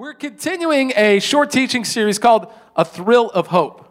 We're 0.00 0.14
continuing 0.14 0.94
a 0.96 1.18
short 1.18 1.50
teaching 1.50 1.84
series 1.84 2.18
called 2.18 2.50
A 2.74 2.86
Thrill 2.86 3.28
of 3.28 3.48
Hope. 3.48 3.86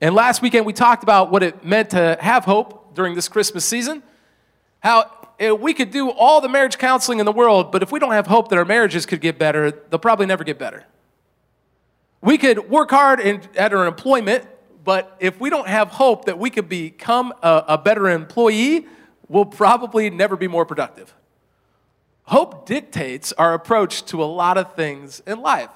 And 0.00 0.14
last 0.14 0.42
weekend 0.42 0.64
we 0.64 0.72
talked 0.72 1.02
about 1.02 1.32
what 1.32 1.42
it 1.42 1.64
meant 1.64 1.90
to 1.90 2.16
have 2.20 2.44
hope 2.44 2.94
during 2.94 3.16
this 3.16 3.26
Christmas 3.26 3.64
season. 3.64 4.04
How 4.78 5.10
eh, 5.40 5.50
we 5.50 5.74
could 5.74 5.90
do 5.90 6.08
all 6.08 6.40
the 6.40 6.48
marriage 6.48 6.78
counseling 6.78 7.18
in 7.18 7.26
the 7.26 7.32
world, 7.32 7.72
but 7.72 7.82
if 7.82 7.90
we 7.90 7.98
don't 7.98 8.12
have 8.12 8.28
hope 8.28 8.46
that 8.50 8.60
our 8.60 8.64
marriages 8.64 9.06
could 9.06 9.20
get 9.20 9.40
better, 9.40 9.72
they'll 9.72 9.98
probably 9.98 10.26
never 10.26 10.44
get 10.44 10.56
better. 10.56 10.84
We 12.20 12.38
could 12.38 12.70
work 12.70 12.90
hard 12.90 13.18
in, 13.18 13.42
at 13.56 13.74
our 13.74 13.88
employment, 13.88 14.46
but 14.84 15.16
if 15.18 15.40
we 15.40 15.50
don't 15.50 15.66
have 15.66 15.88
hope 15.88 16.26
that 16.26 16.38
we 16.38 16.50
could 16.50 16.68
become 16.68 17.34
a, 17.42 17.64
a 17.70 17.76
better 17.76 18.08
employee, 18.08 18.86
we'll 19.26 19.46
probably 19.46 20.10
never 20.10 20.36
be 20.36 20.46
more 20.46 20.64
productive. 20.64 21.12
Hope 22.30 22.64
dictates 22.64 23.32
our 23.32 23.54
approach 23.54 24.04
to 24.04 24.22
a 24.22 24.24
lot 24.24 24.56
of 24.56 24.76
things 24.76 25.20
in 25.26 25.40
life. 25.40 25.68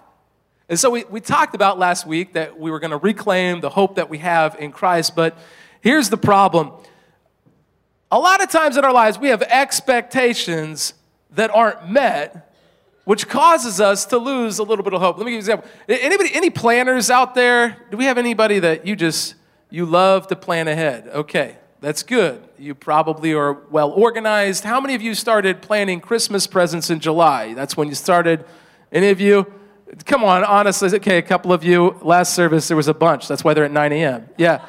And 0.68 0.78
so 0.78 0.88
we, 0.88 1.02
we 1.02 1.20
talked 1.20 1.56
about 1.56 1.80
last 1.80 2.06
week 2.06 2.34
that 2.34 2.60
we 2.60 2.70
were 2.70 2.78
going 2.78 2.92
to 2.92 2.96
reclaim 2.96 3.60
the 3.60 3.70
hope 3.70 3.96
that 3.96 4.08
we 4.08 4.18
have 4.18 4.54
in 4.60 4.70
Christ, 4.70 5.16
but 5.16 5.36
here's 5.80 6.10
the 6.10 6.16
problem. 6.16 6.70
A 8.12 8.20
lot 8.20 8.40
of 8.40 8.50
times 8.50 8.76
in 8.76 8.84
our 8.84 8.92
lives, 8.92 9.18
we 9.18 9.30
have 9.30 9.42
expectations 9.42 10.94
that 11.30 11.50
aren't 11.50 11.90
met, 11.90 12.54
which 13.02 13.26
causes 13.26 13.80
us 13.80 14.06
to 14.06 14.18
lose 14.18 14.60
a 14.60 14.62
little 14.62 14.84
bit 14.84 14.94
of 14.94 15.00
hope. 15.00 15.18
Let 15.18 15.26
me 15.26 15.32
give 15.32 15.44
you 15.44 15.52
an 15.52 15.58
example. 15.58 15.70
Anybody, 15.88 16.30
any 16.34 16.50
planners 16.50 17.10
out 17.10 17.34
there? 17.34 17.76
Do 17.90 17.96
we 17.96 18.04
have 18.04 18.16
anybody 18.16 18.60
that 18.60 18.86
you 18.86 18.94
just, 18.94 19.34
you 19.70 19.86
love 19.86 20.28
to 20.28 20.36
plan 20.36 20.68
ahead? 20.68 21.08
Okay. 21.08 21.56
That's 21.84 22.02
good. 22.02 22.42
You 22.58 22.74
probably 22.74 23.34
are 23.34 23.52
well 23.52 23.90
organized. 23.90 24.64
How 24.64 24.80
many 24.80 24.94
of 24.94 25.02
you 25.02 25.14
started 25.14 25.60
planning 25.60 26.00
Christmas 26.00 26.46
presents 26.46 26.88
in 26.88 26.98
July? 26.98 27.52
That's 27.52 27.76
when 27.76 27.88
you 27.88 27.94
started. 27.94 28.46
Any 28.90 29.10
of 29.10 29.20
you? 29.20 29.52
Come 30.06 30.24
on, 30.24 30.44
honestly. 30.44 30.88
Okay, 30.94 31.18
a 31.18 31.22
couple 31.22 31.52
of 31.52 31.62
you. 31.62 31.98
Last 32.00 32.32
service, 32.32 32.68
there 32.68 32.76
was 32.78 32.88
a 32.88 32.94
bunch. 32.94 33.28
That's 33.28 33.44
why 33.44 33.52
they're 33.52 33.66
at 33.66 33.70
9 33.70 33.92
a.m. 33.92 34.26
Yeah. 34.38 34.64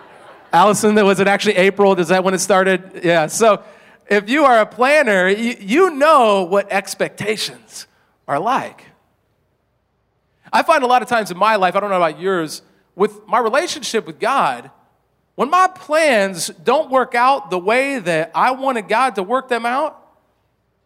Allison, 0.54 0.94
was 0.94 1.20
it 1.20 1.26
actually 1.26 1.56
April? 1.56 2.00
Is 2.00 2.08
that 2.08 2.24
when 2.24 2.32
it 2.32 2.38
started? 2.38 3.02
Yeah. 3.04 3.26
So 3.26 3.62
if 4.08 4.30
you 4.30 4.46
are 4.46 4.60
a 4.60 4.66
planner, 4.66 5.28
you, 5.28 5.90
know 5.90 6.44
what 6.44 6.72
expectations 6.72 7.86
are 8.26 8.40
like. 8.40 8.86
I 10.50 10.62
find 10.62 10.82
a 10.82 10.86
lot 10.86 11.02
of 11.02 11.08
times 11.08 11.30
in 11.30 11.36
my 11.36 11.56
life, 11.56 11.76
I 11.76 11.80
don't 11.80 11.90
know 11.90 11.96
about 11.96 12.18
yours, 12.18 12.62
with 12.96 13.26
my 13.26 13.38
relationship 13.38 14.06
with 14.06 14.18
God, 14.18 14.70
when 15.34 15.50
my 15.50 15.66
plans 15.66 16.48
don't 16.48 16.90
work 16.90 17.14
out 17.14 17.50
the 17.50 17.58
way 17.58 17.98
that 17.98 18.30
I 18.34 18.52
wanted 18.52 18.88
God 18.88 19.16
to 19.16 19.22
work 19.22 19.48
them 19.48 19.66
out, 19.66 20.00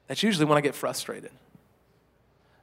that's 0.07 0.23
usually 0.23 0.47
when 0.47 0.57
I 0.57 0.63
get 0.63 0.75
frustrated. 0.75 1.31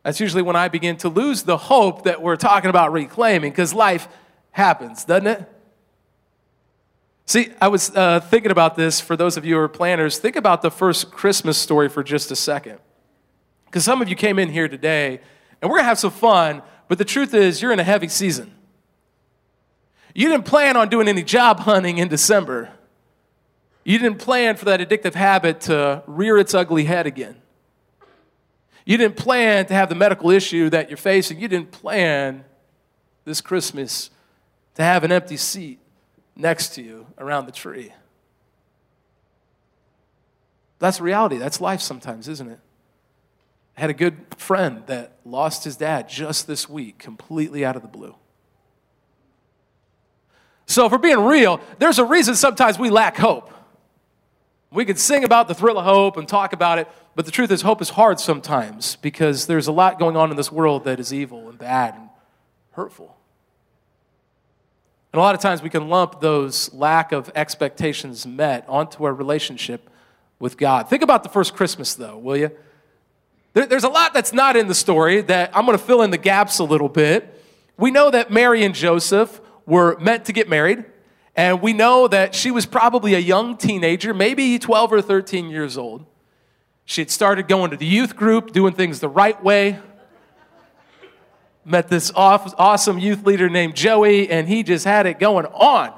That's 0.04 0.20
usually 0.20 0.42
when 0.42 0.56
I 0.56 0.68
begin 0.68 0.98
to 0.98 1.10
lose 1.10 1.44
the 1.44 1.58
hope 1.58 2.04
that 2.04 2.22
we're 2.22 2.36
talking 2.36 2.70
about 2.70 2.92
reclaiming 2.92 3.52
because 3.52 3.74
life 3.74 4.08
happens, 4.52 5.06
doesn't 5.06 5.28
it? 5.28 5.52
See, 7.28 7.52
I 7.60 7.70
was 7.70 7.90
uh, 7.96 8.20
thinking 8.20 8.52
about 8.52 8.76
this 8.76 9.02
for 9.02 9.16
those 9.16 9.36
of 9.36 9.46
you 9.46 9.56
who 9.56 9.62
are 9.62 9.68
planners. 9.68 10.20
Think 10.20 10.36
about 10.36 10.62
the 10.62 10.70
first 10.70 11.12
Christmas 11.12 11.58
story 11.58 11.90
for 11.90 12.04
just 12.04 12.30
a 12.32 12.36
second. 12.36 12.80
Because 13.66 13.84
some 13.84 14.02
of 14.02 14.10
you 14.10 14.16
came 14.16 14.38
in 14.38 14.50
here 14.50 14.68
today 14.68 15.20
and 15.62 15.70
we're 15.70 15.78
going 15.78 15.86
to 15.86 15.90
have 15.90 16.00
some 16.00 16.12
fun, 16.12 16.62
but 16.88 16.98
the 17.00 17.06
truth 17.06 17.34
is, 17.34 17.62
you're 17.62 17.72
in 17.72 17.80
a 17.80 17.84
heavy 17.84 18.08
season. 18.08 18.55
You 20.16 20.30
didn't 20.30 20.46
plan 20.46 20.78
on 20.78 20.88
doing 20.88 21.10
any 21.10 21.24
job 21.24 21.60
hunting 21.60 21.98
in 21.98 22.08
December. 22.08 22.72
You 23.84 24.00
didn't 24.00 24.18
plan 24.18 24.56
for 24.56 24.66
that 24.66 24.80
addictive 24.80 25.14
habit 25.14 25.62
to 25.62 26.04
rear 26.08 26.38
its 26.38 26.54
ugly 26.54 26.86
head 26.86 27.06
again. 27.06 27.36
You 28.86 28.98
didn't 28.98 29.18
plan 29.18 29.66
to 29.66 29.74
have 29.74 29.90
the 29.90 29.96
medical 29.96 30.32
issue 30.32 30.70
that 30.70 30.90
you're 30.90 30.96
facing. 30.96 31.40
You 31.40 31.50
didn't 31.50 31.72
plan 31.72 32.46
this 33.26 33.42
Christmas 33.42 34.10
to 34.76 34.84
have 34.84 35.04
an 35.04 35.12
empty 35.12 35.36
seat 35.36 35.80
next 36.34 36.70
to 36.76 36.82
you 36.82 37.08
around 37.18 37.46
the 37.46 37.52
tree. 37.52 37.92
That's 40.80 41.02
reality. 41.02 41.38
That's 41.38 41.60
life 41.60 41.82
sometimes, 41.82 42.30
isn't 42.30 42.50
it? 42.50 42.60
I 43.78 43.82
had 43.82 43.90
a 43.90 43.94
good 43.94 44.18
friend 44.38 44.84
that 44.86 45.18
lost 45.26 45.66
his 45.66 45.76
dad 45.76 46.08
just 46.08 46.48
this 46.48 46.70
week, 46.70 47.00
completely 47.00 47.66
out 47.66 47.76
of 47.76 47.82
the 47.82 47.90
blue. 47.90 48.16
So, 50.66 50.86
if 50.86 50.92
we're 50.92 50.98
being 50.98 51.24
real, 51.24 51.62
there's 51.80 52.00
a 52.00 52.06
reason 52.06 52.36
sometimes 52.36 52.80
we 52.80 52.90
lack 52.90 53.18
hope. 53.18 53.52
We 54.72 54.84
can 54.84 54.98
sing 54.98 55.24
about 55.24 55.48
the 55.48 55.54
thrill 55.54 55.78
of 55.78 55.86
hope 55.86 56.18
and 56.18 56.28
talk 56.28 56.52
about 56.52 56.80
it, 56.80 56.88
but 57.16 57.26
the 57.26 57.32
truth 57.32 57.52
is, 57.52 57.62
hope 57.62 57.82
is 57.82 57.92
hard 57.92 58.20
sometimes 58.20 58.98
because 58.98 59.48
there's 59.48 59.68
a 59.68 59.72
lot 59.72 60.00
going 60.00 60.18
on 60.18 60.32
in 60.32 60.38
this 60.38 60.52
world 60.52 60.84
that 60.84 61.00
is 61.00 61.14
evil 61.14 61.48
and 61.48 61.58
bad 61.58 61.96
and 61.96 62.10
hurtful. 62.72 63.16
And 65.14 65.22
a 65.22 65.24
lot 65.24 65.34
of 65.34 65.40
times 65.40 65.62
we 65.62 65.70
can 65.70 65.88
lump 65.88 66.20
those 66.20 66.74
lack 66.74 67.14
of 67.14 67.32
expectations 67.36 68.28
met 68.28 68.66
onto 68.68 69.06
our 69.06 69.14
relationship 69.14 69.90
with 70.40 70.58
God. 70.58 70.90
Think 70.90 71.04
about 71.04 71.24
the 71.24 71.30
first 71.30 71.56
Christmas, 71.56 71.96
though, 71.96 72.18
will 72.18 72.36
you? 72.36 72.52
There, 73.54 73.66
there's 73.66 73.86
a 73.86 73.90
lot 73.90 74.14
that's 74.14 74.34
not 74.34 74.58
in 74.58 74.68
the 74.68 74.76
story 74.76 75.22
that 75.22 75.56
I'm 75.56 75.66
going 75.66 75.78
to 75.78 75.84
fill 75.84 76.02
in 76.02 76.12
the 76.12 76.18
gaps 76.18 76.60
a 76.60 76.66
little 76.66 76.90
bit. 76.90 77.42
We 77.78 77.92
know 77.92 78.12
that 78.12 78.30
Mary 78.30 78.66
and 78.66 78.76
Joseph 78.76 79.40
were 79.66 79.98
meant 80.00 80.26
to 80.26 80.34
get 80.34 80.50
married. 80.50 80.86
And 81.36 81.62
we 81.62 81.74
know 81.74 82.08
that 82.08 82.34
she 82.34 82.52
was 82.52 82.66
probably 82.66 83.14
a 83.14 83.20
young 83.20 83.58
teenager, 83.58 84.14
maybe 84.14 84.58
12 84.58 84.94
or 84.94 85.02
13 85.02 85.50
years 85.50 85.78
old. 85.78 86.06
She 86.86 87.02
had 87.02 87.10
started 87.10 87.48
going 87.48 87.72
to 87.72 87.78
the 87.78 87.86
youth 87.86 88.16
group, 88.16 88.52
doing 88.52 88.74
things 88.74 89.00
the 89.00 89.10
right 89.10 89.44
way. 89.44 89.80
Met 91.66 91.88
this 91.88 92.12
awesome 92.16 93.00
youth 93.00 93.26
leader 93.26 93.50
named 93.50 93.76
Joey, 93.76 94.30
and 94.30 94.48
he 94.48 94.62
just 94.62 94.86
had 94.86 95.08
it 95.08 95.20
going 95.20 95.48
on. 95.48 95.94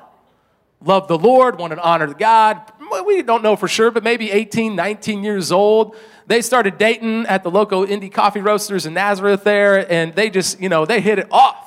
Loved 0.81 1.09
the 1.09 1.17
Lord, 1.17 1.59
wanted 1.59 1.75
to 1.75 1.83
honor 1.83 2.13
God. 2.13 2.61
We 3.05 3.21
don't 3.21 3.43
know 3.43 3.57
for 3.57 3.67
sure, 3.67 3.91
but 3.91 4.01
maybe 4.01 4.31
18, 4.31 4.75
19 4.75 5.23
years 5.23 5.51
old. 5.51 5.97
They 6.25 6.41
started 6.41 6.77
dating 6.77 7.25
at 7.25 7.43
the 7.43 7.51
local 7.51 7.85
indie 7.85 8.11
coffee 8.11 8.39
roasters 8.39 8.85
in 8.85 8.93
Nazareth 8.93 9.43
there, 9.43 9.91
and 9.91 10.15
they 10.15 10.29
just, 10.29 10.61
you 10.61 10.69
know, 10.69 10.85
they 10.85 11.01
hit 11.01 11.19
it 11.19 11.27
off. 11.31 11.66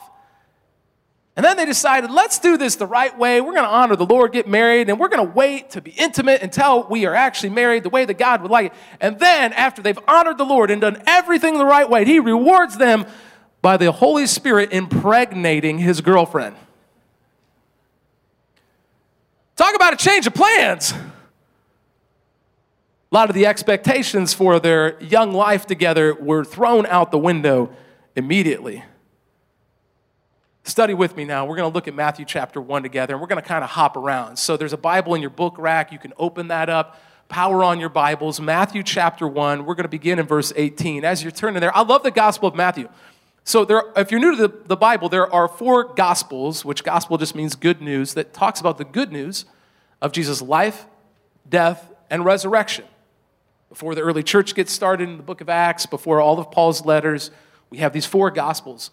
And 1.41 1.45
then 1.47 1.57
they 1.57 1.65
decided, 1.65 2.11
let's 2.11 2.39
do 2.39 2.59
this 2.59 2.77
the 2.77 2.87
right 2.87 3.17
way. 3.17 3.41
We're 3.41 3.55
going 3.55 3.65
to 3.65 3.71
honor 3.71 3.97
the 3.97 4.05
Lord, 4.05 4.31
get 4.33 4.47
married, 4.47 4.91
and 4.91 5.01
we're 5.01 5.09
going 5.09 5.27
to 5.27 5.33
wait 5.33 5.71
to 5.71 5.81
be 5.81 5.91
intimate 5.93 6.43
until 6.43 6.87
we 6.87 7.07
are 7.07 7.15
actually 7.15 7.49
married 7.49 7.83
the 7.83 7.89
way 7.89 8.05
that 8.05 8.19
God 8.19 8.43
would 8.43 8.51
like 8.51 8.67
it. 8.67 8.73
And 9.01 9.19
then, 9.19 9.55
after 9.55 9.81
they've 9.81 9.99
honored 10.07 10.37
the 10.37 10.45
Lord 10.45 10.71
and 10.71 10.83
done 10.83 11.03
everything 11.07 11.57
the 11.57 11.65
right 11.65 11.89
way, 11.89 12.05
He 12.05 12.21
rewards 12.21 12.77
them 12.77 13.07
by 13.63 13.79
the 13.79 13.91
Holy 13.91 14.27
Spirit 14.27 14.71
impregnating 14.75 15.79
His 15.79 16.03
girlfriend. 16.03 16.57
Talk 19.57 19.75
about 19.75 19.95
a 19.95 19.97
change 19.97 20.27
of 20.27 20.35
plans. 20.35 20.93
A 20.93 21.01
lot 23.13 23.31
of 23.31 23.35
the 23.35 23.47
expectations 23.47 24.35
for 24.35 24.61
their 24.61 25.03
young 25.03 25.33
life 25.33 25.65
together 25.65 26.13
were 26.13 26.45
thrown 26.45 26.85
out 26.85 27.11
the 27.11 27.19
window 27.19 27.75
immediately. 28.15 28.85
Study 30.65 30.93
with 30.93 31.17
me 31.17 31.25
now. 31.25 31.47
We're 31.47 31.57
going 31.57 31.71
to 31.71 31.75
look 31.75 31.89
at 31.89 31.95
Matthew 31.95 32.25
chapter 32.27 32.61
1 32.61 32.83
together, 32.83 33.15
and 33.15 33.21
we're 33.21 33.29
going 33.29 33.43
to 33.43 33.49
kind 33.49 33.65
of 33.65 33.71
hop 33.71 33.97
around. 33.97 34.39
So 34.39 34.57
there's 34.57 34.75
a 34.75 34.79
Bible 34.79 35.15
in 35.15 35.21
your 35.23 35.31
book 35.31 35.57
rack. 35.59 35.91
You 35.91 35.99
can 35.99 36.13
open 36.19 36.49
that 36.49 36.69
up, 36.69 37.01
power 37.29 37.65
on 37.65 37.81
your 37.81 37.89
Bibles. 37.89 38.41
Matthew 38.41 38.83
chapter 38.83 39.27
1. 39.27 39.65
We're 39.65 39.75
going 39.75 39.85
to 39.85 39.89
begin 39.89 40.19
in 40.19 40.27
verse 40.27 40.53
18. 40.55 41.05
As 41.05 41.23
you're 41.23 41.33
turning 41.33 41.61
there, 41.61 41.75
I 41.75 41.83
love 41.83 42.03
the 42.03 42.11
Gospel 42.11 42.49
of 42.49 42.55
Matthew. 42.55 42.89
So 43.43 43.65
there, 43.65 43.85
if 43.97 44.11
you're 44.11 44.21
new 44.21 44.37
to 44.37 44.49
the, 44.49 44.55
the 44.67 44.77
Bible, 44.77 45.09
there 45.09 45.33
are 45.33 45.49
four 45.49 45.95
Gospels, 45.95 46.63
which 46.63 46.85
gospel 46.85 47.17
just 47.17 47.35
means 47.35 47.55
good 47.55 47.81
news, 47.81 48.13
that 48.15 48.35
talks 48.35 48.61
about 48.61 48.77
the 48.77 48.85
good 48.85 49.11
news 49.11 49.47
of 50.03 50.13
Jesus' 50.13 50.43
life, 50.43 50.87
death, 51.49 51.91
and 52.11 52.25
resurrection. 52.25 52.85
Before 53.71 53.95
the 53.95 54.03
early 54.03 54.23
church 54.23 54.55
gets 54.55 54.73
started 54.73 55.09
in 55.09 55.17
the 55.17 55.23
book 55.23 55.41
of 55.41 55.49
Acts, 55.49 55.87
before 55.87 56.21
all 56.21 56.39
of 56.39 56.51
Paul's 56.51 56.85
letters, 56.85 57.31
we 57.71 57.79
have 57.79 57.93
these 57.95 58.07
four 58.07 58.31
Gospels. 58.31 58.91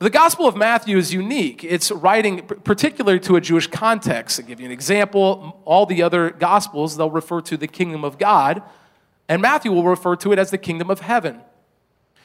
The 0.00 0.08
Gospel 0.08 0.48
of 0.48 0.56
Matthew 0.56 0.96
is 0.96 1.12
unique. 1.12 1.62
It's 1.62 1.90
writing 1.90 2.40
particularly 2.40 3.20
to 3.20 3.36
a 3.36 3.40
Jewish 3.42 3.66
context. 3.66 4.36
To 4.36 4.42
give 4.42 4.58
you 4.58 4.64
an 4.64 4.72
example, 4.72 5.60
all 5.66 5.84
the 5.84 6.02
other 6.02 6.30
Gospels, 6.30 6.96
they'll 6.96 7.10
refer 7.10 7.42
to 7.42 7.58
the 7.58 7.68
kingdom 7.68 8.02
of 8.02 8.16
God, 8.16 8.62
and 9.28 9.42
Matthew 9.42 9.70
will 9.70 9.84
refer 9.84 10.16
to 10.16 10.32
it 10.32 10.38
as 10.38 10.50
the 10.50 10.56
kingdom 10.56 10.88
of 10.88 11.00
heaven. 11.00 11.42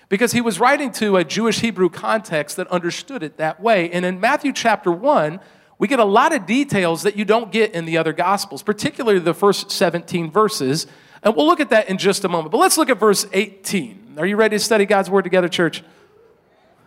Because 0.07 0.31
he 0.31 0.39
was 0.39 0.57
writing 0.57 0.89
to 0.93 1.17
a 1.17 1.25
Jewish 1.25 1.59
Hebrew 1.59 1.89
context 1.89 2.55
that 2.55 2.67
understood 2.67 3.23
it 3.23 3.35
that 3.35 3.59
way. 3.59 3.91
And 3.91 4.05
in 4.05 4.21
Matthew 4.21 4.53
chapter 4.53 4.89
1, 4.89 5.41
we 5.77 5.89
get 5.89 5.99
a 5.99 6.05
lot 6.05 6.33
of 6.33 6.45
details 6.45 7.03
that 7.03 7.17
you 7.17 7.25
don't 7.25 7.51
get 7.51 7.73
in 7.73 7.83
the 7.83 7.97
other 7.97 8.13
Gospels, 8.13 8.63
particularly 8.63 9.19
the 9.19 9.33
first 9.33 9.69
17 9.69 10.31
verses. 10.31 10.87
And 11.21 11.35
we'll 11.35 11.45
look 11.45 11.59
at 11.59 11.71
that 11.71 11.89
in 11.89 11.97
just 11.97 12.23
a 12.23 12.29
moment. 12.29 12.53
But 12.53 12.59
let's 12.59 12.77
look 12.77 12.89
at 12.89 12.97
verse 12.97 13.25
18. 13.33 14.15
Are 14.17 14.25
you 14.25 14.37
ready 14.37 14.55
to 14.55 14.63
study 14.63 14.85
God's 14.85 15.09
Word 15.09 15.23
together, 15.23 15.49
church? 15.49 15.83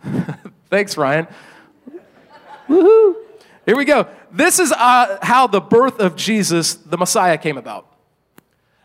Thanks, 0.69 0.97
Ryan. 0.97 1.27
Woohoo! 2.67 3.15
Here 3.65 3.75
we 3.75 3.85
go. 3.85 4.07
This 4.31 4.59
is 4.59 4.71
uh, 4.71 5.17
how 5.21 5.47
the 5.47 5.61
birth 5.61 5.99
of 5.99 6.15
Jesus, 6.15 6.75
the 6.75 6.97
Messiah, 6.97 7.37
came 7.37 7.57
about. 7.57 7.87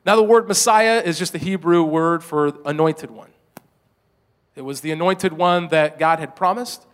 Now, 0.07 0.17
the 0.17 0.23
word 0.23 0.49
Messiah 0.49 1.03
is 1.05 1.19
just 1.19 1.35
a 1.35 1.39
Hebrew 1.39 1.83
word 1.83 2.23
for 2.25 2.53
anointed 2.65 3.11
one. 3.11 3.31
It 4.57 4.63
was 4.63 4.81
the 4.81 4.93
anointed 4.93 5.33
one 5.33 5.69
that 5.69 5.99
God 5.99 6.19
had 6.19 6.37
promised. 6.37 6.87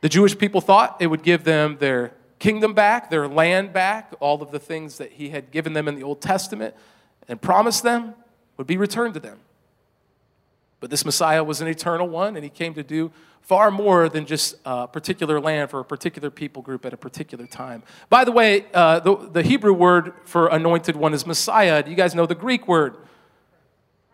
The 0.00 0.08
Jewish 0.08 0.36
people 0.36 0.60
thought 0.60 0.96
it 1.00 1.08
would 1.08 1.22
give 1.22 1.44
them 1.44 1.76
their 1.78 2.12
kingdom 2.38 2.74
back, 2.74 3.10
their 3.10 3.28
land 3.28 3.72
back, 3.72 4.12
all 4.20 4.42
of 4.42 4.50
the 4.50 4.58
things 4.58 4.98
that 4.98 5.12
he 5.12 5.30
had 5.30 5.50
given 5.50 5.74
them 5.74 5.88
in 5.88 5.94
the 5.94 6.02
Old 6.02 6.20
Testament 6.20 6.74
and 7.28 7.40
promised 7.40 7.82
them 7.82 8.14
would 8.56 8.66
be 8.66 8.76
returned 8.76 9.14
to 9.14 9.20
them. 9.20 9.38
But 10.80 10.90
this 10.90 11.04
Messiah 11.04 11.44
was 11.44 11.60
an 11.60 11.68
eternal 11.68 12.08
one, 12.08 12.34
and 12.34 12.42
he 12.42 12.50
came 12.50 12.74
to 12.74 12.82
do 12.82 13.12
far 13.42 13.70
more 13.70 14.08
than 14.08 14.24
just 14.24 14.54
a 14.64 14.88
particular 14.88 15.40
land 15.40 15.70
for 15.70 15.80
a 15.80 15.84
particular 15.84 16.30
people 16.30 16.62
group 16.62 16.86
at 16.86 16.92
a 16.92 16.96
particular 16.96 17.46
time. 17.46 17.82
By 18.08 18.24
the 18.24 18.32
way, 18.32 18.66
uh, 18.72 19.00
the, 19.00 19.16
the 19.16 19.42
Hebrew 19.42 19.72
word 19.72 20.14
for 20.24 20.48
anointed 20.48 20.96
one 20.96 21.12
is 21.12 21.26
Messiah. 21.26 21.82
Do 21.82 21.90
you 21.90 21.96
guys 21.96 22.14
know 22.14 22.24
the 22.24 22.34
Greek 22.34 22.66
word? 22.66 22.96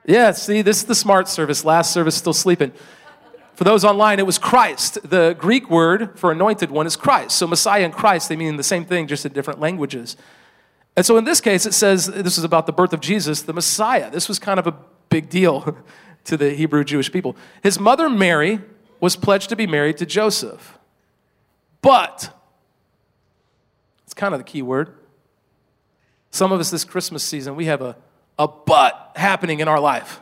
Yeah, 0.06 0.32
see, 0.32 0.62
this 0.62 0.78
is 0.78 0.84
the 0.84 0.94
smart 0.94 1.28
service. 1.28 1.64
Last 1.64 1.92
service, 1.92 2.16
still 2.16 2.32
sleeping. 2.32 2.72
For 3.54 3.64
those 3.64 3.84
online, 3.84 4.18
it 4.18 4.26
was 4.26 4.38
Christ. 4.38 4.98
The 5.08 5.36
Greek 5.38 5.68
word 5.68 6.18
for 6.18 6.32
anointed 6.32 6.70
one 6.70 6.86
is 6.86 6.96
Christ. 6.96 7.36
So 7.36 7.46
Messiah 7.46 7.84
and 7.84 7.92
Christ, 7.92 8.28
they 8.28 8.36
mean 8.36 8.56
the 8.56 8.62
same 8.62 8.84
thing, 8.84 9.06
just 9.06 9.26
in 9.26 9.32
different 9.32 9.60
languages. 9.60 10.16
And 10.96 11.04
so 11.04 11.16
in 11.16 11.24
this 11.24 11.40
case, 11.40 11.66
it 11.66 11.74
says 11.74 12.06
this 12.06 12.38
is 12.38 12.44
about 12.44 12.66
the 12.66 12.72
birth 12.72 12.92
of 12.92 13.00
Jesus, 13.00 13.42
the 13.42 13.52
Messiah. 13.52 14.10
This 14.10 14.28
was 14.28 14.38
kind 14.38 14.58
of 14.58 14.66
a 14.66 14.74
big 15.10 15.28
deal 15.28 15.76
to 16.24 16.36
the 16.36 16.50
Hebrew 16.54 16.84
Jewish 16.84 17.12
people. 17.12 17.36
His 17.62 17.78
mother, 17.78 18.08
Mary, 18.08 18.60
was 19.00 19.16
pledged 19.16 19.48
to 19.50 19.56
be 19.56 19.66
married 19.66 19.98
to 19.98 20.06
Joseph. 20.06 20.78
But, 21.80 22.34
it's 24.04 24.14
kind 24.14 24.34
of 24.34 24.40
the 24.40 24.44
key 24.44 24.62
word. 24.62 24.94
Some 26.30 26.52
of 26.52 26.60
us 26.60 26.70
this 26.70 26.84
Christmas 26.84 27.22
season, 27.22 27.56
we 27.56 27.66
have 27.66 27.82
a, 27.82 27.96
a 28.38 28.48
but 28.48 29.12
happening 29.16 29.60
in 29.60 29.68
our 29.68 29.80
life. 29.80 30.20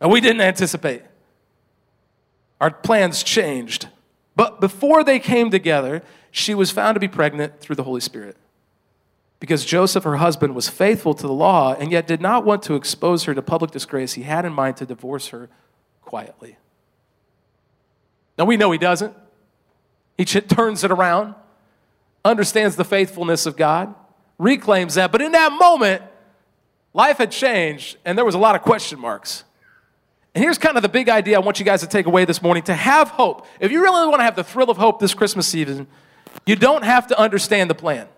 And 0.00 0.10
we 0.10 0.20
didn't 0.20 0.40
anticipate. 0.40 1.02
Our 2.60 2.70
plans 2.70 3.22
changed. 3.22 3.88
But 4.36 4.60
before 4.60 5.04
they 5.04 5.18
came 5.18 5.50
together, 5.50 6.02
she 6.30 6.54
was 6.54 6.70
found 6.70 6.96
to 6.96 7.00
be 7.00 7.08
pregnant 7.08 7.60
through 7.60 7.76
the 7.76 7.84
Holy 7.84 8.00
Spirit. 8.00 8.36
Because 9.38 9.64
Joseph, 9.64 10.04
her 10.04 10.16
husband, 10.16 10.54
was 10.54 10.68
faithful 10.68 11.14
to 11.14 11.26
the 11.26 11.32
law 11.32 11.74
and 11.74 11.92
yet 11.92 12.06
did 12.06 12.20
not 12.20 12.44
want 12.44 12.62
to 12.64 12.74
expose 12.74 13.24
her 13.24 13.34
to 13.34 13.42
public 13.42 13.70
disgrace, 13.70 14.14
he 14.14 14.22
had 14.22 14.44
in 14.44 14.52
mind 14.52 14.78
to 14.78 14.86
divorce 14.86 15.28
her 15.28 15.48
quietly. 16.00 16.56
Now 18.38 18.44
we 18.44 18.56
know 18.56 18.70
he 18.70 18.78
doesn't. 18.78 19.14
He 20.16 20.24
turns 20.24 20.84
it 20.84 20.90
around, 20.90 21.34
understands 22.24 22.76
the 22.76 22.84
faithfulness 22.84 23.46
of 23.46 23.56
God, 23.56 23.94
reclaims 24.38 24.94
that. 24.94 25.12
But 25.12 25.22
in 25.22 25.32
that 25.32 25.52
moment, 25.52 26.02
life 26.92 27.18
had 27.18 27.30
changed 27.30 27.96
and 28.04 28.16
there 28.16 28.24
was 28.24 28.34
a 28.34 28.38
lot 28.38 28.54
of 28.54 28.62
question 28.62 28.98
marks. 28.98 29.44
And 30.34 30.42
here's 30.42 30.58
kind 30.58 30.76
of 30.76 30.82
the 30.82 30.88
big 30.88 31.08
idea 31.08 31.36
I 31.36 31.40
want 31.40 31.60
you 31.60 31.64
guys 31.64 31.80
to 31.80 31.86
take 31.86 32.06
away 32.06 32.24
this 32.24 32.42
morning 32.42 32.64
to 32.64 32.74
have 32.74 33.08
hope. 33.10 33.46
If 33.60 33.70
you 33.70 33.82
really 33.82 34.08
want 34.08 34.18
to 34.20 34.24
have 34.24 34.36
the 34.36 34.44
thrill 34.44 34.70
of 34.70 34.76
hope 34.76 34.98
this 34.98 35.14
Christmas 35.14 35.46
season, 35.46 35.86
you 36.44 36.56
don't 36.56 36.84
have 36.84 37.06
to 37.08 37.18
understand 37.18 37.70
the 37.70 37.74
plan. 37.74 38.08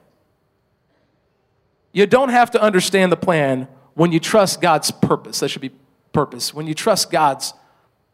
You 1.92 2.06
don't 2.06 2.30
have 2.30 2.50
to 2.52 2.60
understand 2.60 3.12
the 3.12 3.16
plan 3.16 3.68
when 3.94 4.12
you 4.12 4.20
trust 4.20 4.60
God's 4.60 4.90
purpose. 4.90 5.40
That 5.40 5.48
should 5.48 5.62
be 5.62 5.72
purpose. 6.12 6.52
When 6.52 6.66
you 6.66 6.74
trust 6.74 7.10
God's 7.10 7.52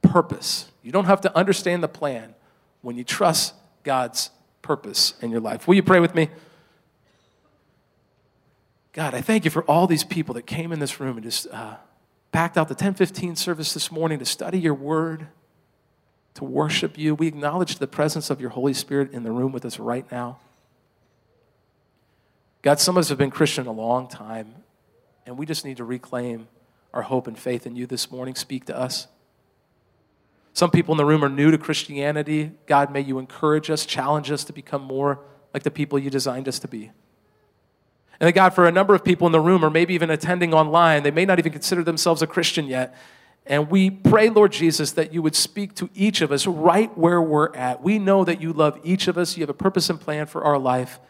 purpose. 0.03 0.71
You 0.83 0.93
don't 0.93 1.07
have 1.07 1.21
to 1.23 1.37
understand 1.37 1.83
the 1.83 1.89
plan 1.89 2.35
when 2.83 2.97
you 2.97 3.05
trust 3.05 3.55
God's 3.85 4.31
purpose 4.61 5.15
in 5.21 5.31
your 5.31 5.41
life. 5.41 5.67
Will 5.67 5.75
you 5.75 5.83
pray 5.83 6.01
with 6.01 6.15
me? 6.15 6.29
God, 8.93 9.15
I 9.15 9.23
thank 9.23 9.45
you 9.45 9.51
for 9.51 9.63
all 9.65 9.87
these 9.87 10.05
people 10.05 10.35
that 10.35 10.47
came 10.47 10.71
in 10.71 10.79
this 10.79 11.01
room 11.01 11.17
and 11.17 11.25
just 11.25 11.47
uh, 11.51 11.77
packed 12.31 12.59
out 12.59 12.69
the 12.69 12.75
1015 12.75 13.37
service 13.37 13.73
this 13.73 13.91
morning 13.91 14.19
to 14.19 14.27
study 14.27 14.59
your 14.59 14.75
word, 14.75 15.29
to 16.35 16.45
worship 16.45 16.99
you. 16.99 17.15
We 17.15 17.27
acknowledge 17.27 17.79
the 17.79 17.87
presence 17.87 18.29
of 18.29 18.41
your 18.41 18.51
Holy 18.51 18.75
Spirit 18.75 19.13
in 19.13 19.23
the 19.23 19.31
room 19.31 19.53
with 19.53 19.65
us 19.65 19.79
right 19.79 20.11
now. 20.13 20.39
God, 22.61 22.81
some 22.81 22.97
of 22.97 23.01
us 23.01 23.09
have 23.09 23.19
been 23.19 23.31
Christian 23.31 23.67
a 23.67 23.73
long 23.73 24.09
time, 24.09 24.55
and 25.27 25.37
we 25.39 25.47
just 25.47 25.65
need 25.65 25.79
to 25.79 25.85
reclaim 25.85 26.49
our 26.93 27.03
hope 27.03 27.27
and 27.27 27.39
faith 27.39 27.67
in 27.67 27.75
you 27.75 27.87
this 27.87 28.11
morning. 28.11 28.35
Speak 28.35 28.67
to 28.67 28.79
us. 28.79 29.09
Some 30.55 30.71
people 30.71 30.93
in 30.93 30.99
the 30.99 31.05
room 31.05 31.25
are 31.25 31.29
new 31.29 31.51
to 31.51 31.59
Christianity. 31.59 32.53
God, 32.67 32.93
may 32.93 33.01
you 33.01 33.19
encourage 33.19 33.71
us, 33.71 33.87
challenge 33.87 34.31
us 34.31 34.45
to 34.45 34.53
become 34.53 34.83
more 34.83 35.21
like 35.55 35.63
the 35.63 35.71
people 35.71 35.99
you 35.99 36.11
designed 36.11 36.49
us 36.49 36.59
to 36.61 36.69
be. 36.69 36.91
And 38.21 38.33
God, 38.35 38.51
for 38.55 38.67
a 38.67 38.73
number 38.73 38.95
of 38.95 39.05
people 39.05 39.27
in 39.27 39.33
the 39.33 39.41
room, 39.41 39.65
or 39.65 39.71
maybe 39.71 39.95
even 39.95 40.11
attending 40.11 40.55
online, 40.55 41.03
they 41.03 41.11
may 41.11 41.25
not 41.25 41.39
even 41.39 41.53
consider 41.53 41.83
themselves 41.83 42.23
a 42.23 42.27
Christian 42.27 42.67
yet. 42.67 42.95
And 43.47 43.69
we 43.69 43.91
pray, 43.91 44.29
Lord 44.29 44.53
Jesus, 44.53 44.93
that 44.93 45.13
you 45.13 45.23
would 45.23 45.35
speak 45.35 45.75
to 45.77 45.91
each 45.95 46.21
of 46.21 46.31
us 46.31 46.47
right 46.47 46.97
where 46.97 47.21
we're 47.21 47.53
at. 47.57 47.83
We 47.83 47.99
know 47.99 48.23
that 48.25 48.41
you 48.41 48.53
love 48.53 48.79
each 48.85 49.09
of 49.09 49.19
us. 49.19 49.37
You 49.37 49.43
have 49.43 49.51
a 49.51 49.55
purpose 49.55 49.91
and 49.91 50.01
plan 50.01 50.27
for 50.27 50.45
our 50.45 50.59
life. 50.59 51.01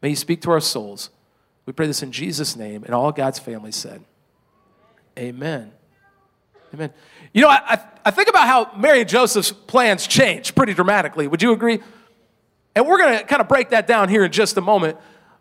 May 0.00 0.10
you 0.10 0.16
speak 0.16 0.42
to 0.42 0.50
our 0.50 0.60
souls. 0.60 1.10
We 1.64 1.72
pray 1.72 1.86
this 1.86 2.02
in 2.02 2.10
Jesus' 2.10 2.56
name, 2.56 2.82
and 2.82 2.92
all 2.92 3.12
God's 3.12 3.38
family 3.38 3.70
said, 3.70 4.04
Amen. 5.16 5.72
Amen. 6.74 6.92
You 7.32 7.42
know, 7.42 7.48
I, 7.48 7.78
I 8.04 8.10
think 8.10 8.28
about 8.28 8.46
how 8.46 8.70
Mary 8.76 9.00
and 9.00 9.08
Joseph's 9.08 9.52
plans 9.52 10.06
changed 10.06 10.54
pretty 10.54 10.74
dramatically. 10.74 11.26
Would 11.26 11.42
you 11.42 11.52
agree? 11.52 11.80
And 12.74 12.86
we're 12.86 12.98
going 12.98 13.18
to 13.18 13.24
kind 13.24 13.42
of 13.42 13.48
break 13.48 13.70
that 13.70 13.86
down 13.86 14.08
here 14.08 14.24
in 14.24 14.32
just 14.32 14.56
a 14.56 14.60
moment. 14.60 14.98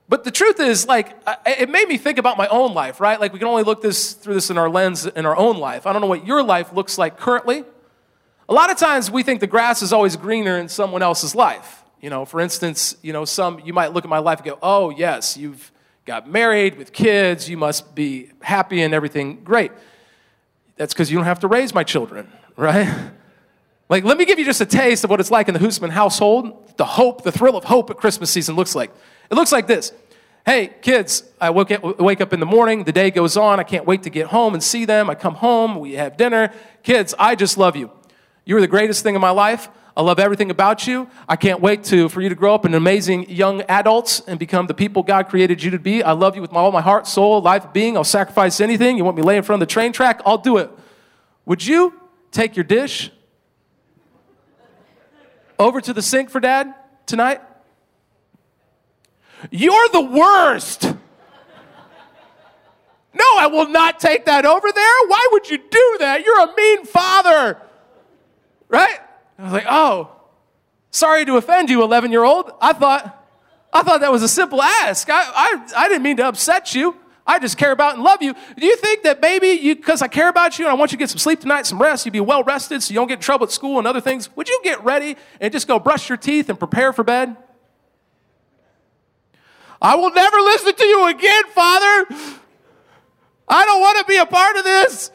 But 0.09 0.25
the 0.25 0.31
truth 0.31 0.59
is, 0.59 0.87
like, 0.87 1.15
it 1.45 1.69
made 1.69 1.87
me 1.87 1.97
think 1.97 2.17
about 2.17 2.37
my 2.37 2.47
own 2.47 2.73
life, 2.73 2.99
right? 2.99 3.17
Like, 3.17 3.31
we 3.31 3.39
can 3.39 3.47
only 3.47 3.63
look 3.63 3.81
this 3.81 4.11
through 4.11 4.33
this 4.33 4.49
in 4.49 4.57
our 4.57 4.69
lens 4.69 5.05
in 5.05 5.25
our 5.25 5.37
own 5.37 5.57
life. 5.57 5.87
I 5.87 5.93
don't 5.93 6.01
know 6.01 6.07
what 6.07 6.25
your 6.25 6.43
life 6.43 6.73
looks 6.73 6.97
like 6.97 7.17
currently. 7.17 7.63
A 8.49 8.53
lot 8.53 8.69
of 8.69 8.77
times 8.77 9.09
we 9.09 9.23
think 9.23 9.39
the 9.39 9.47
grass 9.47 9.81
is 9.81 9.93
always 9.93 10.17
greener 10.17 10.57
in 10.57 10.67
someone 10.67 11.01
else's 11.01 11.33
life. 11.33 11.85
You 12.01 12.09
know, 12.09 12.25
for 12.25 12.41
instance, 12.41 12.97
you 13.01 13.13
know, 13.13 13.23
some 13.23 13.61
you 13.63 13.71
might 13.71 13.93
look 13.93 14.03
at 14.03 14.09
my 14.09 14.17
life 14.17 14.39
and 14.39 14.47
go, 14.47 14.59
"Oh, 14.61 14.89
yes, 14.89 15.37
you've 15.37 15.71
got 16.05 16.29
married 16.29 16.77
with 16.77 16.91
kids, 16.91 17.49
you 17.49 17.55
must 17.55 17.95
be 17.95 18.31
happy 18.41 18.81
and 18.81 18.93
everything 18.93 19.45
great." 19.45 19.71
That's 20.81 20.95
because 20.95 21.11
you 21.11 21.17
don't 21.19 21.25
have 21.25 21.41
to 21.41 21.47
raise 21.47 21.75
my 21.75 21.83
children, 21.83 22.27
right? 22.57 23.11
Like, 23.87 24.03
let 24.03 24.17
me 24.17 24.25
give 24.25 24.39
you 24.39 24.45
just 24.45 24.61
a 24.61 24.65
taste 24.65 25.03
of 25.03 25.11
what 25.11 25.19
it's 25.19 25.29
like 25.29 25.47
in 25.47 25.53
the 25.53 25.59
Hoosman 25.59 25.91
household. 25.91 26.75
The 26.77 26.85
hope, 26.85 27.21
the 27.23 27.31
thrill 27.31 27.55
of 27.55 27.65
hope 27.65 27.91
at 27.91 27.97
Christmas 27.97 28.31
season 28.31 28.55
looks 28.55 28.73
like. 28.73 28.89
It 29.29 29.35
looks 29.35 29.51
like 29.51 29.67
this. 29.67 29.93
Hey, 30.43 30.73
kids, 30.81 31.23
I 31.39 31.51
wake 31.51 31.69
up, 31.69 31.99
wake 31.99 32.19
up 32.19 32.33
in 32.33 32.39
the 32.39 32.47
morning, 32.47 32.83
the 32.83 32.91
day 32.91 33.11
goes 33.11 33.37
on, 33.37 33.59
I 33.59 33.63
can't 33.63 33.85
wait 33.85 34.01
to 34.03 34.09
get 34.09 34.25
home 34.25 34.55
and 34.55 34.63
see 34.63 34.85
them. 34.85 35.07
I 35.07 35.13
come 35.13 35.35
home, 35.35 35.79
we 35.79 35.93
have 35.93 36.17
dinner. 36.17 36.51
Kids, 36.81 37.13
I 37.19 37.35
just 37.35 37.59
love 37.59 37.75
you. 37.75 37.91
You 38.45 38.57
are 38.57 38.61
the 38.61 38.65
greatest 38.65 39.03
thing 39.03 39.13
in 39.13 39.21
my 39.21 39.29
life. 39.29 39.69
I 39.95 40.01
love 40.01 40.19
everything 40.19 40.51
about 40.51 40.87
you. 40.87 41.09
I 41.27 41.35
can't 41.35 41.59
wait 41.59 41.83
to, 41.85 42.07
for 42.07 42.21
you 42.21 42.29
to 42.29 42.35
grow 42.35 42.55
up 42.55 42.65
in 42.65 42.73
amazing 42.73 43.29
young 43.29 43.61
adults 43.63 44.21
and 44.21 44.39
become 44.39 44.67
the 44.67 44.73
people 44.73 45.03
God 45.03 45.27
created 45.27 45.61
you 45.61 45.71
to 45.71 45.79
be. 45.79 46.01
I 46.01 46.13
love 46.13 46.35
you 46.35 46.41
with 46.41 46.53
all 46.53 46.71
my 46.71 46.81
heart, 46.81 47.07
soul, 47.07 47.41
life, 47.41 47.73
being. 47.73 47.97
I'll 47.97 48.03
sacrifice 48.05 48.61
anything. 48.61 48.97
You 48.97 49.03
want 49.03 49.17
me 49.17 49.21
to 49.21 49.27
lay 49.27 49.37
in 49.37 49.43
front 49.43 49.61
of 49.61 49.67
the 49.67 49.71
train 49.71 49.91
track? 49.91 50.21
I'll 50.25 50.37
do 50.37 50.57
it. 50.57 50.71
Would 51.51 51.67
you 51.67 51.93
take 52.31 52.55
your 52.55 52.63
dish 52.63 53.11
over 55.59 55.81
to 55.81 55.91
the 55.91 56.01
sink 56.01 56.29
for 56.29 56.39
dad 56.39 56.73
tonight? 57.05 57.41
You're 59.49 59.89
the 59.89 59.99
worst. 59.99 60.83
No, 63.13 63.25
I 63.37 63.47
will 63.47 63.67
not 63.67 63.99
take 63.99 64.27
that 64.27 64.45
over 64.45 64.71
there. 64.71 64.93
Why 65.07 65.27
would 65.33 65.49
you 65.49 65.57
do 65.57 65.97
that? 65.99 66.23
You're 66.23 66.39
a 66.39 66.55
mean 66.55 66.85
father. 66.85 67.57
Right? 68.69 68.99
I 69.37 69.43
was 69.43 69.51
like, 69.51 69.65
oh, 69.69 70.09
sorry 70.89 71.25
to 71.25 71.35
offend 71.35 71.69
you, 71.69 71.83
11 71.83 72.13
year 72.13 72.23
old. 72.23 72.49
I 72.61 72.71
thought, 72.71 73.27
I 73.73 73.83
thought 73.83 73.99
that 73.99 74.11
was 74.13 74.23
a 74.23 74.29
simple 74.29 74.61
ask. 74.61 75.09
I, 75.09 75.21
I, 75.21 75.71
I 75.75 75.89
didn't 75.89 76.03
mean 76.03 76.15
to 76.15 76.27
upset 76.27 76.73
you. 76.73 76.95
I 77.25 77.39
just 77.39 77.57
care 77.57 77.71
about 77.71 77.95
and 77.95 78.03
love 78.03 78.21
you. 78.21 78.33
Do 78.57 78.65
you 78.65 78.75
think 78.77 79.03
that 79.03 79.21
maybe 79.21 79.49
you, 79.49 79.75
because 79.75 80.01
I 80.01 80.07
care 80.07 80.29
about 80.29 80.57
you 80.57 80.65
and 80.65 80.71
I 80.71 80.75
want 80.75 80.91
you 80.91 80.97
to 80.97 80.99
get 80.99 81.09
some 81.09 81.19
sleep 81.19 81.39
tonight, 81.39 81.65
some 81.65 81.81
rest, 81.81 82.05
you'd 82.05 82.11
be 82.11 82.19
well 82.19 82.43
rested 82.43 82.81
so 82.81 82.91
you 82.91 82.99
don't 82.99 83.07
get 83.07 83.15
in 83.15 83.21
trouble 83.21 83.45
at 83.45 83.51
school 83.51 83.77
and 83.77 83.87
other 83.87 84.01
things? 84.01 84.35
Would 84.35 84.49
you 84.49 84.59
get 84.63 84.83
ready 84.83 85.15
and 85.39 85.53
just 85.53 85.67
go 85.67 85.79
brush 85.79 86.09
your 86.09 86.17
teeth 86.17 86.49
and 86.49 86.57
prepare 86.57 86.93
for 86.93 87.03
bed? 87.03 87.35
I 89.81 89.95
will 89.95 90.11
never 90.11 90.37
listen 90.37 90.75
to 90.75 90.85
you 90.85 91.07
again, 91.07 91.43
Father. 91.53 92.05
I 93.47 93.65
don't 93.65 93.81
want 93.81 93.97
to 93.99 94.05
be 94.05 94.17
a 94.17 94.25
part 94.25 94.55
of 94.57 94.63
this. 94.63 95.11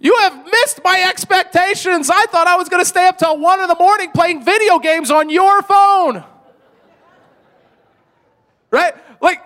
You 0.00 0.14
have 0.18 0.44
missed 0.44 0.80
my 0.84 1.06
expectations. 1.08 2.10
I 2.10 2.26
thought 2.26 2.46
I 2.46 2.56
was 2.56 2.68
going 2.68 2.82
to 2.82 2.88
stay 2.88 3.06
up 3.06 3.16
till 3.16 3.38
one 3.38 3.60
in 3.60 3.68
the 3.68 3.76
morning 3.78 4.10
playing 4.10 4.44
video 4.44 4.78
games 4.78 5.10
on 5.10 5.30
your 5.30 5.62
phone. 5.62 6.24
Right? 8.70 8.94
Like, 9.22 9.42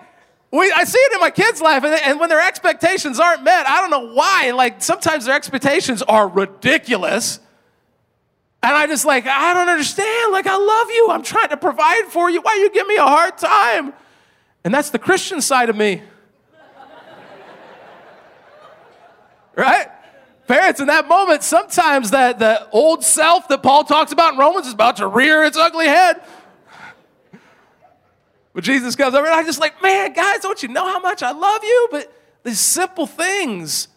we, 0.51 0.71
I 0.71 0.83
see 0.83 0.97
it 0.97 1.13
in 1.13 1.19
my 1.19 1.29
kids' 1.29 1.61
life, 1.61 1.83
and, 1.83 1.93
and 1.93 2.19
when 2.19 2.29
their 2.29 2.41
expectations 2.41 3.19
aren't 3.19 3.43
met, 3.43 3.67
I 3.67 3.81
don't 3.81 3.91
know 3.91 4.13
why. 4.13 4.51
Like, 4.51 4.81
sometimes 4.81 5.25
their 5.25 5.35
expectations 5.35 6.01
are 6.01 6.27
ridiculous. 6.27 7.39
And 8.61 8.73
I 8.73 8.87
just 8.87 9.05
like, 9.05 9.27
I 9.27 9.53
don't 9.53 9.69
understand. 9.69 10.31
Like, 10.31 10.47
I 10.47 10.57
love 10.57 10.89
you. 10.89 11.09
I'm 11.11 11.23
trying 11.23 11.49
to 11.49 11.57
provide 11.57 12.05
for 12.05 12.29
you. 12.29 12.41
Why 12.41 12.55
you 12.55 12.71
give 12.71 12.87
me 12.87 12.97
a 12.97 13.03
hard 13.03 13.37
time? 13.37 13.93
And 14.63 14.73
that's 14.73 14.89
the 14.89 14.99
Christian 14.99 15.39
side 15.39 15.69
of 15.69 15.75
me. 15.75 16.01
right? 19.55 19.87
parents, 20.49 20.79
in 20.79 20.87
that 20.87 21.07
moment, 21.07 21.43
sometimes 21.43 22.09
that 22.09 22.39
the 22.39 22.67
old 22.71 23.03
self 23.03 23.47
that 23.49 23.61
Paul 23.61 23.83
talks 23.83 24.11
about 24.11 24.33
in 24.33 24.39
Romans 24.39 24.65
is 24.65 24.73
about 24.73 24.97
to 24.97 25.07
rear 25.07 25.43
its 25.43 25.55
ugly 25.55 25.85
head. 25.85 26.21
But 28.59 28.65
Jesus 28.65 28.97
comes 28.97 29.15
over, 29.15 29.25
and 29.25 29.33
I'm 29.33 29.45
just 29.45 29.61
like, 29.61 29.81
man, 29.81 30.11
guys, 30.11 30.41
don't 30.41 30.61
you 30.61 30.67
know 30.67 30.85
how 30.85 30.99
much 30.99 31.23
I 31.23 31.31
love 31.31 31.63
you? 31.63 31.87
But 31.91 32.11
these 32.43 32.59
simple 32.59 33.07
things. 33.07 33.87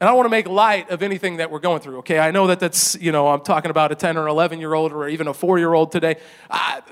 And 0.00 0.08
I 0.08 0.12
want 0.12 0.24
to 0.24 0.28
make 0.28 0.48
light 0.48 0.90
of 0.90 1.04
anything 1.04 1.36
that 1.36 1.52
we're 1.52 1.60
going 1.60 1.80
through, 1.80 1.98
okay? 1.98 2.18
I 2.18 2.32
know 2.32 2.48
that 2.48 2.58
that's, 2.58 2.96
you 3.00 3.12
know, 3.12 3.28
I'm 3.28 3.42
talking 3.42 3.70
about 3.70 3.92
a 3.92 3.94
10 3.94 4.16
or 4.16 4.26
11 4.26 4.58
year 4.58 4.74
old 4.74 4.92
or 4.92 5.06
even 5.06 5.28
a 5.28 5.34
four 5.34 5.60
year 5.60 5.72
old 5.72 5.92
today. 5.92 6.16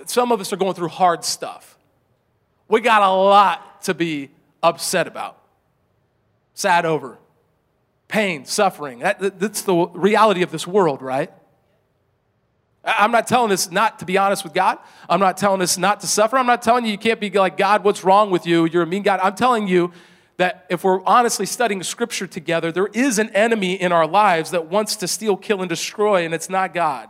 Some 0.04 0.30
of 0.30 0.40
us 0.40 0.52
are 0.52 0.56
going 0.56 0.75
through 0.75 0.87
hard 0.87 1.25
stuff. 1.25 1.76
We 2.68 2.80
got 2.80 3.02
a 3.02 3.11
lot 3.11 3.83
to 3.83 3.95
be 3.95 4.30
upset 4.62 5.09
about, 5.09 5.37
sad 6.54 6.87
over, 6.87 7.18
pain, 8.06 8.45
suffering. 8.45 9.00
That, 9.00 9.40
that's 9.40 9.62
the 9.62 9.75
reality 9.75 10.42
of 10.42 10.52
this 10.52 10.64
world, 10.64 11.02
right? 11.02 11.33
I'm 12.87 13.11
not 13.11 13.26
telling 13.26 13.50
us 13.50 13.71
not 13.71 13.99
to 13.99 14.05
be 14.05 14.16
honest 14.16 14.45
with 14.45 14.55
God. 14.55 14.78
I'm 15.09 15.21
not 15.21 15.37
telling 15.37 15.61
us 15.61 15.76
not 15.76 16.00
to 16.00 16.07
suffer. 16.07 16.38
I'm 16.38 16.47
not 16.47 16.62
telling 16.62 16.85
you 16.85 16.93
you 16.93 16.99
can't 16.99 17.21
be 17.21 17.31
like, 17.31 17.57
God, 17.57 17.83
what's 17.83 18.05
wrong 18.05 18.31
with 18.31 18.47
you? 18.47 18.64
You're 18.66 18.85
a 18.85 18.87
mean 18.87 19.02
God. 19.02 19.19
I'm 19.23 19.35
telling 19.35 19.66
you 19.66 19.93
that 20.37 20.66
if 20.69 20.85
we're 20.85 21.02
honestly 21.05 21.47
studying 21.47 21.83
scripture 21.83 22.26
together, 22.26 22.71
there 22.71 22.88
is 22.88 23.19
an 23.19 23.31
enemy 23.31 23.75
in 23.75 23.90
our 23.90 24.07
lives 24.07 24.50
that 24.52 24.66
wants 24.66 24.97
to 24.97 25.09
steal, 25.09 25.37
kill, 25.37 25.62
and 25.62 25.69
destroy, 25.69 26.25
and 26.25 26.33
it's 26.33 26.49
not 26.49 26.75
God. 26.75 27.09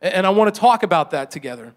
And 0.00 0.26
I 0.26 0.30
want 0.30 0.54
to 0.54 0.60
talk 0.60 0.82
about 0.82 1.12
that 1.12 1.30
together. 1.30 1.74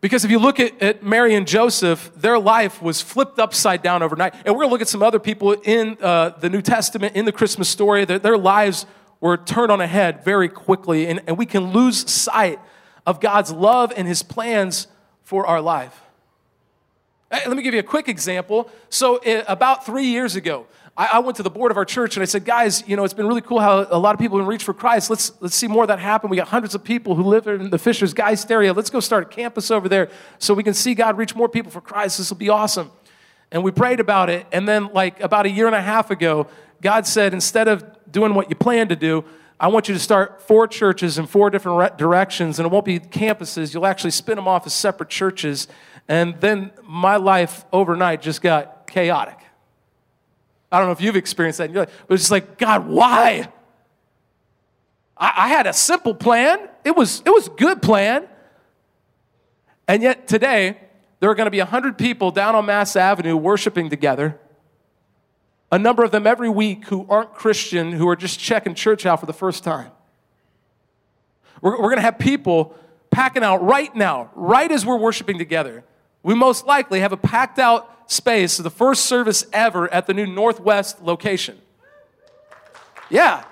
Because 0.00 0.24
if 0.24 0.30
you 0.30 0.38
look 0.38 0.60
at, 0.60 0.80
at 0.80 1.02
Mary 1.02 1.34
and 1.34 1.46
Joseph, 1.46 2.10
their 2.16 2.38
life 2.38 2.80
was 2.80 3.02
flipped 3.02 3.38
upside 3.38 3.82
down 3.82 4.02
overnight. 4.02 4.34
And 4.46 4.54
we're 4.54 4.60
going 4.60 4.68
to 4.68 4.72
look 4.72 4.80
at 4.80 4.88
some 4.88 5.02
other 5.02 5.18
people 5.18 5.52
in 5.52 5.98
uh, 6.00 6.30
the 6.30 6.48
New 6.48 6.62
Testament, 6.62 7.16
in 7.16 7.26
the 7.26 7.32
Christmas 7.32 7.68
story, 7.68 8.04
that 8.06 8.22
their 8.22 8.38
lives 8.38 8.86
were 9.20 9.36
turned 9.36 9.70
on 9.70 9.80
a 9.80 9.86
head 9.86 10.24
very 10.24 10.48
quickly. 10.48 11.06
And, 11.06 11.20
and 11.26 11.36
we 11.36 11.46
can 11.46 11.72
lose 11.72 12.10
sight 12.10 12.58
of 13.06 13.20
God's 13.20 13.52
love 13.52 13.92
and 13.96 14.06
his 14.06 14.22
plans 14.22 14.86
for 15.22 15.46
our 15.46 15.60
life. 15.60 16.00
Let 17.30 17.56
me 17.56 17.62
give 17.62 17.74
you 17.74 17.80
a 17.80 17.84
quick 17.84 18.08
example. 18.08 18.70
So, 18.88 19.18
eh, 19.18 19.44
about 19.46 19.86
three 19.86 20.06
years 20.06 20.34
ago, 20.34 20.66
I 20.96 21.20
went 21.20 21.36
to 21.36 21.42
the 21.42 21.50
board 21.50 21.70
of 21.70 21.78
our 21.78 21.84
church 21.86 22.16
and 22.16 22.22
I 22.22 22.26
said, 22.26 22.44
guys, 22.44 22.86
you 22.86 22.94
know, 22.94 23.04
it's 23.04 23.14
been 23.14 23.26
really 23.26 23.40
cool 23.40 23.58
how 23.58 23.86
a 23.88 23.98
lot 23.98 24.14
of 24.14 24.20
people 24.20 24.36
have 24.38 24.46
reached 24.46 24.64
for 24.64 24.74
Christ. 24.74 25.08
Let's, 25.08 25.32
let's 25.40 25.54
see 25.54 25.66
more 25.66 25.84
of 25.84 25.88
that 25.88 25.98
happen. 25.98 26.28
We 26.28 26.36
got 26.36 26.48
hundreds 26.48 26.74
of 26.74 26.84
people 26.84 27.14
who 27.14 27.22
live 27.22 27.46
in 27.46 27.70
the 27.70 27.78
Fishers 27.78 28.12
Geist 28.12 28.50
area. 28.50 28.72
Let's 28.74 28.90
go 28.90 29.00
start 29.00 29.22
a 29.22 29.26
campus 29.26 29.70
over 29.70 29.88
there 29.88 30.10
so 30.38 30.52
we 30.52 30.62
can 30.62 30.74
see 30.74 30.94
God 30.94 31.16
reach 31.16 31.34
more 31.34 31.48
people 31.48 31.70
for 31.70 31.80
Christ. 31.80 32.18
This 32.18 32.28
will 32.28 32.36
be 32.36 32.50
awesome. 32.50 32.90
And 33.50 33.64
we 33.64 33.70
prayed 33.70 34.00
about 34.00 34.28
it. 34.28 34.46
And 34.52 34.68
then, 34.68 34.92
like, 34.92 35.20
about 35.20 35.46
a 35.46 35.48
year 35.48 35.66
and 35.66 35.74
a 35.74 35.80
half 35.80 36.10
ago, 36.10 36.48
God 36.82 37.06
said, 37.06 37.34
instead 37.34 37.68
of 37.68 37.84
doing 38.10 38.34
what 38.34 38.48
you 38.48 38.56
planned 38.56 38.90
to 38.90 38.96
do, 38.96 39.24
I 39.58 39.68
want 39.68 39.88
you 39.88 39.94
to 39.94 40.00
start 40.00 40.40
four 40.40 40.66
churches 40.66 41.18
in 41.18 41.26
four 41.26 41.50
different 41.50 41.98
directions, 41.98 42.58
and 42.58 42.66
it 42.66 42.72
won't 42.72 42.86
be 42.86 42.98
campuses. 42.98 43.74
You'll 43.74 43.86
actually 43.86 44.12
spin 44.12 44.36
them 44.36 44.48
off 44.48 44.66
as 44.66 44.72
separate 44.72 45.10
churches. 45.10 45.68
And 46.08 46.40
then 46.40 46.72
my 46.82 47.16
life 47.16 47.64
overnight 47.72 48.22
just 48.22 48.40
got 48.40 48.86
chaotic. 48.86 49.38
I 50.72 50.78
don't 50.78 50.88
know 50.88 50.92
if 50.92 51.00
you've 51.00 51.16
experienced 51.16 51.58
that. 51.58 51.74
Like, 51.74 51.90
but 52.08 52.14
it's 52.14 52.22
just 52.22 52.30
like, 52.30 52.56
God, 52.56 52.88
why? 52.88 53.52
I, 55.16 55.32
I 55.36 55.48
had 55.48 55.66
a 55.66 55.72
simple 55.74 56.14
plan. 56.14 56.68
It 56.84 56.96
was, 56.96 57.22
it 57.26 57.30
was 57.30 57.48
a 57.48 57.50
good 57.50 57.82
plan. 57.82 58.26
And 59.86 60.02
yet 60.02 60.26
today, 60.26 60.78
there 61.18 61.28
are 61.28 61.34
going 61.34 61.46
to 61.46 61.50
be 61.50 61.58
100 61.58 61.98
people 61.98 62.30
down 62.30 62.54
on 62.54 62.64
Mass 62.64 62.96
Avenue 62.96 63.36
worshiping 63.36 63.90
together. 63.90 64.38
A 65.72 65.78
number 65.78 66.02
of 66.02 66.10
them 66.10 66.26
every 66.26 66.48
week 66.48 66.86
who 66.86 67.06
aren't 67.08 67.34
Christian, 67.34 67.92
who 67.92 68.08
are 68.08 68.16
just 68.16 68.40
checking 68.40 68.74
church 68.74 69.06
out 69.06 69.20
for 69.20 69.26
the 69.26 69.32
first 69.32 69.62
time. 69.62 69.92
We're, 71.60 71.72
we're 71.72 71.88
going 71.88 71.96
to 71.96 72.02
have 72.02 72.18
people 72.18 72.74
packing 73.10 73.42
out 73.42 73.62
right 73.62 73.94
now, 73.94 74.30
right 74.34 74.70
as 74.70 74.84
we're 74.84 74.96
worshiping 74.96 75.38
together. 75.38 75.84
We 76.22 76.34
most 76.34 76.66
likely 76.66 77.00
have 77.00 77.12
a 77.12 77.16
packed 77.16 77.58
out 77.58 78.10
space, 78.10 78.56
the 78.56 78.70
first 78.70 79.04
service 79.04 79.46
ever 79.52 79.92
at 79.92 80.06
the 80.06 80.14
new 80.14 80.26
Northwest 80.26 81.02
location. 81.02 81.58
Yeah. 83.08 83.44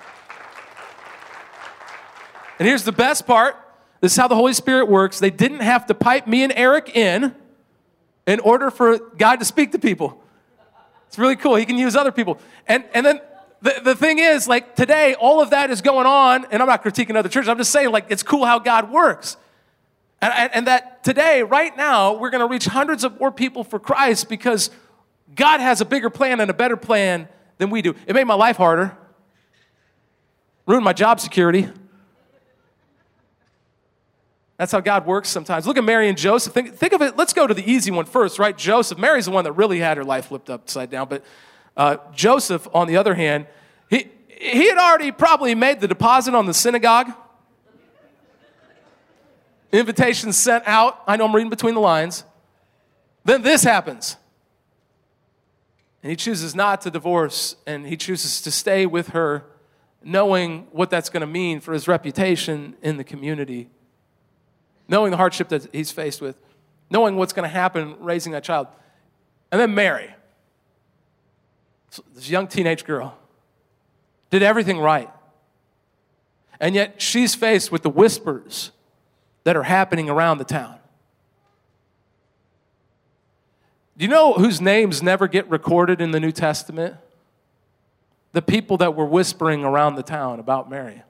And 2.58 2.66
here's 2.66 2.84
the 2.84 2.92
best 2.92 3.26
part 3.26 3.56
this 4.00 4.12
is 4.12 4.18
how 4.18 4.28
the 4.28 4.37
Holy 4.37 4.52
Spirit 4.52 4.88
works. 4.88 5.18
They 5.18 5.30
didn't 5.30 5.60
have 5.60 5.87
to 5.87 5.94
pipe 5.94 6.26
me 6.26 6.44
and 6.44 6.52
Eric 6.54 6.96
in 6.96 7.34
in 8.26 8.40
order 8.40 8.70
for 8.70 8.98
God 8.98 9.37
to 9.37 9.44
speak 9.44 9.72
to 9.72 9.78
people. 9.78 10.22
It's 11.08 11.18
really 11.18 11.36
cool. 11.36 11.56
He 11.56 11.66
can 11.66 11.76
use 11.76 11.96
other 11.96 12.12
people. 12.12 12.38
And, 12.66 12.84
and 12.94 13.04
then 13.04 13.20
the, 13.60 13.80
the 13.82 13.94
thing 13.96 14.18
is, 14.18 14.46
like 14.46 14.76
today, 14.76 15.14
all 15.14 15.42
of 15.42 15.50
that 15.50 15.70
is 15.70 15.80
going 15.80 16.06
on, 16.06 16.46
and 16.50 16.62
I'm 16.62 16.68
not 16.68 16.84
critiquing 16.84 17.16
other 17.16 17.28
churches. 17.28 17.48
I'm 17.48 17.58
just 17.58 17.72
saying, 17.72 17.90
like, 17.90 18.06
it's 18.10 18.22
cool 18.22 18.44
how 18.44 18.58
God 18.58 18.90
works. 18.90 19.36
And, 20.20 20.32
and, 20.32 20.54
and 20.54 20.66
that 20.66 21.02
today, 21.02 21.42
right 21.42 21.76
now, 21.76 22.14
we're 22.14 22.30
going 22.30 22.40
to 22.40 22.46
reach 22.46 22.66
hundreds 22.66 23.04
of 23.04 23.18
more 23.18 23.32
people 23.32 23.64
for 23.64 23.78
Christ 23.78 24.28
because 24.28 24.70
God 25.34 25.60
has 25.60 25.80
a 25.80 25.84
bigger 25.84 26.10
plan 26.10 26.40
and 26.40 26.50
a 26.50 26.54
better 26.54 26.76
plan 26.76 27.28
than 27.58 27.70
we 27.70 27.82
do. 27.82 27.94
It 28.06 28.14
made 28.14 28.24
my 28.24 28.34
life 28.34 28.56
harder, 28.56 28.96
ruined 30.66 30.84
my 30.84 30.92
job 30.92 31.20
security. 31.20 31.68
That's 34.58 34.72
how 34.72 34.80
God 34.80 35.06
works 35.06 35.28
sometimes. 35.28 35.68
Look 35.68 35.78
at 35.78 35.84
Mary 35.84 36.08
and 36.08 36.18
Joseph. 36.18 36.52
Think, 36.52 36.74
think 36.74 36.92
of 36.92 37.00
it. 37.00 37.16
Let's 37.16 37.32
go 37.32 37.46
to 37.46 37.54
the 37.54 37.68
easy 37.70 37.92
one 37.92 38.04
first, 38.04 38.40
right? 38.40 38.58
Joseph. 38.58 38.98
Mary's 38.98 39.26
the 39.26 39.30
one 39.30 39.44
that 39.44 39.52
really 39.52 39.78
had 39.78 39.96
her 39.96 40.04
life 40.04 40.26
flipped 40.26 40.50
upside 40.50 40.90
down. 40.90 41.08
But 41.08 41.24
uh, 41.76 41.98
Joseph, 42.12 42.66
on 42.74 42.88
the 42.88 42.96
other 42.96 43.14
hand, 43.14 43.46
he, 43.88 44.08
he 44.28 44.68
had 44.68 44.76
already 44.76 45.12
probably 45.12 45.54
made 45.54 45.80
the 45.80 45.86
deposit 45.86 46.34
on 46.34 46.46
the 46.46 46.54
synagogue. 46.54 47.12
Invitations 49.70 50.36
sent 50.36 50.66
out. 50.66 51.02
I 51.06 51.16
know 51.16 51.26
I'm 51.26 51.34
reading 51.34 51.50
between 51.50 51.74
the 51.74 51.80
lines. 51.80 52.24
Then 53.24 53.42
this 53.42 53.62
happens. 53.62 54.16
And 56.02 56.10
he 56.10 56.16
chooses 56.16 56.54
not 56.54 56.80
to 56.80 56.90
divorce, 56.90 57.56
and 57.66 57.86
he 57.86 57.96
chooses 57.96 58.40
to 58.42 58.50
stay 58.50 58.86
with 58.86 59.08
her, 59.08 59.44
knowing 60.02 60.66
what 60.72 60.90
that's 60.90 61.10
going 61.10 61.20
to 61.20 61.26
mean 61.26 61.60
for 61.60 61.72
his 61.72 61.86
reputation 61.86 62.76
in 62.82 62.96
the 62.96 63.04
community, 63.04 63.68
knowing 64.88 65.11
the 65.11 65.16
hardship 65.16 65.49
that 65.50 65.68
he's 65.73 65.90
faced 65.90 66.21
with, 66.21 66.37
knowing 66.90 67.16
what's 67.16 67.33
going 67.33 67.49
to 67.49 67.54
happen 67.54 67.97
raising 68.00 68.33
that 68.33 68.42
child. 68.42 68.66
And 69.52 69.61
then 69.61 69.75
Mary, 69.75 70.14
this 72.14 72.28
young 72.28 72.49
teenage 72.49 72.85
girl, 72.85 73.16
did 74.30 74.42
everything 74.42 74.78
right. 74.78 75.11
And 76.61 76.75
yet 76.75 77.00
she's 77.00 77.35
faced 77.35 77.71
with 77.71 77.83
the 77.83 77.90
whispers 77.90 78.73
that 79.45 79.57
are 79.57 79.62
happening 79.62 80.11
around 80.11 80.38
the 80.38 80.45
town. 80.45 80.78
Do 83.97 84.04
you 84.04 84.11
know 84.11 84.33
whose 84.33 84.61
names 84.61 85.02
never 85.02 85.26
get 85.26 85.49
recorded 85.50 86.00
in 86.00 86.11
the 86.12 86.21
New 86.21 86.33
Testament? 86.33 86.97
The 88.33 88.42
people 88.42 88.76
that 88.78 88.95
were 88.95 89.07
whispering 89.07 89.64
around 89.64 89.97
the 89.97 90.02
town 90.02 90.38
about 90.38 90.71
Mary. 90.71 91.02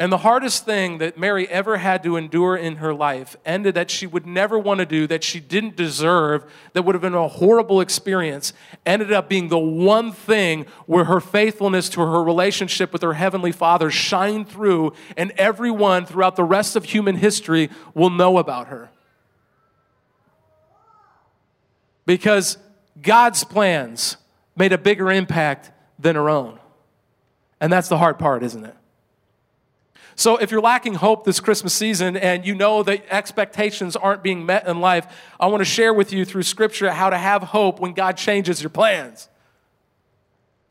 And 0.00 0.12
the 0.12 0.18
hardest 0.18 0.64
thing 0.64 0.98
that 0.98 1.18
Mary 1.18 1.48
ever 1.48 1.76
had 1.76 2.04
to 2.04 2.16
endure 2.16 2.56
in 2.56 2.76
her 2.76 2.94
life 2.94 3.36
ended 3.44 3.74
that 3.74 3.90
she 3.90 4.06
would 4.06 4.28
never 4.28 4.56
want 4.56 4.78
to 4.78 4.86
do, 4.86 5.08
that 5.08 5.24
she 5.24 5.40
didn't 5.40 5.74
deserve, 5.74 6.44
that 6.72 6.82
would 6.82 6.94
have 6.94 7.02
been 7.02 7.14
a 7.14 7.26
horrible 7.26 7.80
experience, 7.80 8.52
ended 8.86 9.12
up 9.12 9.28
being 9.28 9.48
the 9.48 9.58
one 9.58 10.12
thing 10.12 10.66
where 10.86 11.06
her 11.06 11.18
faithfulness 11.18 11.88
to 11.88 12.00
her 12.00 12.22
relationship 12.22 12.92
with 12.92 13.02
her 13.02 13.14
Heavenly 13.14 13.50
Father 13.50 13.90
shined 13.90 14.48
through, 14.48 14.92
and 15.16 15.32
everyone 15.32 16.06
throughout 16.06 16.36
the 16.36 16.44
rest 16.44 16.76
of 16.76 16.84
human 16.84 17.16
history 17.16 17.68
will 17.92 18.10
know 18.10 18.38
about 18.38 18.68
her. 18.68 18.90
Because 22.06 22.56
God's 23.02 23.42
plans 23.42 24.16
made 24.54 24.72
a 24.72 24.78
bigger 24.78 25.10
impact 25.10 25.72
than 25.98 26.14
her 26.14 26.30
own. 26.30 26.60
And 27.60 27.72
that's 27.72 27.88
the 27.88 27.98
hard 27.98 28.20
part, 28.20 28.44
isn't 28.44 28.64
it? 28.64 28.76
So 30.18 30.36
if 30.36 30.50
you're 30.50 30.60
lacking 30.60 30.94
hope 30.94 31.22
this 31.22 31.38
Christmas 31.38 31.72
season 31.72 32.16
and 32.16 32.44
you 32.44 32.52
know 32.52 32.82
that 32.82 33.04
expectations 33.08 33.94
aren't 33.94 34.20
being 34.20 34.44
met 34.44 34.66
in 34.66 34.80
life, 34.80 35.06
I 35.38 35.46
want 35.46 35.60
to 35.60 35.64
share 35.64 35.94
with 35.94 36.12
you 36.12 36.24
through 36.24 36.42
scripture 36.42 36.90
how 36.90 37.08
to 37.08 37.16
have 37.16 37.40
hope 37.44 37.78
when 37.78 37.92
God 37.92 38.16
changes 38.16 38.60
your 38.60 38.70
plans. 38.70 39.28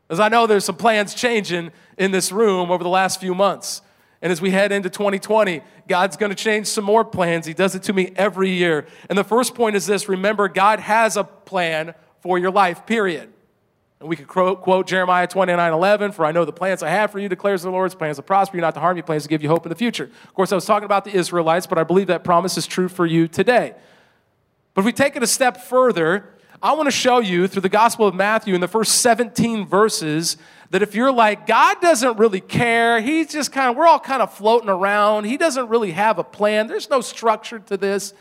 As 0.10 0.20
I 0.20 0.27
know 0.27 0.48
there's 0.48 0.66
some 0.66 0.75
plans 0.75 1.13
changing 1.13 1.72
in 1.98 2.12
this 2.12 2.30
room 2.30 2.70
over 2.72 2.84
the 2.84 2.89
last 2.89 3.22
few 3.22 3.34
months. 3.34 3.82
And 4.22 4.34
as 4.34 4.42
we 4.42 4.51
head 4.51 4.74
into 4.74 4.89
2020, 4.89 5.62
God's 5.88 6.18
going 6.18 6.32
to 6.32 6.36
change 6.36 6.68
some 6.68 6.84
more 6.84 7.06
plans. 7.06 7.46
He 7.46 7.54
does 7.54 7.74
it 7.74 7.84
to 7.84 7.94
me 7.94 8.12
every 8.18 8.50
year. 8.50 8.86
And 9.08 9.18
the 9.18 9.24
first 9.24 9.56
point 9.56 9.77
is 9.77 9.86
this 9.86 10.10
remember, 10.10 10.50
God 10.50 10.82
has 10.82 11.16
a 11.16 11.24
plan 11.24 11.96
for 12.20 12.38
your 12.38 12.51
life, 12.51 12.86
period. 12.86 13.32
And 14.00 14.08
we 14.08 14.16
could 14.16 14.27
quote, 14.27 14.88
Jeremiah 14.88 15.25
29 15.25 15.74
11, 15.74 16.12
for 16.12 16.25
I 16.25 16.32
know 16.32 16.46
the 16.46 16.51
plans 16.51 16.84
I 16.84 16.89
have 16.89 17.12
for 17.12 17.20
you, 17.20 17.27
declares 17.27 17.63
the 17.63 17.72
Lord's 17.72 17.96
plans 17.96 18.18
to 18.18 18.24
prosper 18.24 18.58
you, 18.58 18.62
not 18.62 18.75
to 18.75 18.80
harm 18.80 18.96
you, 18.96 19.04
plans 19.04 19.24
to 19.24 19.30
give 19.30 19.42
you 19.42 19.50
hope 19.50 19.66
in 19.66 19.70
the 19.70 19.75
future. 19.75 20.12
Of 20.24 20.34
course, 20.36 20.51
I 20.51 20.56
was 20.56 20.66
talking 20.66 20.86
about 20.86 21.04
the 21.04 21.16
Israelites, 21.16 21.66
but 21.66 21.77
I 21.77 21.84
believe 21.84 22.08
that 22.08 22.24
promise 22.24 22.58
is 22.58 22.68
true 22.68 22.89
for 22.89 23.06
you 23.06 23.27
today. 23.27 23.74
But 24.75 24.82
if 24.82 24.86
we 24.86 24.94
take 24.94 25.16
it 25.16 25.24
a 25.24 25.27
step 25.27 25.58
further, 25.58 26.30
I 26.62 26.74
want 26.74 26.88
to 26.88 26.92
show 26.92 27.20
you 27.20 27.48
through 27.48 27.62
the 27.62 27.70
Gospel 27.70 28.08
of 28.08 28.16
Matthew 28.16 28.56
in 28.56 28.62
the 28.62 28.68
first 28.68 29.01
17 29.01 29.66
verses 29.66 30.38
that 30.72 30.82
if 30.82 30.96
you're 30.96 31.12
like, 31.12 31.46
God 31.46 31.80
doesn't 31.82 32.18
really 32.18 32.42
care, 32.42 33.00
he's 33.00 33.32
just 33.32 33.51
kind 33.51 33.70
of, 33.70 33.75
we're 33.75 33.88
all 33.88 34.00
kind 34.00 34.22
of 34.22 34.34
floating 34.34 34.70
around, 34.70 35.25
he 35.25 35.38
doesn't 35.38 35.70
really 35.70 35.92
have 35.92 36.18
a 36.18 36.24
plan, 36.24 36.68
there's 36.68 36.89
no 36.89 37.00
structure 37.01 37.60
to 37.60 37.77
this. 37.77 38.13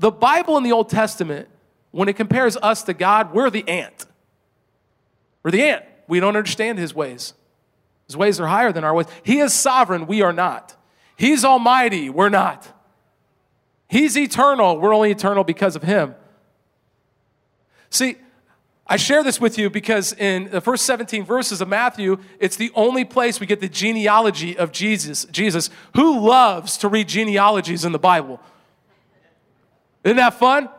The 0.00 0.10
Bible 0.10 0.56
in 0.56 0.64
the 0.64 0.72
Old 0.72 0.90
Testament, 0.90 1.48
when 1.92 2.08
it 2.08 2.16
compares 2.16 2.56
us 2.56 2.82
to 2.84 2.94
God, 2.94 3.32
we're 3.32 3.50
the 3.50 3.66
ant. 3.68 4.06
We're 5.42 5.50
the 5.50 5.62
ant. 5.62 5.84
We 6.06 6.20
don't 6.20 6.36
understand 6.36 6.78
his 6.78 6.94
ways. 6.94 7.34
His 8.06 8.16
ways 8.16 8.40
are 8.40 8.46
higher 8.46 8.72
than 8.72 8.84
our 8.84 8.94
ways. 8.94 9.06
He 9.22 9.40
is 9.40 9.52
sovereign, 9.52 10.06
we 10.06 10.22
are 10.22 10.32
not. 10.32 10.74
He's 11.16 11.44
almighty, 11.44 12.08
we're 12.08 12.30
not. 12.30 12.66
He's 13.88 14.16
eternal, 14.16 14.78
we're 14.78 14.94
only 14.94 15.10
eternal 15.10 15.44
because 15.44 15.76
of 15.76 15.82
him. 15.82 16.14
See, 17.90 18.16
I 18.86 18.96
share 18.96 19.22
this 19.22 19.38
with 19.38 19.58
you 19.58 19.68
because 19.68 20.14
in 20.14 20.50
the 20.50 20.62
first 20.62 20.86
17 20.86 21.24
verses 21.24 21.60
of 21.60 21.68
Matthew, 21.68 22.18
it's 22.40 22.56
the 22.56 22.70
only 22.74 23.04
place 23.04 23.38
we 23.38 23.46
get 23.46 23.60
the 23.60 23.68
genealogy 23.68 24.56
of 24.56 24.72
Jesus. 24.72 25.26
Jesus, 25.30 25.68
who 25.94 26.20
loves 26.20 26.78
to 26.78 26.88
read 26.88 27.06
genealogies 27.06 27.84
in 27.84 27.92
the 27.92 27.98
Bible? 27.98 28.40
Isn't 30.04 30.16
that 30.16 30.34
fun? 30.34 30.70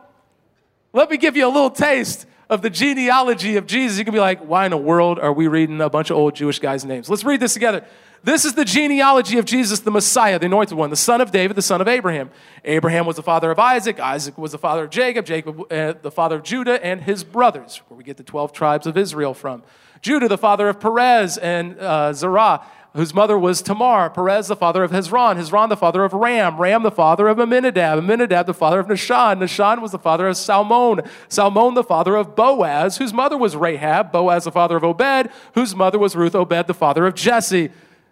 Let 0.92 1.08
me 1.08 1.18
give 1.18 1.36
you 1.36 1.46
a 1.46 1.52
little 1.52 1.70
taste 1.70 2.26
of 2.50 2.62
the 2.62 2.68
genealogy 2.68 3.56
of 3.56 3.66
Jesus. 3.66 3.96
You 3.96 4.04
can 4.04 4.12
be 4.12 4.20
like, 4.20 4.40
why 4.40 4.66
in 4.66 4.72
the 4.72 4.76
world 4.76 5.18
are 5.20 5.32
we 5.32 5.46
reading 5.46 5.80
a 5.80 5.88
bunch 5.88 6.10
of 6.10 6.16
old 6.16 6.34
Jewish 6.34 6.58
guys' 6.58 6.84
names? 6.84 7.08
Let's 7.08 7.24
read 7.24 7.40
this 7.40 7.54
together. 7.54 7.84
This 8.22 8.44
is 8.44 8.52
the 8.54 8.66
genealogy 8.66 9.38
of 9.38 9.46
Jesus, 9.46 9.80
the 9.80 9.90
Messiah, 9.90 10.38
the 10.38 10.46
anointed 10.46 10.76
one, 10.76 10.90
the 10.90 10.96
son 10.96 11.22
of 11.22 11.30
David, 11.30 11.56
the 11.56 11.62
son 11.62 11.80
of 11.80 11.88
Abraham. 11.88 12.30
Abraham 12.64 13.06
was 13.06 13.16
the 13.16 13.22
father 13.22 13.50
of 13.50 13.58
Isaac. 13.58 13.98
Isaac 13.98 14.36
was 14.36 14.52
the 14.52 14.58
father 14.58 14.84
of 14.84 14.90
Jacob. 14.90 15.24
Jacob, 15.24 15.72
uh, 15.72 15.94
the 16.02 16.10
father 16.10 16.36
of 16.36 16.42
Judah 16.42 16.84
and 16.84 17.00
his 17.00 17.24
brothers, 17.24 17.80
where 17.88 17.96
we 17.96 18.04
get 18.04 18.18
the 18.18 18.22
12 18.22 18.52
tribes 18.52 18.86
of 18.86 18.98
Israel 18.98 19.32
from. 19.32 19.62
Judah, 20.02 20.28
the 20.28 20.36
father 20.36 20.68
of 20.68 20.80
Perez 20.80 21.38
and 21.38 21.78
uh, 21.78 22.12
Zerah, 22.12 22.62
whose 22.94 23.14
mother 23.14 23.38
was 23.38 23.62
Tamar. 23.62 24.10
Perez, 24.10 24.48
the 24.48 24.56
father 24.56 24.82
of 24.82 24.90
Hezron. 24.90 25.36
Hezron, 25.36 25.68
the 25.68 25.76
father 25.76 26.04
of 26.04 26.12
Ram. 26.12 26.58
Ram, 26.58 26.82
the 26.82 26.90
father 26.90 27.28
of 27.28 27.38
Amminadab. 27.38 27.98
Amminadab, 27.98 28.46
the 28.46 28.54
father 28.54 28.80
of 28.80 28.86
Nahshon. 28.86 29.38
Nahshon 29.38 29.80
was 29.80 29.92
the 29.92 29.98
father 29.98 30.26
of 30.26 30.36
Salmon. 30.36 31.02
Salmon, 31.28 31.74
the 31.74 31.84
father 31.84 32.16
of 32.16 32.34
Boaz, 32.34 32.98
whose 32.98 33.12
mother 33.12 33.38
was 33.38 33.54
Rahab. 33.54 34.10
Boaz, 34.10 34.44
the 34.44 34.52
father 34.52 34.76
of 34.76 34.84
Obed, 34.84 35.30
whose 35.54 35.74
mother 35.74 35.98
was 35.98 36.16
Ruth. 36.16 36.34
Obed, 36.34 36.66
the 36.66 36.74
father 36.74 37.06
of 37.06 37.14
Jesse. 37.14 37.70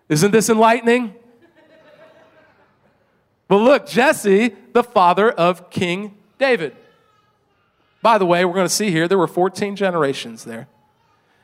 Isn't 0.09 0.31
this 0.31 0.49
enlightening? 0.49 1.15
But 3.49 3.57
look, 3.57 3.87
Jesse, 3.87 4.55
the 4.75 4.85
father 4.85 5.31
of 5.31 5.71
King 5.71 6.17
David. 6.39 6.77
By 8.03 8.19
the 8.19 8.27
way, 8.27 8.45
we're 8.45 8.55
going 8.55 8.67
to 8.67 8.73
see 8.73 8.91
here 8.91 9.09
there 9.09 9.19
were 9.19 9.27
14 9.27 9.75
generations 9.75 10.45
there. 10.45 10.69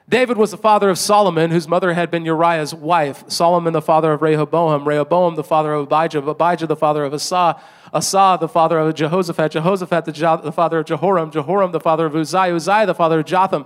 David 0.06 0.36
was 0.36 0.50
the 0.50 0.58
father 0.58 0.90
of 0.90 0.98
Solomon, 0.98 1.50
whose 1.50 1.66
mother 1.66 1.94
had 1.94 2.10
been 2.10 2.26
Uriah's 2.26 2.74
wife. 2.74 3.24
Solomon, 3.28 3.72
the 3.72 3.80
father 3.80 4.12
of 4.12 4.20
Rehoboam. 4.20 4.86
Rehoboam, 4.86 5.34
the 5.34 5.44
father 5.44 5.72
of 5.72 5.90
Abijah. 5.90 6.18
Abijah, 6.18 6.66
the 6.66 6.76
father 6.76 7.04
of 7.04 7.14
Asa. 7.14 7.58
Asa, 7.92 8.36
the 8.38 8.48
father 8.48 8.78
of 8.78 8.94
Jehoshaphat. 8.94 9.52
Jehoshaphat, 9.52 10.04
the, 10.04 10.12
jo- 10.12 10.40
the 10.42 10.52
father 10.52 10.80
of 10.80 10.86
Jehoram. 10.86 11.30
Jehoram, 11.30 11.72
the 11.72 11.80
father 11.80 12.04
of 12.04 12.14
Uzziah. 12.14 12.54
Uzziah, 12.54 12.84
the 12.84 12.94
father 12.94 13.20
of 13.20 13.26
Jotham. 13.26 13.64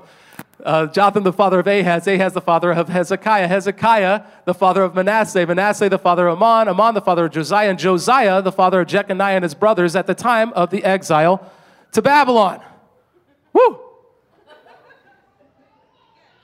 Uh, 0.65 0.87
Jotham, 0.87 1.25
the 1.25 1.33
father 1.33 1.59
of 1.59 1.67
Ahaz, 1.67 2.07
Ahaz, 2.07 2.33
the 2.35 2.41
father 2.41 2.73
of 2.73 2.89
Hezekiah, 2.89 3.47
Hezekiah, 3.47 4.23
the 4.45 4.55
father 4.55 4.83
of 4.83 4.95
Manasseh, 4.95 5.47
Manasseh, 5.47 5.89
the 5.89 5.99
father 5.99 6.29
of 6.29 6.37
Amon, 6.37 6.69
Amon, 6.69 6.95
the 6.95 7.01
father 7.01 7.27
of 7.27 7.33
Josiah, 7.33 7.71
and 7.71 7.79
Josiah, 7.79 8.43
the 8.43 8.51
father 8.53 8.81
of 8.81 8.89
Jeconiah 8.89 9.37
and 9.37 9.45
his 9.45 9.55
brothers 9.55 9.95
at 9.95 10.09
the 10.09 10.15
time 10.15 10.53
of 10.55 10.71
the 10.71 10.85
exile 10.85 11.49
to 11.93 12.03
Babylon. 12.03 12.61
Woo! 13.53 13.88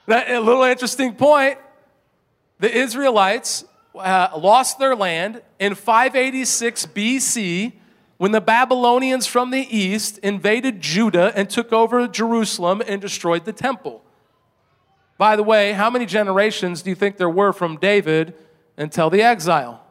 That, 0.07 0.31
a 0.31 0.41
little 0.41 0.65
interesting 0.65 1.15
point. 1.15 1.59
The 2.59 2.75
Israelites 2.75 3.65
uh, 3.95 4.29
lost 4.37 4.79
their 4.79 4.95
land 4.95 5.43
in 5.59 5.75
586 5.75 6.87
BC 6.87 7.73
when 8.17 8.33
the 8.33 8.41
Babylonians 8.41 9.27
from 9.27 9.51
the 9.51 9.77
east 9.77 10.19
invaded 10.19 10.81
Judah 10.81 11.33
and 11.35 11.49
took 11.49 11.73
over 11.73 12.07
Jerusalem 12.07 12.83
and 12.87 13.01
destroyed 13.01 13.45
the 13.45 13.53
temple. 13.53 14.03
By 15.17 15.37
the 15.37 15.43
way, 15.43 15.73
how 15.73 15.91
many 15.91 16.07
generations 16.07 16.83
do 16.83 16.91
you 16.91 16.97
think 16.97 17.17
there 17.17 17.31
were 17.31 17.53
from 17.53 17.77
David 17.77 18.35
until 18.77 19.11
the 19.11 19.23
exile? 19.23 19.85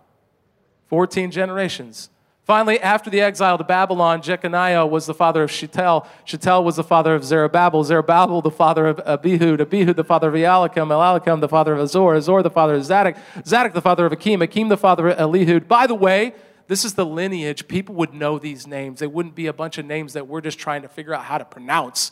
14 0.87 1.31
generations. 1.31 2.09
Finally, 2.45 2.77
after 2.81 3.09
the 3.09 3.21
exile 3.21 3.57
to 3.57 3.63
Babylon, 3.63 4.21
Jeconiah 4.21 4.85
was 4.85 5.05
the 5.05 5.13
father 5.13 5.43
of 5.43 5.51
Shealtiel. 5.51 6.05
Shealtiel 6.25 6.65
was 6.65 6.75
the 6.75 6.83
father 6.83 7.15
of 7.15 7.23
Zerubbabel. 7.23 7.85
Zerubbabel, 7.85 8.41
the 8.41 8.51
father 8.51 8.85
of 8.87 8.97
Abihud. 8.97 9.59
Abihud, 9.59 9.95
the 9.95 10.03
father 10.03 10.27
of 10.27 10.35
Eliakim. 10.35 10.91
Eliakim, 10.91 11.39
the 11.39 11.47
father 11.47 11.73
of 11.73 11.79
Azor. 11.79 12.15
Azor, 12.15 12.43
the 12.43 12.49
father 12.49 12.75
of 12.75 12.83
Zadok. 12.83 13.15
Zadok, 13.45 13.73
the 13.73 13.81
father 13.81 14.05
of 14.05 14.11
Akim. 14.11 14.41
Akim, 14.41 14.67
the 14.67 14.75
father 14.75 15.07
of 15.07 15.17
Elihud. 15.17 15.69
By 15.69 15.87
the 15.87 15.95
way, 15.95 16.33
this 16.67 16.83
is 16.83 16.95
the 16.95 17.05
lineage. 17.05 17.65
People 17.69 17.95
would 17.95 18.13
know 18.13 18.37
these 18.37 18.67
names. 18.67 18.99
They 18.99 19.07
wouldn't 19.07 19.35
be 19.35 19.47
a 19.47 19.53
bunch 19.53 19.77
of 19.77 19.85
names 19.85 20.11
that 20.11 20.27
we're 20.27 20.41
just 20.41 20.59
trying 20.59 20.81
to 20.81 20.89
figure 20.89 21.13
out 21.13 21.23
how 21.23 21.37
to 21.37 21.45
pronounce. 21.45 22.11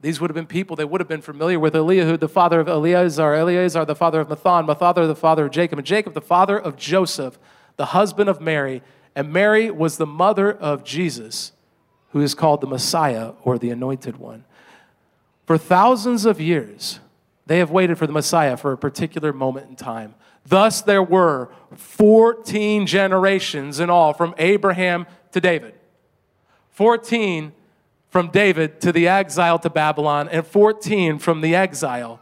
These 0.00 0.20
would 0.20 0.30
have 0.30 0.34
been 0.34 0.46
people 0.46 0.74
they 0.74 0.84
would 0.84 1.00
have 1.00 1.06
been 1.06 1.22
familiar 1.22 1.60
with. 1.60 1.74
Eliahud, 1.74 2.18
the 2.18 2.28
father 2.28 2.58
of 2.58 2.66
Eleazar. 2.66 3.34
Eleazar, 3.34 3.84
the 3.84 3.94
father 3.94 4.20
of 4.20 4.26
Matthan. 4.26 4.66
Matthan, 4.66 5.06
the 5.06 5.14
father 5.14 5.44
of 5.44 5.52
Jacob. 5.52 5.78
And 5.78 5.86
Jacob, 5.86 6.14
the 6.14 6.20
father 6.20 6.58
of 6.58 6.76
Joseph, 6.76 7.38
the 7.76 7.86
husband 7.86 8.28
of 8.28 8.40
Mary. 8.40 8.82
And 9.14 9.32
Mary 9.32 9.70
was 9.70 9.96
the 9.96 10.06
mother 10.06 10.52
of 10.52 10.84
Jesus, 10.84 11.52
who 12.10 12.20
is 12.20 12.34
called 12.34 12.60
the 12.60 12.66
Messiah 12.66 13.32
or 13.42 13.58
the 13.58 13.70
Anointed 13.70 14.16
One. 14.16 14.44
For 15.46 15.58
thousands 15.58 16.24
of 16.24 16.40
years, 16.40 17.00
they 17.46 17.58
have 17.58 17.70
waited 17.70 17.98
for 17.98 18.06
the 18.06 18.12
Messiah 18.12 18.56
for 18.56 18.72
a 18.72 18.78
particular 18.78 19.32
moment 19.32 19.68
in 19.68 19.76
time. 19.76 20.14
Thus, 20.46 20.80
there 20.82 21.02
were 21.02 21.50
14 21.74 22.86
generations 22.86 23.80
in 23.80 23.90
all 23.90 24.12
from 24.12 24.34
Abraham 24.38 25.06
to 25.32 25.40
David. 25.40 25.74
14 26.70 27.52
from 28.08 28.28
David 28.28 28.80
to 28.82 28.92
the 28.92 29.08
exile 29.08 29.58
to 29.58 29.70
Babylon, 29.70 30.28
and 30.28 30.46
14 30.46 31.18
from 31.18 31.40
the 31.40 31.54
exile 31.54 32.20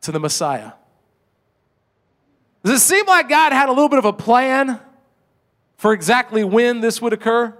to 0.00 0.10
the 0.10 0.18
Messiah. 0.18 0.72
Does 2.64 2.80
it 2.80 2.84
seem 2.84 3.06
like 3.06 3.28
God 3.28 3.52
had 3.52 3.68
a 3.68 3.72
little 3.72 3.88
bit 3.88 4.00
of 4.00 4.04
a 4.04 4.12
plan 4.12 4.80
for 5.76 5.92
exactly 5.92 6.44
when 6.44 6.80
this 6.80 7.00
would 7.00 7.12
occur? 7.12 7.56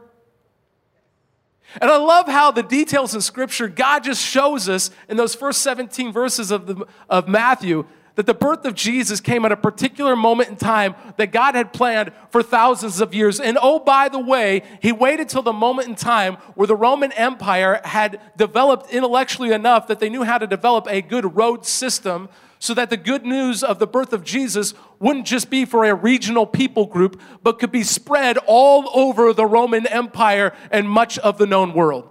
And 1.80 1.90
I 1.90 1.96
love 1.96 2.26
how 2.26 2.50
the 2.50 2.62
details 2.62 3.14
in 3.14 3.20
Scripture, 3.20 3.68
God 3.68 4.04
just 4.04 4.22
shows 4.24 4.68
us 4.68 4.90
in 5.08 5.16
those 5.16 5.34
first 5.34 5.60
17 5.62 6.12
verses 6.12 6.50
of, 6.50 6.66
the, 6.66 6.86
of 7.10 7.28
Matthew 7.28 7.84
that 8.16 8.24
the 8.24 8.34
birth 8.34 8.64
of 8.64 8.74
Jesus 8.74 9.20
came 9.20 9.44
at 9.44 9.52
a 9.52 9.56
particular 9.56 10.16
moment 10.16 10.48
in 10.48 10.56
time 10.56 10.94
that 11.18 11.32
God 11.32 11.54
had 11.54 11.74
planned 11.74 12.12
for 12.30 12.42
thousands 12.42 13.00
of 13.00 13.14
years. 13.14 13.38
And 13.38 13.58
oh, 13.60 13.78
by 13.78 14.08
the 14.08 14.18
way, 14.18 14.62
he 14.80 14.90
waited 14.90 15.28
till 15.28 15.42
the 15.42 15.52
moment 15.52 15.88
in 15.88 15.94
time 15.94 16.36
where 16.54 16.66
the 16.66 16.74
Roman 16.74 17.12
Empire 17.12 17.80
had 17.84 18.18
developed 18.36 18.90
intellectually 18.90 19.52
enough 19.52 19.86
that 19.88 20.00
they 20.00 20.08
knew 20.08 20.24
how 20.24 20.38
to 20.38 20.46
develop 20.46 20.86
a 20.88 21.02
good 21.02 21.36
road 21.36 21.66
system 21.66 22.30
so 22.58 22.74
that 22.74 22.90
the 22.90 22.96
good 22.96 23.24
news 23.24 23.62
of 23.62 23.78
the 23.78 23.86
birth 23.86 24.12
of 24.12 24.24
Jesus 24.24 24.74
wouldn't 24.98 25.26
just 25.26 25.50
be 25.50 25.64
for 25.64 25.84
a 25.84 25.94
regional 25.94 26.46
people 26.46 26.86
group, 26.86 27.20
but 27.42 27.58
could 27.58 27.70
be 27.70 27.82
spread 27.82 28.38
all 28.46 28.90
over 28.94 29.32
the 29.32 29.46
Roman 29.46 29.86
Empire 29.86 30.54
and 30.70 30.88
much 30.88 31.18
of 31.18 31.38
the 31.38 31.46
known 31.46 31.74
world. 31.74 32.08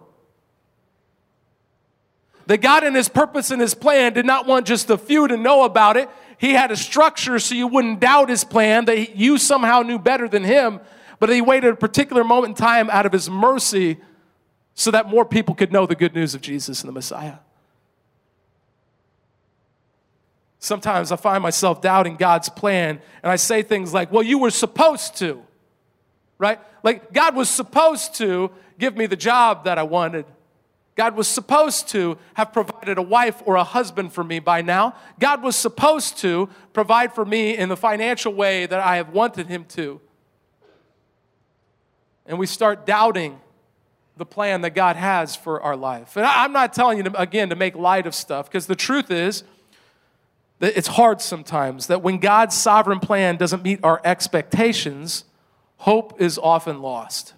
That 2.47 2.61
God, 2.61 2.83
in 2.83 2.93
His 2.93 3.09
purpose 3.09 3.49
and 3.49 3.59
His 3.59 3.73
plan, 3.73 4.13
did 4.13 4.25
not 4.25 4.45
want 4.45 4.67
just 4.67 4.89
a 4.89 4.97
few 4.97 5.27
to 5.27 5.35
know 5.35 5.63
about 5.63 5.97
it. 5.97 6.09
He 6.37 6.51
had 6.53 6.69
a 6.69 6.75
structure 6.75 7.39
so 7.39 7.55
you 7.55 7.67
wouldn't 7.67 7.99
doubt 7.99 8.29
His 8.29 8.43
plan, 8.43 8.85
that 8.85 9.15
you 9.15 9.37
somehow 9.37 9.81
knew 9.81 9.97
better 9.97 10.27
than 10.27 10.43
Him, 10.43 10.79
but 11.19 11.29
He 11.29 11.41
waited 11.41 11.73
a 11.73 11.75
particular 11.75 12.23
moment 12.23 12.51
in 12.51 12.55
time 12.55 12.89
out 12.91 13.07
of 13.07 13.11
His 13.11 13.29
mercy 13.29 13.97
so 14.75 14.91
that 14.91 15.09
more 15.09 15.25
people 15.25 15.55
could 15.55 15.71
know 15.71 15.87
the 15.87 15.95
good 15.95 16.13
news 16.13 16.35
of 16.35 16.41
Jesus 16.41 16.81
and 16.81 16.89
the 16.89 16.93
Messiah. 16.93 17.37
Sometimes 20.65 21.11
I 21.11 21.15
find 21.15 21.43
myself 21.43 21.79
doubting 21.79 22.15
God's 22.15 22.49
plan, 22.49 22.99
and 23.21 23.31
I 23.31 23.35
say 23.35 23.61
things 23.61 23.93
like, 23.93 24.11
Well, 24.11 24.23
you 24.23 24.39
were 24.39 24.49
supposed 24.49 25.15
to, 25.17 25.43
right? 26.39 26.59
Like, 26.81 27.13
God 27.13 27.35
was 27.35 27.51
supposed 27.51 28.15
to 28.15 28.49
give 28.79 28.97
me 28.97 29.05
the 29.05 29.15
job 29.15 29.65
that 29.65 29.77
I 29.77 29.83
wanted. 29.83 30.25
God 30.95 31.15
was 31.15 31.27
supposed 31.27 31.89
to 31.89 32.17
have 32.33 32.51
provided 32.51 32.97
a 32.97 33.03
wife 33.03 33.43
or 33.45 33.57
a 33.57 33.63
husband 33.63 34.11
for 34.11 34.23
me 34.23 34.39
by 34.39 34.63
now. 34.63 34.95
God 35.19 35.43
was 35.43 35.55
supposed 35.55 36.17
to 36.19 36.49
provide 36.73 37.13
for 37.13 37.25
me 37.25 37.55
in 37.55 37.69
the 37.69 37.77
financial 37.77 38.33
way 38.33 38.65
that 38.65 38.79
I 38.79 38.95
have 38.95 39.09
wanted 39.09 39.45
Him 39.45 39.65
to. 39.65 40.01
And 42.25 42.39
we 42.39 42.47
start 42.47 42.87
doubting 42.87 43.39
the 44.17 44.25
plan 44.25 44.61
that 44.61 44.71
God 44.71 44.95
has 44.95 45.35
for 45.35 45.61
our 45.61 45.75
life. 45.75 46.17
And 46.17 46.25
I'm 46.25 46.53
not 46.53 46.73
telling 46.73 46.97
you, 46.97 47.03
to, 47.03 47.21
again, 47.21 47.49
to 47.49 47.55
make 47.55 47.75
light 47.75 48.07
of 48.07 48.15
stuff, 48.15 48.49
because 48.49 48.65
the 48.65 48.75
truth 48.75 49.11
is, 49.11 49.43
it's 50.59 50.87
hard 50.87 51.21
sometimes 51.21 51.87
that 51.87 52.01
when 52.01 52.17
God's 52.17 52.55
sovereign 52.55 52.99
plan 52.99 53.35
doesn't 53.37 53.63
meet 53.63 53.79
our 53.83 54.01
expectations, 54.03 55.25
hope 55.77 56.21
is 56.21 56.37
often 56.37 56.81
lost. 56.81 57.33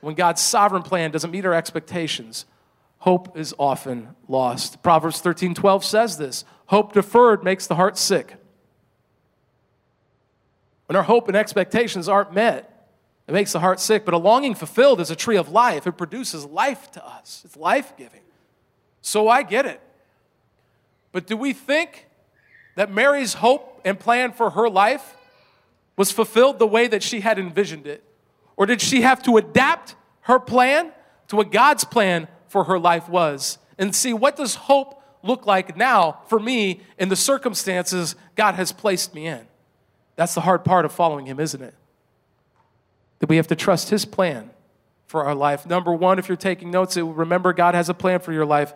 when 0.00 0.14
God's 0.14 0.42
sovereign 0.42 0.82
plan 0.82 1.10
doesn't 1.10 1.30
meet 1.30 1.46
our 1.46 1.54
expectations, 1.54 2.44
hope 2.98 3.36
is 3.38 3.54
often 3.58 4.10
lost. 4.28 4.82
Proverbs 4.82 5.20
13 5.20 5.54
12 5.54 5.84
says 5.84 6.18
this 6.18 6.44
Hope 6.66 6.92
deferred 6.92 7.42
makes 7.42 7.66
the 7.66 7.74
heart 7.74 7.96
sick. 7.96 8.36
When 10.86 10.96
our 10.96 11.02
hope 11.02 11.28
and 11.28 11.36
expectations 11.36 12.08
aren't 12.08 12.34
met, 12.34 12.88
it 13.26 13.32
makes 13.32 13.52
the 13.52 13.60
heart 13.60 13.80
sick. 13.80 14.04
But 14.04 14.12
a 14.12 14.18
longing 14.18 14.54
fulfilled 14.54 15.00
is 15.00 15.10
a 15.10 15.16
tree 15.16 15.36
of 15.36 15.48
life. 15.48 15.86
It 15.86 15.92
produces 15.92 16.44
life 16.44 16.90
to 16.92 17.06
us, 17.06 17.42
it's 17.44 17.56
life 17.56 17.96
giving. 17.96 18.20
So 19.00 19.28
I 19.28 19.42
get 19.42 19.66
it. 19.66 19.80
But 21.14 21.28
do 21.28 21.36
we 21.36 21.52
think 21.52 22.08
that 22.74 22.90
Mary's 22.90 23.34
hope 23.34 23.80
and 23.84 23.98
plan 23.98 24.32
for 24.32 24.50
her 24.50 24.68
life 24.68 25.16
was 25.96 26.10
fulfilled 26.10 26.58
the 26.58 26.66
way 26.66 26.88
that 26.88 27.04
she 27.04 27.20
had 27.20 27.38
envisioned 27.38 27.86
it? 27.86 28.02
Or 28.56 28.66
did 28.66 28.80
she 28.80 29.02
have 29.02 29.22
to 29.22 29.36
adapt 29.36 29.94
her 30.22 30.40
plan 30.40 30.90
to 31.28 31.36
what 31.36 31.52
God's 31.52 31.84
plan 31.84 32.26
for 32.48 32.64
her 32.64 32.80
life 32.80 33.08
was? 33.08 33.58
And 33.78 33.94
see, 33.94 34.12
what 34.12 34.34
does 34.34 34.56
hope 34.56 35.00
look 35.22 35.46
like 35.46 35.76
now 35.76 36.20
for 36.26 36.40
me 36.40 36.80
in 36.98 37.10
the 37.10 37.16
circumstances 37.16 38.16
God 38.34 38.56
has 38.56 38.72
placed 38.72 39.14
me 39.14 39.28
in? 39.28 39.46
That's 40.16 40.34
the 40.34 40.40
hard 40.40 40.64
part 40.64 40.84
of 40.84 40.90
following 40.90 41.26
Him, 41.26 41.38
isn't 41.38 41.62
it? 41.62 41.74
That 43.20 43.28
we 43.28 43.36
have 43.36 43.46
to 43.46 43.56
trust 43.56 43.90
His 43.90 44.04
plan 44.04 44.50
for 45.06 45.24
our 45.24 45.34
life. 45.36 45.64
Number 45.64 45.92
one, 45.92 46.18
if 46.18 46.26
you're 46.26 46.36
taking 46.36 46.72
notes, 46.72 46.96
remember 46.96 47.52
God 47.52 47.76
has 47.76 47.88
a 47.88 47.94
plan 47.94 48.18
for 48.18 48.32
your 48.32 48.44
life. 48.44 48.74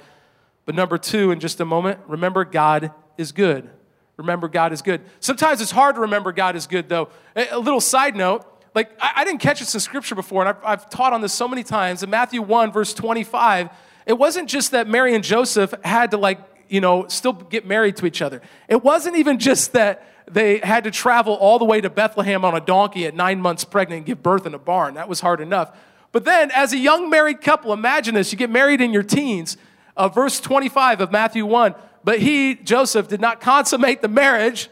But 0.69 0.75
number 0.75 0.99
two, 0.99 1.31
in 1.31 1.41
just 1.41 1.61
a 1.61 1.65
moment, 1.65 1.99
remember 2.07 2.45
God 2.45 2.93
is 3.17 3.33
good. 3.33 3.71
Remember 4.19 4.49
God 4.49 4.75
is 4.75 4.83
good. 4.83 5.01
Sometimes 5.19 5.63
it's 5.63 5.71
hard 5.71 5.95
to 5.95 6.03
remember 6.03 6.31
God 6.31 6.57
is 6.57 6.67
good, 6.67 6.91
though. 6.91 7.09
A 7.35 7.59
little 7.59 7.81
side 7.81 8.15
note 8.15 8.45
like, 8.75 8.91
I, 9.01 9.13
I 9.17 9.25
didn't 9.25 9.41
catch 9.41 9.61
this 9.61 9.73
in 9.73 9.81
scripture 9.81 10.15
before, 10.15 10.43
and 10.43 10.51
I've, 10.51 10.63
I've 10.63 10.91
taught 10.91 11.15
on 11.15 11.23
this 11.23 11.33
so 11.33 11.49
many 11.49 11.63
times. 11.63 12.03
In 12.03 12.11
Matthew 12.11 12.43
1, 12.43 12.71
verse 12.71 12.93
25, 12.93 13.71
it 14.05 14.13
wasn't 14.19 14.47
just 14.47 14.73
that 14.73 14.87
Mary 14.87 15.15
and 15.15 15.25
Joseph 15.25 15.73
had 15.83 16.11
to, 16.11 16.19
like, 16.19 16.39
you 16.69 16.83
know, 16.83 17.09
still 17.09 17.33
get 17.33 17.67
married 17.67 17.97
to 17.97 18.05
each 18.05 18.21
other. 18.21 18.43
It 18.69 18.85
wasn't 18.85 19.17
even 19.17 19.39
just 19.39 19.73
that 19.73 20.07
they 20.31 20.59
had 20.59 20.85
to 20.85 20.91
travel 20.91 21.33
all 21.33 21.59
the 21.59 21.65
way 21.65 21.81
to 21.81 21.89
Bethlehem 21.89 22.45
on 22.45 22.55
a 22.55 22.61
donkey 22.61 23.07
at 23.07 23.15
nine 23.15 23.41
months 23.41 23.65
pregnant 23.65 24.01
and 24.01 24.07
give 24.07 24.23
birth 24.23 24.45
in 24.45 24.53
a 24.53 24.59
barn. 24.59 24.93
That 24.97 25.09
was 25.09 25.21
hard 25.21 25.41
enough. 25.41 25.75
But 26.13 26.27
then, 26.27 26.51
as 26.51 26.75
a 26.75 26.79
young 26.79 27.09
married 27.09 27.41
couple, 27.41 27.73
imagine 27.73 28.15
this 28.15 28.33
you 28.33 28.37
get 28.39 28.51
married 28.51 28.83
in 28.83 28.93
your 28.93 29.03
teens. 29.03 29.57
Uh, 29.99 30.09
verse 30.09 30.39
25 30.41 31.01
of 31.01 31.13
Matthew 31.13 31.45
1 31.45 31.75
But 32.05 32.21
he, 32.21 32.55
Joseph, 32.55 33.09
did 33.09 33.21
not 33.21 33.41
consummate 33.41 34.01
the 34.01 34.09
marriage 34.09 34.71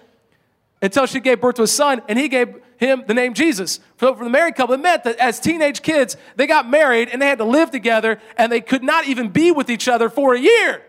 until 0.81 1.05
she 1.07 1.21
gave 1.21 1.41
birth 1.41 1.57
to 1.57 1.63
a 1.63 1.67
son, 1.67 2.01
and 2.09 2.19
he 2.19 2.29
gave 2.29 2.63
him 2.77 3.03
the 3.07 3.15
name 3.15 3.35
Jesus. 3.35 3.81
So 3.99 4.15
for 4.15 4.25
the 4.25 4.31
married 4.31 4.55
couple, 4.55 4.75
it 4.75 4.81
meant 4.81 5.05
that 5.05 5.17
as 5.17 5.41
teenage 5.41 5.83
kids, 5.83 6.17
they 6.37 6.47
got 6.47 6.69
married 6.69 7.09
and 7.09 7.21
they 7.21 7.27
had 7.27 7.39
to 7.39 7.45
live 7.45 7.71
together, 7.71 8.21
and 8.39 8.53
they 8.53 8.61
could 8.61 8.83
not 8.83 9.09
even 9.09 9.31
be 9.31 9.51
with 9.51 9.69
each 9.69 9.89
other 9.89 10.09
for 10.09 10.35
a 10.35 10.39
year. 10.39 10.83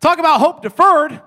Talk 0.00 0.18
about 0.18 0.40
hope 0.40 0.62
deferred. 0.62 1.20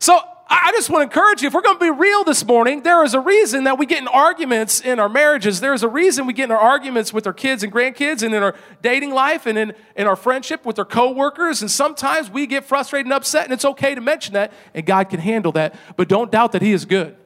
So 0.00 0.18
I 0.62 0.70
just 0.72 0.88
want 0.88 1.00
to 1.00 1.04
encourage 1.04 1.42
you 1.42 1.48
if 1.48 1.54
we're 1.54 1.62
going 1.62 1.78
to 1.78 1.84
be 1.84 1.90
real 1.90 2.22
this 2.22 2.44
morning, 2.44 2.82
there 2.82 3.02
is 3.02 3.12
a 3.12 3.20
reason 3.20 3.64
that 3.64 3.76
we 3.76 3.86
get 3.86 3.98
in 3.98 4.08
arguments 4.08 4.80
in 4.80 5.00
our 5.00 5.08
marriages. 5.08 5.58
There's 5.60 5.82
a 5.82 5.88
reason 5.88 6.26
we 6.26 6.32
get 6.32 6.44
in 6.44 6.50
our 6.52 6.58
arguments 6.58 7.12
with 7.12 7.26
our 7.26 7.32
kids 7.32 7.64
and 7.64 7.72
grandkids 7.72 8.22
and 8.22 8.32
in 8.34 8.42
our 8.42 8.54
dating 8.80 9.12
life 9.12 9.46
and 9.46 9.58
in, 9.58 9.74
in 9.96 10.06
our 10.06 10.14
friendship 10.14 10.64
with 10.64 10.78
our 10.78 10.84
coworkers. 10.84 11.60
And 11.60 11.70
sometimes 11.70 12.30
we 12.30 12.46
get 12.46 12.64
frustrated 12.64 13.06
and 13.06 13.12
upset, 13.12 13.44
and 13.44 13.52
it's 13.52 13.64
okay 13.64 13.96
to 13.96 14.00
mention 14.00 14.34
that, 14.34 14.52
and 14.74 14.86
God 14.86 15.10
can 15.10 15.18
handle 15.18 15.50
that. 15.52 15.74
But 15.96 16.08
don't 16.08 16.30
doubt 16.30 16.52
that 16.52 16.62
He 16.62 16.72
is 16.72 16.84
good. 16.84 17.16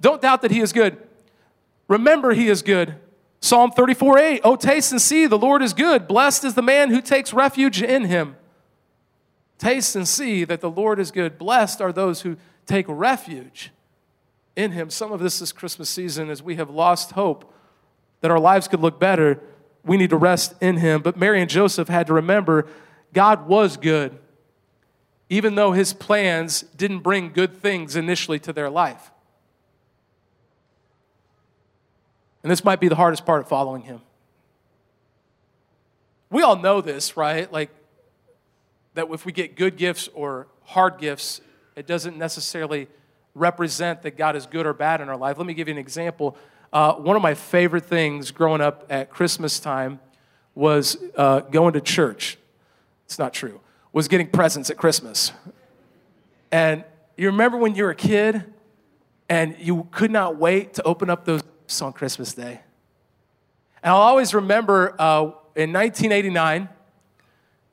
Don't 0.00 0.22
doubt 0.22 0.42
that 0.42 0.52
He 0.52 0.60
is 0.60 0.72
good. 0.72 0.96
Remember, 1.88 2.32
He 2.32 2.48
is 2.48 2.62
good. 2.62 2.94
Psalm 3.40 3.72
34 3.72 4.18
8, 4.18 4.40
Oh, 4.44 4.56
taste 4.56 4.92
and 4.92 5.00
see, 5.00 5.26
the 5.26 5.38
Lord 5.38 5.62
is 5.62 5.72
good. 5.72 6.06
Blessed 6.06 6.44
is 6.44 6.54
the 6.54 6.62
man 6.62 6.90
who 6.90 7.00
takes 7.00 7.32
refuge 7.32 7.82
in 7.82 8.04
Him. 8.04 8.36
Taste 9.58 9.96
and 9.96 10.06
see 10.06 10.44
that 10.44 10.60
the 10.60 10.70
Lord 10.70 10.98
is 10.98 11.10
good. 11.10 11.38
Blessed 11.38 11.80
are 11.80 11.92
those 11.92 12.22
who 12.22 12.36
take 12.66 12.86
refuge 12.88 13.70
in 14.54 14.72
Him. 14.72 14.90
Some 14.90 15.12
of 15.12 15.20
this 15.20 15.38
this 15.38 15.52
Christmas 15.52 15.88
season, 15.88 16.30
as 16.30 16.42
we 16.42 16.56
have 16.56 16.70
lost 16.70 17.12
hope 17.12 17.52
that 18.20 18.30
our 18.30 18.38
lives 18.38 18.68
could 18.68 18.80
look 18.80 18.98
better, 18.98 19.40
we 19.84 19.96
need 19.96 20.10
to 20.10 20.16
rest 20.16 20.54
in 20.60 20.76
Him. 20.78 21.00
But 21.00 21.16
Mary 21.16 21.40
and 21.40 21.48
Joseph 21.48 21.88
had 21.88 22.06
to 22.08 22.14
remember 22.14 22.66
God 23.12 23.46
was 23.46 23.76
good, 23.76 24.18
even 25.30 25.54
though 25.54 25.72
His 25.72 25.92
plans 25.92 26.62
didn't 26.76 27.00
bring 27.00 27.32
good 27.32 27.62
things 27.62 27.96
initially 27.96 28.38
to 28.40 28.52
their 28.52 28.68
life. 28.68 29.10
And 32.42 32.50
this 32.50 32.62
might 32.62 32.80
be 32.80 32.88
the 32.88 32.96
hardest 32.96 33.24
part 33.24 33.40
of 33.40 33.48
following 33.48 33.82
Him. 33.82 34.02
We 36.30 36.42
all 36.42 36.56
know 36.56 36.80
this, 36.80 37.16
right? 37.16 37.50
Like, 37.50 37.70
that 38.96 39.08
if 39.10 39.24
we 39.24 39.32
get 39.32 39.56
good 39.56 39.76
gifts 39.76 40.08
or 40.14 40.48
hard 40.64 40.98
gifts, 40.98 41.40
it 41.76 41.86
doesn't 41.86 42.16
necessarily 42.16 42.88
represent 43.34 44.02
that 44.02 44.16
God 44.16 44.34
is 44.34 44.46
good 44.46 44.66
or 44.66 44.72
bad 44.72 45.00
in 45.00 45.08
our 45.08 45.16
life. 45.16 45.36
Let 45.38 45.46
me 45.46 45.54
give 45.54 45.68
you 45.68 45.74
an 45.74 45.78
example. 45.78 46.36
Uh, 46.72 46.94
one 46.94 47.14
of 47.14 47.22
my 47.22 47.34
favorite 47.34 47.84
things 47.84 48.30
growing 48.30 48.60
up 48.60 48.86
at 48.90 49.10
Christmas 49.10 49.60
time 49.60 50.00
was 50.54 50.96
uh, 51.16 51.40
going 51.40 51.74
to 51.74 51.80
church. 51.80 52.38
It's 53.04 53.18
not 53.18 53.32
true. 53.34 53.60
Was 53.92 54.08
getting 54.08 54.28
presents 54.28 54.70
at 54.70 54.78
Christmas. 54.78 55.32
And 56.50 56.82
you 57.16 57.26
remember 57.26 57.58
when 57.58 57.74
you 57.74 57.84
were 57.84 57.90
a 57.90 57.94
kid 57.94 58.44
and 59.28 59.56
you 59.58 59.88
could 59.90 60.10
not 60.10 60.38
wait 60.38 60.74
to 60.74 60.82
open 60.84 61.10
up 61.10 61.24
those 61.24 61.42
on 61.82 61.92
Christmas 61.92 62.32
Day? 62.32 62.60
And 63.82 63.92
I'll 63.92 64.00
always 64.00 64.32
remember 64.34 64.94
uh, 64.98 65.32
in 65.54 65.72
1989, 65.72 66.70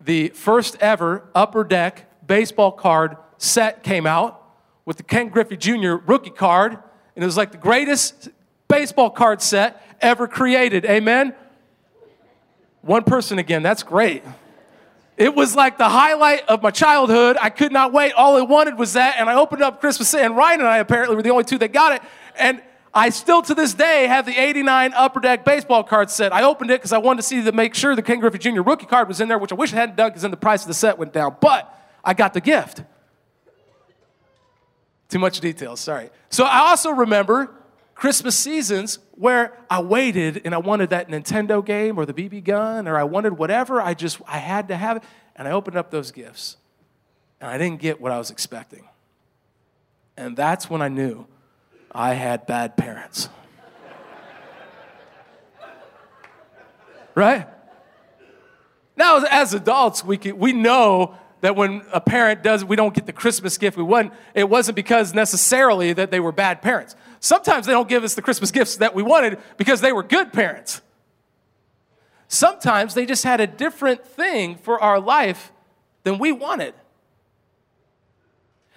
the 0.04 0.30
first 0.30 0.78
ever 0.80 1.30
upper 1.34 1.64
deck 1.64 2.10
baseball 2.26 2.72
card 2.72 3.18
set 3.38 3.84
came 3.84 4.06
out 4.06 4.42
with 4.86 4.98
the 4.98 5.04
Ken 5.04 5.30
Griffey 5.30 5.58
Jr. 5.58 5.96
rookie 6.06 6.30
card, 6.30 6.74
and 7.16 7.24
it 7.24 7.26
was 7.26 7.38
like 7.38 7.52
the 7.52 7.58
greatest 7.58 8.30
baseball 8.68 9.10
card 9.10 9.42
set 9.42 9.82
ever 10.02 10.28
created. 10.28 10.86
Amen? 10.86 11.34
One 12.82 13.04
person 13.04 13.40
again, 13.40 13.64
that's 13.64 13.84
great. 13.84 14.24
It 15.16 15.36
was 15.36 15.56
like 15.56 15.78
the 15.78 15.88
highlight 15.88 16.48
of 16.50 16.64
my 16.64 16.72
childhood. 16.72 17.38
I 17.40 17.50
could 17.50 17.72
not 17.72 17.94
wait. 17.94 18.14
All 18.14 18.36
I 18.36 18.42
wanted 18.42 18.78
was 18.78 18.94
that, 18.94 19.16
and 19.20 19.30
I 19.30 19.36
opened 19.36 19.62
up 19.62 19.80
Christmas, 19.80 20.14
and 20.14 20.36
Ryan 20.36 20.62
and 20.62 20.70
I 20.70 20.78
apparently 20.80 21.16
were 21.16 21.22
the 21.22 21.30
only 21.30 21.44
two 21.44 21.60
that 21.60 21.72
got 21.72 21.94
it. 21.94 22.02
And 22.38 22.62
I 22.94 23.10
still 23.10 23.42
to 23.44 23.56
this 23.56 23.74
day 23.74 24.06
have 24.08 24.26
the 24.26 24.38
89 24.38 24.94
Upper 24.94 25.20
Deck 25.20 25.44
baseball 25.44 25.84
card 25.84 26.12
set. 26.12 26.32
I 26.32 26.44
opened 26.44 26.70
it 26.70 26.80
because 26.80 26.94
I 26.94 27.00
wanted 27.00 27.24
to 27.24 27.28
see 27.28 27.44
to 27.44 27.52
make 27.52 27.74
sure 27.74 27.96
the 27.96 28.04
Ken 28.04 28.20
Griffey 28.20 28.38
Jr. 28.38 28.62
rookie 28.62 28.86
card 28.86 29.08
was 29.08 29.20
in 29.20 29.28
there, 29.28 29.40
which 29.40 29.52
I 29.52 29.56
wish 29.56 29.74
I 29.74 29.78
hadn't 29.78 29.96
done 29.96 30.10
because 30.10 30.22
then 30.22 30.32
the 30.32 30.38
price 30.38 30.62
of 30.62 30.68
the 30.68 30.76
set 30.76 31.00
went 31.00 31.12
down. 31.12 31.38
But 31.42 31.74
I 32.04 32.14
got 32.14 32.34
the 32.34 32.42
gift. 32.42 32.84
Too 35.10 35.20
much 35.20 35.40
detail, 35.40 35.76
sorry. 35.76 36.12
So 36.30 36.44
I 36.44 36.60
also 36.60 36.92
remember 36.92 37.52
Christmas 37.96 38.38
seasons 38.38 39.00
where 39.12 39.58
I 39.70 39.82
waited 39.82 40.42
and 40.46 40.54
I 40.54 40.60
wanted 40.60 40.92
that 40.92 41.10
Nintendo 41.10 41.66
game 41.66 41.98
or 41.98 42.06
the 42.06 42.14
BB 42.14 42.44
gun 42.44 42.88
or 42.88 42.98
I 42.98 43.04
wanted 43.04 43.38
whatever. 43.38 43.82
I 43.82 43.96
just, 43.96 44.22
I 44.28 44.38
had 44.38 44.68
to 44.68 44.76
have 44.76 44.98
it. 44.98 45.04
And 45.36 45.48
I 45.48 45.52
opened 45.52 45.78
up 45.78 45.90
those 45.90 46.12
gifts 46.12 46.58
and 47.42 47.50
I 47.50 47.58
didn't 47.58 47.82
get 47.82 48.00
what 48.00 48.12
I 48.12 48.20
was 48.20 48.30
expecting. 48.30 48.88
And 50.16 50.38
that's 50.38 50.70
when 50.70 50.82
I 50.84 50.90
knew 50.90 51.26
I 51.96 52.14
had 52.14 52.48
bad 52.48 52.76
parents. 52.76 53.30
right? 57.16 57.48
Now, 58.96 59.24
as 59.30 59.54
adults, 59.54 60.04
we, 60.04 60.18
can, 60.18 60.38
we 60.38 60.54
know 60.54 61.16
that 61.42 61.56
when 61.56 61.84
a 61.92 62.00
parent 62.00 62.42
does, 62.42 62.64
we 62.64 62.76
don't 62.76 62.94
get 62.94 63.06
the 63.06 63.14
Christmas 63.14 63.58
gift 63.58 63.76
we 63.76 63.84
want, 63.84 64.14
it 64.34 64.50
wasn't 64.50 64.76
because 64.76 65.14
necessarily 65.14 65.94
that 65.94 66.10
they 66.10 66.20
were 66.20 66.32
bad 66.32 66.62
parents. 66.62 66.96
Sometimes 67.20 67.66
they 67.66 67.74
don't 67.74 67.90
give 67.90 68.04
us 68.04 68.16
the 68.16 68.22
Christmas 68.22 68.50
gifts 68.50 68.78
that 68.78 68.96
we 68.96 69.04
wanted 69.04 69.40
because 69.58 69.82
they 69.82 69.92
were 69.92 70.04
good 70.04 70.32
parents. 70.32 70.82
Sometimes 72.28 72.94
they 72.94 73.06
just 73.06 73.24
had 73.24 73.42
a 73.42 73.48
different 73.48 74.06
thing 74.06 74.56
for 74.56 74.82
our 74.82 75.00
life 75.00 75.52
than 76.04 76.18
we 76.18 76.32
wanted. 76.32 76.74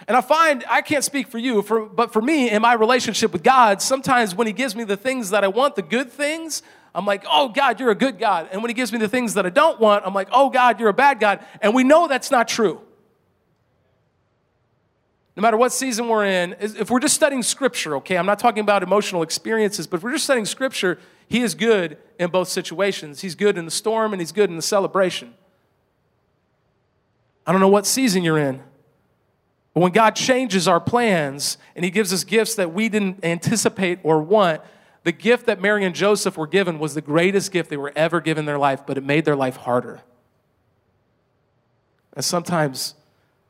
And 0.08 0.16
I 0.16 0.20
find, 0.20 0.64
I 0.68 0.82
can't 0.82 1.02
speak 1.02 1.28
for 1.28 1.38
you, 1.38 1.62
for, 1.62 1.86
but 1.86 2.12
for 2.12 2.20
me, 2.20 2.50
in 2.50 2.62
my 2.62 2.74
relationship 2.74 3.32
with 3.32 3.42
God, 3.42 3.80
sometimes 3.80 4.34
when 4.34 4.46
He 4.46 4.52
gives 4.52 4.76
me 4.76 4.84
the 4.84 4.96
things 4.96 5.30
that 5.30 5.42
I 5.42 5.48
want, 5.48 5.74
the 5.74 5.82
good 5.82 6.12
things, 6.12 6.62
I'm 6.94 7.06
like, 7.06 7.24
oh, 7.30 7.48
God, 7.48 7.80
you're 7.80 7.90
a 7.90 7.96
good 7.96 8.18
God. 8.18 8.48
And 8.52 8.62
when 8.62 8.70
He 8.70 8.74
gives 8.74 8.92
me 8.92 8.98
the 8.98 9.08
things 9.08 9.34
that 9.34 9.46
I 9.46 9.50
don't 9.50 9.80
want, 9.80 10.06
I'm 10.06 10.14
like, 10.14 10.28
oh, 10.32 10.50
God, 10.50 10.78
you're 10.78 10.90
a 10.90 10.94
bad 10.94 11.18
God. 11.18 11.44
And 11.60 11.74
we 11.74 11.82
know 11.82 12.08
that's 12.08 12.30
not 12.30 12.46
true. 12.46 12.80
No 15.34 15.42
matter 15.42 15.56
what 15.56 15.72
season 15.72 16.08
we're 16.08 16.24
in, 16.24 16.56
if 16.60 16.90
we're 16.90 17.00
just 17.00 17.14
studying 17.14 17.42
Scripture, 17.42 17.96
okay, 17.96 18.16
I'm 18.16 18.24
not 18.24 18.38
talking 18.38 18.62
about 18.62 18.82
emotional 18.82 19.22
experiences, 19.22 19.86
but 19.86 19.98
if 19.98 20.02
we're 20.02 20.12
just 20.12 20.24
studying 20.24 20.46
Scripture, 20.46 20.98
He 21.28 21.42
is 21.42 21.54
good 21.54 21.98
in 22.18 22.30
both 22.30 22.48
situations. 22.48 23.20
He's 23.20 23.34
good 23.34 23.58
in 23.58 23.64
the 23.64 23.70
storm 23.70 24.12
and 24.12 24.20
He's 24.20 24.32
good 24.32 24.48
in 24.48 24.56
the 24.56 24.62
celebration. 24.62 25.34
I 27.46 27.52
don't 27.52 27.60
know 27.60 27.68
what 27.68 27.86
season 27.86 28.24
you're 28.24 28.38
in. 28.38 28.62
But 29.76 29.82
when 29.82 29.92
God 29.92 30.16
changes 30.16 30.66
our 30.66 30.80
plans 30.80 31.58
and 31.74 31.84
He 31.84 31.90
gives 31.90 32.10
us 32.10 32.24
gifts 32.24 32.54
that 32.54 32.72
we 32.72 32.88
didn't 32.88 33.22
anticipate 33.22 33.98
or 34.04 34.22
want, 34.22 34.62
the 35.04 35.12
gift 35.12 35.44
that 35.44 35.60
Mary 35.60 35.84
and 35.84 35.94
Joseph 35.94 36.38
were 36.38 36.46
given 36.46 36.78
was 36.78 36.94
the 36.94 37.02
greatest 37.02 37.52
gift 37.52 37.68
they 37.68 37.76
were 37.76 37.92
ever 37.94 38.22
given 38.22 38.40
in 38.40 38.46
their 38.46 38.56
life, 38.56 38.86
but 38.86 38.96
it 38.96 39.04
made 39.04 39.26
their 39.26 39.36
life 39.36 39.56
harder. 39.56 40.00
And 42.14 42.24
sometimes 42.24 42.94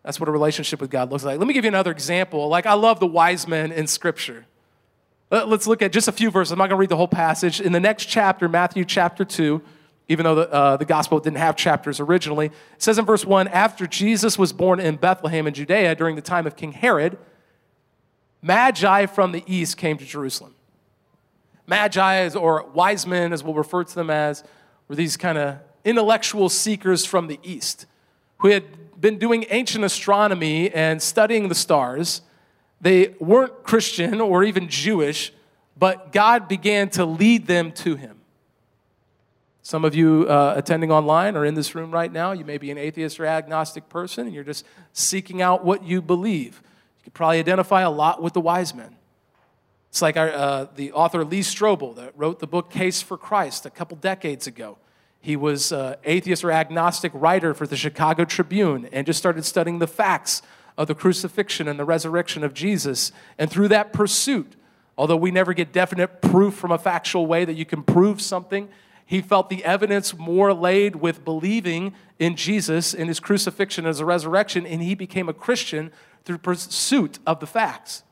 that's 0.02 0.18
what 0.18 0.28
a 0.28 0.32
relationship 0.32 0.80
with 0.80 0.90
God 0.90 1.12
looks 1.12 1.22
like. 1.22 1.38
Let 1.38 1.46
me 1.46 1.54
give 1.54 1.64
you 1.64 1.68
another 1.68 1.92
example. 1.92 2.48
Like, 2.48 2.66
I 2.66 2.74
love 2.74 2.98
the 2.98 3.06
wise 3.06 3.46
men 3.46 3.70
in 3.70 3.86
Scripture. 3.86 4.46
Let's 5.30 5.68
look 5.68 5.80
at 5.80 5.92
just 5.92 6.08
a 6.08 6.12
few 6.12 6.32
verses. 6.32 6.50
I'm 6.50 6.58
not 6.58 6.64
going 6.64 6.70
to 6.70 6.80
read 6.80 6.88
the 6.88 6.96
whole 6.96 7.06
passage. 7.06 7.60
In 7.60 7.70
the 7.70 7.78
next 7.78 8.06
chapter, 8.06 8.48
Matthew 8.48 8.84
chapter 8.84 9.24
2, 9.24 9.62
even 10.08 10.24
though 10.24 10.34
the, 10.36 10.52
uh, 10.52 10.76
the 10.76 10.84
gospel 10.84 11.18
didn't 11.18 11.38
have 11.38 11.56
chapters 11.56 11.98
originally, 11.98 12.46
it 12.46 12.52
says 12.78 12.98
in 12.98 13.04
verse 13.04 13.24
1 13.24 13.48
After 13.48 13.86
Jesus 13.86 14.38
was 14.38 14.52
born 14.52 14.80
in 14.80 14.96
Bethlehem 14.96 15.46
in 15.46 15.54
Judea 15.54 15.94
during 15.94 16.16
the 16.16 16.22
time 16.22 16.46
of 16.46 16.56
King 16.56 16.72
Herod, 16.72 17.18
Magi 18.42 19.06
from 19.06 19.32
the 19.32 19.42
east 19.46 19.76
came 19.76 19.98
to 19.98 20.04
Jerusalem. 20.04 20.54
Magi, 21.66 22.30
or 22.34 22.64
wise 22.72 23.06
men, 23.06 23.32
as 23.32 23.42
we'll 23.42 23.54
refer 23.54 23.82
to 23.82 23.94
them 23.94 24.10
as, 24.10 24.44
were 24.88 24.94
these 24.94 25.16
kind 25.16 25.36
of 25.36 25.58
intellectual 25.84 26.48
seekers 26.48 27.04
from 27.04 27.26
the 27.26 27.40
east 27.42 27.86
who 28.38 28.48
had 28.48 28.64
been 29.00 29.18
doing 29.18 29.44
ancient 29.50 29.84
astronomy 29.84 30.70
and 30.70 31.02
studying 31.02 31.48
the 31.48 31.54
stars. 31.54 32.22
They 32.80 33.14
weren't 33.18 33.64
Christian 33.64 34.20
or 34.20 34.44
even 34.44 34.68
Jewish, 34.68 35.32
but 35.76 36.12
God 36.12 36.48
began 36.48 36.88
to 36.90 37.04
lead 37.04 37.46
them 37.46 37.72
to 37.72 37.96
Him. 37.96 38.15
Some 39.66 39.84
of 39.84 39.96
you 39.96 40.28
uh, 40.28 40.54
attending 40.56 40.92
online 40.92 41.36
or 41.36 41.44
in 41.44 41.54
this 41.54 41.74
room 41.74 41.90
right 41.90 42.12
now, 42.12 42.30
you 42.30 42.44
may 42.44 42.56
be 42.56 42.70
an 42.70 42.78
atheist 42.78 43.18
or 43.18 43.26
agnostic 43.26 43.88
person 43.88 44.26
and 44.26 44.32
you're 44.32 44.44
just 44.44 44.64
seeking 44.92 45.42
out 45.42 45.64
what 45.64 45.82
you 45.82 46.00
believe. 46.00 46.62
You 46.98 47.02
could 47.02 47.14
probably 47.14 47.40
identify 47.40 47.82
a 47.82 47.90
lot 47.90 48.22
with 48.22 48.32
the 48.32 48.40
wise 48.40 48.72
men. 48.74 48.94
It's 49.90 50.00
like 50.00 50.16
our, 50.16 50.30
uh, 50.30 50.66
the 50.76 50.92
author 50.92 51.24
Lee 51.24 51.40
Strobel 51.40 51.96
that 51.96 52.12
wrote 52.16 52.38
the 52.38 52.46
book 52.46 52.70
Case 52.70 53.02
for 53.02 53.18
Christ 53.18 53.66
a 53.66 53.70
couple 53.70 53.96
decades 53.96 54.46
ago. 54.46 54.78
He 55.20 55.34
was 55.34 55.72
an 55.72 55.96
atheist 56.04 56.44
or 56.44 56.52
agnostic 56.52 57.10
writer 57.12 57.52
for 57.52 57.66
the 57.66 57.76
Chicago 57.76 58.24
Tribune 58.24 58.88
and 58.92 59.04
just 59.04 59.18
started 59.18 59.44
studying 59.44 59.80
the 59.80 59.88
facts 59.88 60.42
of 60.78 60.86
the 60.86 60.94
crucifixion 60.94 61.66
and 61.66 61.76
the 61.76 61.84
resurrection 61.84 62.44
of 62.44 62.54
Jesus. 62.54 63.10
And 63.36 63.50
through 63.50 63.66
that 63.70 63.92
pursuit, 63.92 64.54
although 64.96 65.16
we 65.16 65.32
never 65.32 65.52
get 65.54 65.72
definite 65.72 66.22
proof 66.22 66.54
from 66.54 66.70
a 66.70 66.78
factual 66.78 67.26
way 67.26 67.44
that 67.44 67.54
you 67.54 67.64
can 67.64 67.82
prove 67.82 68.20
something, 68.20 68.68
he 69.06 69.22
felt 69.22 69.48
the 69.48 69.64
evidence 69.64 70.18
more 70.18 70.52
laid 70.52 70.96
with 70.96 71.24
believing 71.24 71.94
in 72.18 72.34
Jesus, 72.34 72.92
in 72.92 73.06
his 73.06 73.20
crucifixion, 73.20 73.86
as 73.86 74.00
a 74.00 74.04
resurrection, 74.04 74.66
and 74.66 74.82
he 74.82 74.96
became 74.96 75.28
a 75.28 75.32
Christian 75.32 75.92
through 76.24 76.38
pursuit 76.38 77.20
of 77.24 77.38
the 77.38 77.46
facts. 77.46 78.02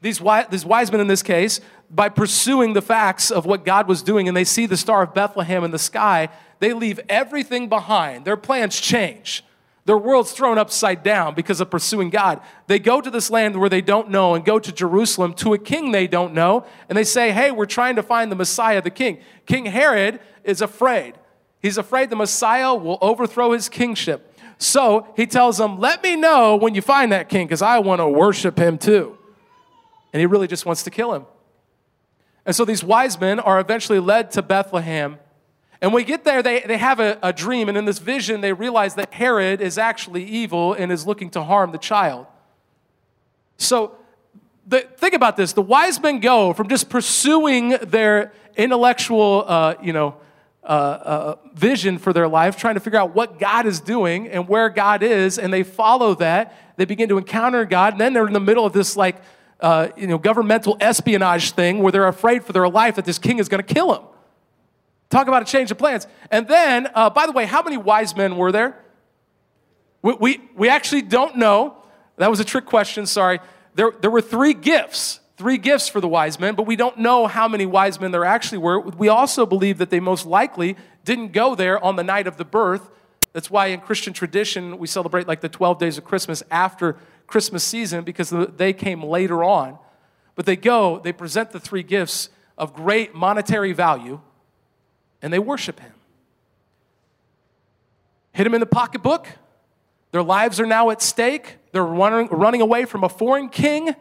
These 0.00 0.18
wise, 0.18 0.46
these 0.50 0.64
wise 0.64 0.90
men 0.90 1.02
in 1.02 1.08
this 1.08 1.22
case, 1.22 1.60
by 1.90 2.08
pursuing 2.08 2.72
the 2.72 2.80
facts 2.80 3.30
of 3.30 3.44
what 3.44 3.66
God 3.66 3.86
was 3.86 4.02
doing 4.02 4.28
and 4.28 4.36
they 4.36 4.44
see 4.44 4.64
the 4.64 4.78
Star 4.78 5.02
of 5.02 5.12
Bethlehem 5.12 5.62
in 5.62 5.72
the 5.72 5.78
sky, 5.78 6.30
they 6.58 6.72
leave 6.72 6.98
everything 7.08 7.68
behind. 7.68 8.24
Their 8.24 8.38
plans 8.38 8.80
change. 8.80 9.44
Their 9.86 9.98
world's 9.98 10.32
thrown 10.32 10.58
upside 10.58 11.02
down 11.02 11.34
because 11.34 11.60
of 11.60 11.70
pursuing 11.70 12.10
God. 12.10 12.40
They 12.66 12.78
go 12.78 13.00
to 13.00 13.10
this 13.10 13.30
land 13.30 13.58
where 13.58 13.68
they 13.68 13.80
don't 13.80 14.10
know 14.10 14.34
and 14.34 14.44
go 14.44 14.58
to 14.58 14.72
Jerusalem 14.72 15.34
to 15.34 15.54
a 15.54 15.58
king 15.58 15.90
they 15.90 16.06
don't 16.06 16.34
know, 16.34 16.64
and 16.88 16.96
they 16.96 17.04
say, 17.04 17.32
Hey, 17.32 17.50
we're 17.50 17.66
trying 17.66 17.96
to 17.96 18.02
find 18.02 18.30
the 18.30 18.36
Messiah, 18.36 18.82
the 18.82 18.90
king. 18.90 19.18
King 19.46 19.66
Herod 19.66 20.20
is 20.44 20.60
afraid. 20.60 21.14
He's 21.60 21.78
afraid 21.78 22.10
the 22.10 22.16
Messiah 22.16 22.74
will 22.74 22.98
overthrow 23.00 23.52
his 23.52 23.68
kingship. 23.68 24.26
So 24.58 25.06
he 25.16 25.26
tells 25.26 25.58
them, 25.58 25.78
Let 25.78 26.02
me 26.02 26.16
know 26.16 26.56
when 26.56 26.74
you 26.74 26.82
find 26.82 27.12
that 27.12 27.28
king, 27.28 27.46
because 27.46 27.62
I 27.62 27.78
want 27.78 28.00
to 28.00 28.08
worship 28.08 28.58
him 28.58 28.78
too 28.78 29.16
and 30.12 30.20
he 30.20 30.26
really 30.26 30.46
just 30.46 30.66
wants 30.66 30.82
to 30.84 30.90
kill 30.90 31.14
him. 31.14 31.26
And 32.44 32.56
so 32.56 32.64
these 32.64 32.82
wise 32.82 33.20
men 33.20 33.38
are 33.38 33.60
eventually 33.60 34.00
led 34.00 34.30
to 34.32 34.42
Bethlehem. 34.42 35.18
And 35.82 35.94
we 35.94 36.04
get 36.04 36.24
there, 36.24 36.42
they, 36.42 36.60
they 36.60 36.76
have 36.76 37.00
a, 37.00 37.18
a 37.22 37.32
dream, 37.32 37.68
and 37.68 37.78
in 37.78 37.86
this 37.86 37.98
vision, 37.98 38.42
they 38.42 38.52
realize 38.52 38.96
that 38.96 39.14
Herod 39.14 39.62
is 39.62 39.78
actually 39.78 40.24
evil 40.24 40.74
and 40.74 40.92
is 40.92 41.06
looking 41.06 41.30
to 41.30 41.42
harm 41.42 41.72
the 41.72 41.78
child. 41.78 42.26
So 43.56 43.96
the, 44.66 44.80
think 44.80 45.14
about 45.14 45.36
this 45.36 45.52
the 45.52 45.62
wise 45.62 46.00
men 46.00 46.20
go 46.20 46.52
from 46.52 46.68
just 46.68 46.90
pursuing 46.90 47.70
their 47.82 48.32
intellectual, 48.56 49.44
uh, 49.46 49.74
you 49.82 49.92
know, 49.92 50.16
uh, 50.62 50.66
uh, 50.66 51.36
vision 51.54 51.96
for 51.96 52.12
their 52.12 52.28
life, 52.28 52.58
trying 52.58 52.74
to 52.74 52.80
figure 52.80 52.98
out 52.98 53.14
what 53.14 53.38
God 53.38 53.64
is 53.64 53.80
doing 53.80 54.28
and 54.28 54.46
where 54.46 54.68
God 54.68 55.02
is, 55.02 55.38
and 55.38 55.50
they 55.50 55.62
follow 55.62 56.14
that. 56.16 56.54
They 56.76 56.84
begin 56.84 57.08
to 57.08 57.16
encounter 57.16 57.64
God, 57.64 57.94
and 57.94 58.00
then 58.00 58.12
they're 58.12 58.26
in 58.26 58.34
the 58.34 58.40
middle 58.40 58.66
of 58.66 58.74
this 58.74 58.96
like 58.96 59.16
uh, 59.60 59.88
you 59.96 60.06
know, 60.06 60.18
governmental 60.18 60.76
espionage 60.80 61.52
thing 61.52 61.80
where 61.80 61.92
they're 61.92 62.08
afraid 62.08 62.44
for 62.44 62.52
their 62.52 62.68
life 62.68 62.96
that 62.96 63.04
this 63.04 63.18
king 63.18 63.38
is 63.38 63.48
going 63.48 63.62
to 63.62 63.74
kill 63.74 63.92
them. 63.92 64.02
Talk 65.10 65.26
about 65.26 65.42
a 65.42 65.44
change 65.44 65.70
of 65.70 65.78
plans. 65.78 66.06
And 66.30 66.46
then, 66.46 66.88
uh, 66.94 67.10
by 67.10 67.26
the 67.26 67.32
way, 67.32 67.44
how 67.44 67.62
many 67.62 67.76
wise 67.76 68.16
men 68.16 68.36
were 68.36 68.52
there? 68.52 68.80
We, 70.02 70.14
we, 70.14 70.40
we 70.56 70.68
actually 70.68 71.02
don't 71.02 71.36
know. 71.36 71.76
That 72.16 72.30
was 72.30 72.40
a 72.40 72.44
trick 72.44 72.64
question, 72.64 73.06
sorry. 73.06 73.40
There, 73.74 73.92
there 74.00 74.10
were 74.10 74.20
three 74.20 74.54
gifts, 74.54 75.20
three 75.36 75.58
gifts 75.58 75.88
for 75.88 76.00
the 76.00 76.08
wise 76.08 76.38
men, 76.38 76.54
but 76.54 76.64
we 76.66 76.76
don't 76.76 76.98
know 76.98 77.26
how 77.26 77.48
many 77.48 77.66
wise 77.66 78.00
men 78.00 78.12
there 78.12 78.24
actually 78.24 78.58
were. 78.58 78.80
We 78.80 79.08
also 79.08 79.46
believe 79.46 79.78
that 79.78 79.90
they 79.90 80.00
most 80.00 80.26
likely 80.26 80.76
didn't 81.04 81.32
go 81.32 81.54
there 81.54 81.82
on 81.82 81.96
the 81.96 82.04
night 82.04 82.26
of 82.26 82.36
the 82.36 82.44
birth. 82.44 82.88
That's 83.32 83.50
why 83.50 83.66
in 83.66 83.80
Christian 83.80 84.12
tradition, 84.12 84.78
we 84.78 84.86
celebrate 84.86 85.26
like 85.26 85.40
the 85.40 85.48
12 85.48 85.78
days 85.78 85.98
of 85.98 86.04
Christmas 86.04 86.42
after 86.50 86.96
Christmas 87.26 87.64
season 87.64 88.04
because 88.04 88.30
they 88.56 88.72
came 88.72 89.02
later 89.02 89.42
on. 89.42 89.78
But 90.34 90.46
they 90.46 90.56
go, 90.56 90.98
they 90.98 91.12
present 91.12 91.50
the 91.50 91.60
three 91.60 91.82
gifts 91.82 92.30
of 92.58 92.74
great 92.74 93.14
monetary 93.14 93.72
value, 93.72 94.20
and 95.22 95.32
they 95.32 95.38
worship 95.38 95.80
him. 95.80 95.92
Hit 98.32 98.46
him 98.46 98.54
in 98.54 98.60
the 98.60 98.66
pocketbook. 98.66 99.26
Their 100.12 100.22
lives 100.22 100.60
are 100.60 100.66
now 100.66 100.90
at 100.90 101.02
stake. 101.02 101.56
They're 101.72 101.84
running, 101.84 102.28
running 102.28 102.60
away 102.60 102.84
from 102.84 103.04
a 103.04 103.08
foreign 103.08 103.48
king, 103.48 103.94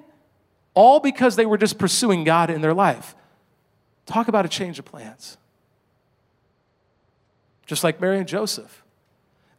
all 0.73 0.99
because 0.99 1.35
they 1.35 1.45
were 1.45 1.57
just 1.57 1.77
pursuing 1.77 2.23
God 2.23 2.49
in 2.49 2.61
their 2.61 2.73
life. 2.73 3.15
Talk 4.05 4.27
about 4.27 4.45
a 4.45 4.49
change 4.49 4.79
of 4.79 4.85
plans. 4.85 5.37
Just 7.65 7.83
like 7.83 8.01
Mary 8.01 8.17
and 8.17 8.27
Joseph. 8.27 8.83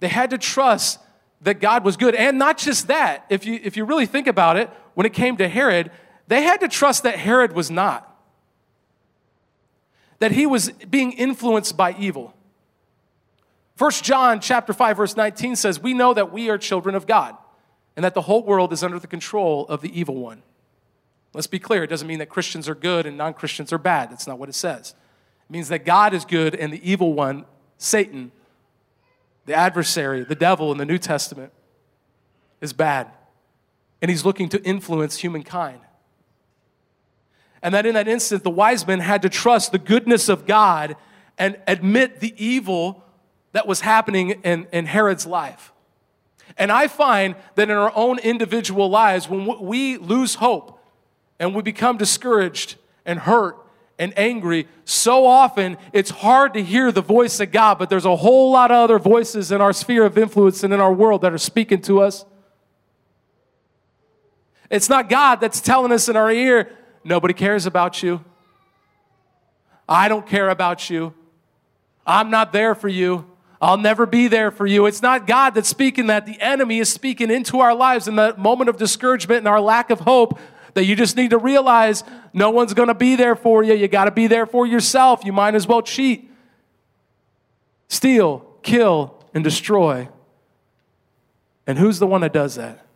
They 0.00 0.08
had 0.08 0.30
to 0.30 0.38
trust 0.38 0.98
that 1.42 1.60
God 1.60 1.84
was 1.84 1.96
good. 1.96 2.14
And 2.14 2.38
not 2.38 2.58
just 2.58 2.88
that, 2.88 3.24
if 3.28 3.46
you, 3.46 3.60
if 3.62 3.76
you 3.76 3.84
really 3.84 4.06
think 4.06 4.26
about 4.26 4.56
it, 4.56 4.68
when 4.94 5.06
it 5.06 5.12
came 5.12 5.36
to 5.36 5.48
Herod, 5.48 5.90
they 6.26 6.42
had 6.42 6.60
to 6.60 6.68
trust 6.68 7.04
that 7.04 7.16
Herod 7.16 7.52
was 7.52 7.70
not. 7.70 8.09
That 10.20 10.33
he 10.33 10.46
was 10.46 10.70
being 10.88 11.12
influenced 11.12 11.76
by 11.76 11.94
evil. 11.98 12.35
First 13.74 14.04
John 14.04 14.40
chapter 14.40 14.72
5 14.72 14.96
verse 14.96 15.16
19 15.16 15.56
says, 15.56 15.80
"We 15.80 15.94
know 15.94 16.14
that 16.14 16.33
we 16.33 16.50
are 16.50 16.59
children 16.59 16.94
of 16.94 17.06
God 17.06 17.37
and 17.96 18.04
that 18.04 18.14
the 18.14 18.22
whole 18.22 18.42
world 18.42 18.72
is 18.72 18.85
under 18.85 18.98
the 18.98 19.06
control 19.06 19.66
of 19.68 19.80
the 19.80 19.98
evil 19.98 20.16
one." 20.16 20.42
Let's 21.33 21.46
be 21.46 21.59
clear, 21.59 21.85
it 21.85 21.87
doesn't 21.87 22.09
mean 22.09 22.18
that 22.18 22.28
Christians 22.28 22.68
are 22.68 22.74
good 22.74 23.06
and 23.06 23.16
non-Christians 23.16 23.72
are 23.72 23.78
bad. 23.78 24.11
That's 24.11 24.26
not 24.26 24.38
what 24.38 24.48
it 24.48 24.54
says. 24.54 24.94
It 25.48 25.52
means 25.52 25.68
that 25.68 25.85
God 25.85 26.12
is 26.12 26.24
good 26.24 26.54
and 26.54 26.72
the 26.72 26.90
evil 26.90 27.14
one, 27.14 27.46
Satan, 27.78 28.33
the 29.46 29.54
adversary, 29.54 30.24
the 30.24 30.35
devil 30.35 30.72
in 30.72 30.78
the 30.78 30.85
New 30.85 30.98
Testament, 30.98 31.52
is 32.61 32.72
bad. 32.72 33.11
And 34.02 34.11
he's 34.11 34.24
looking 34.24 34.48
to 34.50 34.62
influence 34.64 35.18
humankind. 35.18 35.80
And 37.62 37.74
that 37.74 37.86
in 37.86 37.94
that 37.94 38.08
instant, 38.08 38.42
the 38.42 38.50
wise 38.50 38.86
men 38.86 39.00
had 39.00 39.22
to 39.22 39.28
trust 39.28 39.72
the 39.72 39.78
goodness 39.78 40.28
of 40.28 40.46
God 40.46 40.96
and 41.36 41.58
admit 41.66 42.20
the 42.20 42.34
evil 42.36 43.04
that 43.52 43.66
was 43.66 43.80
happening 43.80 44.30
in, 44.42 44.66
in 44.72 44.86
Herod's 44.86 45.26
life. 45.26 45.72
And 46.56 46.70
I 46.72 46.88
find 46.88 47.36
that 47.54 47.70
in 47.70 47.76
our 47.76 47.92
own 47.94 48.18
individual 48.18 48.88
lives, 48.88 49.28
when 49.28 49.60
we 49.60 49.96
lose 49.96 50.36
hope 50.36 50.78
and 51.38 51.54
we 51.54 51.62
become 51.62 51.96
discouraged 51.96 52.76
and 53.04 53.18
hurt 53.20 53.56
and 53.98 54.12
angry, 54.18 54.66
so 54.84 55.26
often 55.26 55.76
it's 55.92 56.10
hard 56.10 56.54
to 56.54 56.62
hear 56.62 56.90
the 56.90 57.02
voice 57.02 57.40
of 57.40 57.52
God, 57.52 57.78
but 57.78 57.90
there's 57.90 58.06
a 58.06 58.16
whole 58.16 58.50
lot 58.50 58.70
of 58.70 58.76
other 58.76 58.98
voices 58.98 59.52
in 59.52 59.60
our 59.60 59.72
sphere 59.72 60.04
of 60.04 60.16
influence 60.16 60.64
and 60.64 60.72
in 60.72 60.80
our 60.80 60.92
world 60.92 61.22
that 61.22 61.32
are 61.32 61.38
speaking 61.38 61.80
to 61.82 62.00
us. 62.00 62.24
It's 64.70 64.88
not 64.88 65.08
God 65.08 65.36
that's 65.40 65.60
telling 65.60 65.92
us 65.92 66.08
in 66.08 66.16
our 66.16 66.30
ear, 66.30 66.70
nobody 67.04 67.34
cares 67.34 67.66
about 67.66 68.02
you. 68.02 68.24
I 69.88 70.08
don't 70.08 70.26
care 70.26 70.48
about 70.48 70.88
you. 70.88 71.14
I'm 72.06 72.30
not 72.30 72.52
there 72.52 72.74
for 72.74 72.88
you. 72.88 73.26
I'll 73.60 73.76
never 73.76 74.06
be 74.06 74.28
there 74.28 74.50
for 74.50 74.66
you. 74.66 74.86
It's 74.86 75.02
not 75.02 75.26
God 75.26 75.50
that's 75.50 75.68
speaking 75.68 76.06
that. 76.06 76.24
The 76.24 76.40
enemy 76.40 76.78
is 76.78 76.88
speaking 76.88 77.30
into 77.30 77.60
our 77.60 77.74
lives 77.74 78.08
in 78.08 78.16
that 78.16 78.38
moment 78.38 78.70
of 78.70 78.78
discouragement 78.78 79.38
and 79.38 79.48
our 79.48 79.60
lack 79.60 79.90
of 79.90 80.00
hope 80.00 80.38
that 80.74 80.84
you 80.84 80.96
just 80.96 81.16
need 81.16 81.30
to 81.30 81.38
realize 81.38 82.02
no 82.32 82.50
one's 82.50 82.72
going 82.72 82.88
to 82.88 82.94
be 82.94 83.16
there 83.16 83.34
for 83.34 83.62
you. 83.62 83.74
You 83.74 83.88
got 83.88 84.06
to 84.06 84.10
be 84.10 84.28
there 84.28 84.46
for 84.46 84.66
yourself. 84.66 85.24
You 85.24 85.32
might 85.32 85.54
as 85.54 85.66
well 85.66 85.82
cheat, 85.82 86.30
steal, 87.88 88.46
kill, 88.62 89.22
and 89.34 89.44
destroy. 89.44 90.08
And 91.66 91.78
who's 91.78 91.98
the 91.98 92.06
one 92.06 92.22
that 92.22 92.32
does 92.32 92.54
that? 92.54 92.86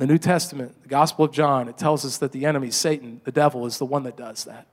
The 0.00 0.06
New 0.06 0.16
Testament, 0.16 0.82
the 0.82 0.88
Gospel 0.88 1.26
of 1.26 1.32
John, 1.32 1.68
it 1.68 1.76
tells 1.76 2.06
us 2.06 2.16
that 2.18 2.32
the 2.32 2.46
enemy, 2.46 2.70
Satan, 2.70 3.20
the 3.24 3.30
devil, 3.30 3.66
is 3.66 3.76
the 3.76 3.84
one 3.84 4.04
that 4.04 4.16
does 4.16 4.44
that. 4.44 4.66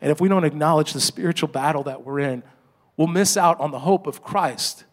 And 0.00 0.10
if 0.10 0.20
we 0.20 0.28
don't 0.28 0.42
acknowledge 0.42 0.92
the 0.92 1.00
spiritual 1.00 1.48
battle 1.48 1.84
that 1.84 2.04
we're 2.04 2.18
in, 2.18 2.42
we'll 2.96 3.06
miss 3.06 3.36
out 3.36 3.60
on 3.60 3.70
the 3.70 3.78
hope 3.78 4.08
of 4.08 4.20
Christ 4.20 4.84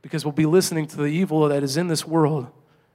because 0.00 0.24
we'll 0.24 0.32
be 0.32 0.46
listening 0.46 0.86
to 0.86 0.96
the 0.96 1.04
evil 1.04 1.46
that 1.46 1.62
is 1.62 1.76
in 1.76 1.88
this 1.88 2.06
world 2.06 2.46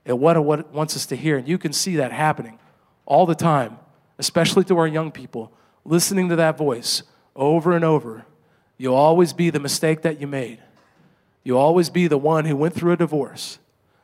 and 0.07 0.19
what 0.19 0.37
it 0.37 0.41
wants 0.41 0.95
us 0.95 1.05
to 1.05 1.15
hear. 1.15 1.37
And 1.37 1.47
you 1.47 1.59
can 1.59 1.71
see 1.71 1.97
that 1.97 2.11
happening 2.11 2.57
all 3.05 3.27
the 3.27 3.35
time, 3.35 3.77
especially 4.17 4.63
to 4.63 4.77
our 4.79 4.87
young 4.87 5.11
people, 5.11 5.51
listening 5.85 6.29
to 6.29 6.35
that 6.37 6.57
voice 6.57 7.03
over 7.35 7.73
and 7.73 7.85
over. 7.85 8.25
You'll 8.79 8.95
always 8.95 9.33
be 9.33 9.51
the 9.51 9.59
mistake 9.59 10.01
that 10.01 10.19
you 10.19 10.25
made. 10.25 10.57
You'll 11.43 11.59
always 11.59 11.91
be 11.91 12.07
the 12.07 12.17
one 12.17 12.45
who 12.45 12.55
went 12.55 12.73
through 12.73 12.93
a 12.93 12.97
divorce. 12.97 13.59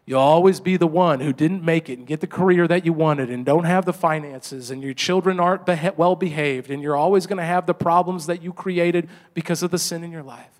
You'll 0.08 0.20
always 0.20 0.60
be 0.60 0.78
the 0.78 0.88
one 0.88 1.20
who 1.20 1.34
didn't 1.34 1.63
make 1.63 1.89
it 1.89 1.98
and 1.98 2.06
get 2.06 2.22
the 2.22 2.28
career 2.28 2.68
that 2.68 2.86
you 2.86 2.94
wanted 2.94 3.32
and 3.32 3.44
don't 3.44 3.63
have 3.63 3.86
the 3.86 3.94
finances, 3.94 4.70
and 4.70 4.84
your 4.84 4.94
children 4.94 5.39
aren't 5.39 5.65
beha- 5.65 5.96
well 5.98 6.15
behaved, 6.15 6.70
and 6.70 6.84
you're 6.84 6.96
always 6.96 7.26
going 7.26 7.39
to 7.39 7.44
have 7.44 7.65
the 7.65 7.74
problems 7.74 8.28
that 8.28 8.44
you 8.44 8.54
created 8.54 9.10
because 9.34 9.63
of 9.63 9.72
the 9.72 9.80
sin 9.80 10.04
in 10.04 10.12
your 10.12 10.22
life. 10.22 10.52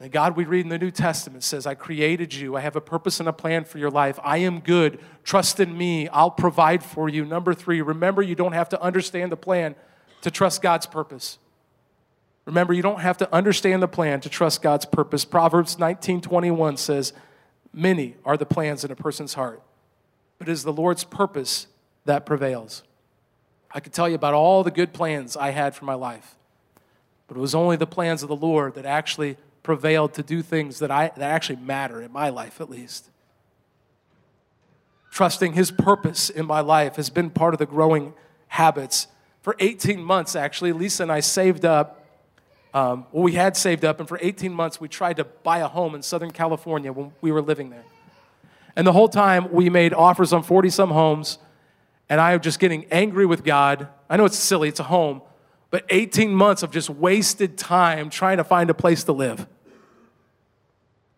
And 0.00 0.10
God, 0.10 0.36
we 0.36 0.44
read 0.44 0.60
in 0.60 0.68
the 0.68 0.78
New 0.78 0.90
Testament, 0.90 1.42
says, 1.42 1.66
I 1.66 1.74
created 1.74 2.34
you. 2.34 2.56
I 2.56 2.60
have 2.60 2.76
a 2.76 2.82
purpose 2.82 3.18
and 3.18 3.28
a 3.28 3.32
plan 3.32 3.64
for 3.64 3.78
your 3.78 3.90
life. 3.90 4.18
I 4.22 4.38
am 4.38 4.60
good. 4.60 4.98
Trust 5.24 5.58
in 5.58 5.76
me. 5.76 6.08
I'll 6.08 6.30
provide 6.30 6.82
for 6.82 7.08
you. 7.08 7.24
Number 7.24 7.54
three, 7.54 7.80
remember 7.80 8.20
you 8.20 8.34
don't 8.34 8.52
have 8.52 8.68
to 8.70 8.82
understand 8.82 9.32
the 9.32 9.38
plan 9.38 9.74
to 10.20 10.30
trust 10.30 10.60
God's 10.60 10.86
purpose. 10.86 11.38
Remember, 12.46 12.72
you 12.72 12.82
don't 12.82 13.00
have 13.00 13.18
to 13.18 13.34
understand 13.34 13.82
the 13.82 13.88
plan 13.88 14.20
to 14.20 14.28
trust 14.28 14.62
God's 14.62 14.86
purpose. 14.86 15.24
Proverbs 15.24 15.78
19:21 15.78 16.76
says, 16.76 17.12
"Many 17.72 18.16
are 18.24 18.36
the 18.36 18.46
plans 18.46 18.84
in 18.84 18.90
a 18.90 18.96
person's 18.96 19.34
heart, 19.34 19.62
but 20.38 20.48
it 20.48 20.52
is 20.52 20.62
the 20.62 20.72
Lord's 20.72 21.04
purpose 21.04 21.66
that 22.04 22.24
prevails." 22.24 22.84
I 23.72 23.80
could 23.80 23.92
tell 23.92 24.08
you 24.08 24.14
about 24.14 24.32
all 24.32 24.62
the 24.62 24.70
good 24.70 24.94
plans 24.94 25.36
I 25.36 25.50
had 25.50 25.74
for 25.74 25.84
my 25.84 25.94
life, 25.94 26.36
but 27.26 27.36
it 27.36 27.40
was 27.40 27.54
only 27.54 27.76
the 27.76 27.86
plans 27.86 28.22
of 28.22 28.28
the 28.28 28.36
Lord 28.36 28.74
that 28.74 28.86
actually 28.86 29.36
prevailed 29.64 30.14
to 30.14 30.22
do 30.22 30.42
things 30.42 30.78
that, 30.78 30.92
I, 30.92 31.10
that 31.16 31.30
actually 31.30 31.56
matter 31.56 32.00
in 32.00 32.12
my 32.12 32.28
life, 32.28 32.60
at 32.60 32.70
least. 32.70 33.10
Trusting 35.10 35.54
His 35.54 35.72
purpose 35.72 36.30
in 36.30 36.46
my 36.46 36.60
life 36.60 36.94
has 36.96 37.10
been 37.10 37.30
part 37.30 37.52
of 37.52 37.58
the 37.58 37.66
growing 37.66 38.14
habits. 38.48 39.08
For 39.42 39.56
18 39.58 40.00
months, 40.00 40.36
actually, 40.36 40.72
Lisa 40.72 41.02
and 41.02 41.10
I 41.10 41.18
saved 41.18 41.64
up. 41.64 42.05
Um, 42.76 43.06
well, 43.10 43.22
we 43.22 43.32
had 43.32 43.56
saved 43.56 43.86
up, 43.86 44.00
and 44.00 44.06
for 44.06 44.18
18 44.20 44.52
months, 44.52 44.78
we 44.78 44.86
tried 44.86 45.16
to 45.16 45.24
buy 45.24 45.60
a 45.60 45.66
home 45.66 45.94
in 45.94 46.02
Southern 46.02 46.30
California 46.30 46.92
when 46.92 47.10
we 47.22 47.32
were 47.32 47.40
living 47.40 47.70
there. 47.70 47.86
And 48.76 48.86
the 48.86 48.92
whole 48.92 49.08
time, 49.08 49.50
we 49.50 49.70
made 49.70 49.94
offers 49.94 50.34
on 50.34 50.42
40 50.42 50.68
some 50.68 50.90
homes, 50.90 51.38
and 52.10 52.20
I 52.20 52.36
was 52.36 52.44
just 52.44 52.58
getting 52.58 52.84
angry 52.90 53.24
with 53.24 53.44
God. 53.44 53.88
I 54.10 54.18
know 54.18 54.26
it's 54.26 54.36
silly, 54.36 54.68
it's 54.68 54.78
a 54.78 54.82
home, 54.82 55.22
but 55.70 55.86
18 55.88 56.34
months 56.34 56.62
of 56.62 56.70
just 56.70 56.90
wasted 56.90 57.56
time 57.56 58.10
trying 58.10 58.36
to 58.36 58.44
find 58.44 58.68
a 58.68 58.74
place 58.74 59.04
to 59.04 59.12
live. 59.12 59.46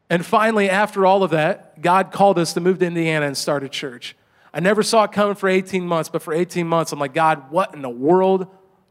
And 0.09 0.25
finally, 0.25 0.71
after 0.71 1.07
all 1.07 1.25
of 1.25 1.33
that, 1.33 1.83
God 1.83 2.13
called 2.13 2.39
us 2.39 2.53
to 2.53 2.61
move 2.61 2.79
to 2.79 2.87
Indiana 2.87 3.27
and 3.27 3.37
start 3.37 3.65
a 3.65 3.69
church. 3.69 4.15
I 4.55 4.61
never 4.61 4.85
saw 4.85 5.03
it 5.03 5.11
coming 5.11 5.35
for 5.35 5.49
18 5.49 5.85
months, 5.85 6.09
but 6.09 6.23
for 6.23 6.33
18 6.33 6.69
months, 6.69 6.93
I'm 6.93 7.01
like, 7.01 7.15
God, 7.15 7.51
what 7.51 7.75
in 7.75 7.83
the 7.83 7.91
world 7.91 8.47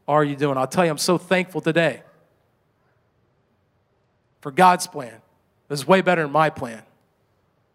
are 0.06 0.22
you 0.22 0.36
doing? 0.36 0.58
I'll 0.58 0.66
tell 0.66 0.84
you, 0.84 0.90
I'm 0.90 0.98
so 0.98 1.16
thankful 1.16 1.62
today 1.62 2.02
for 4.40 4.50
God's 4.50 4.86
plan. 4.86 5.20
This 5.68 5.80
is 5.80 5.86
way 5.86 6.00
better 6.00 6.22
than 6.22 6.32
my 6.32 6.50
plan. 6.50 6.82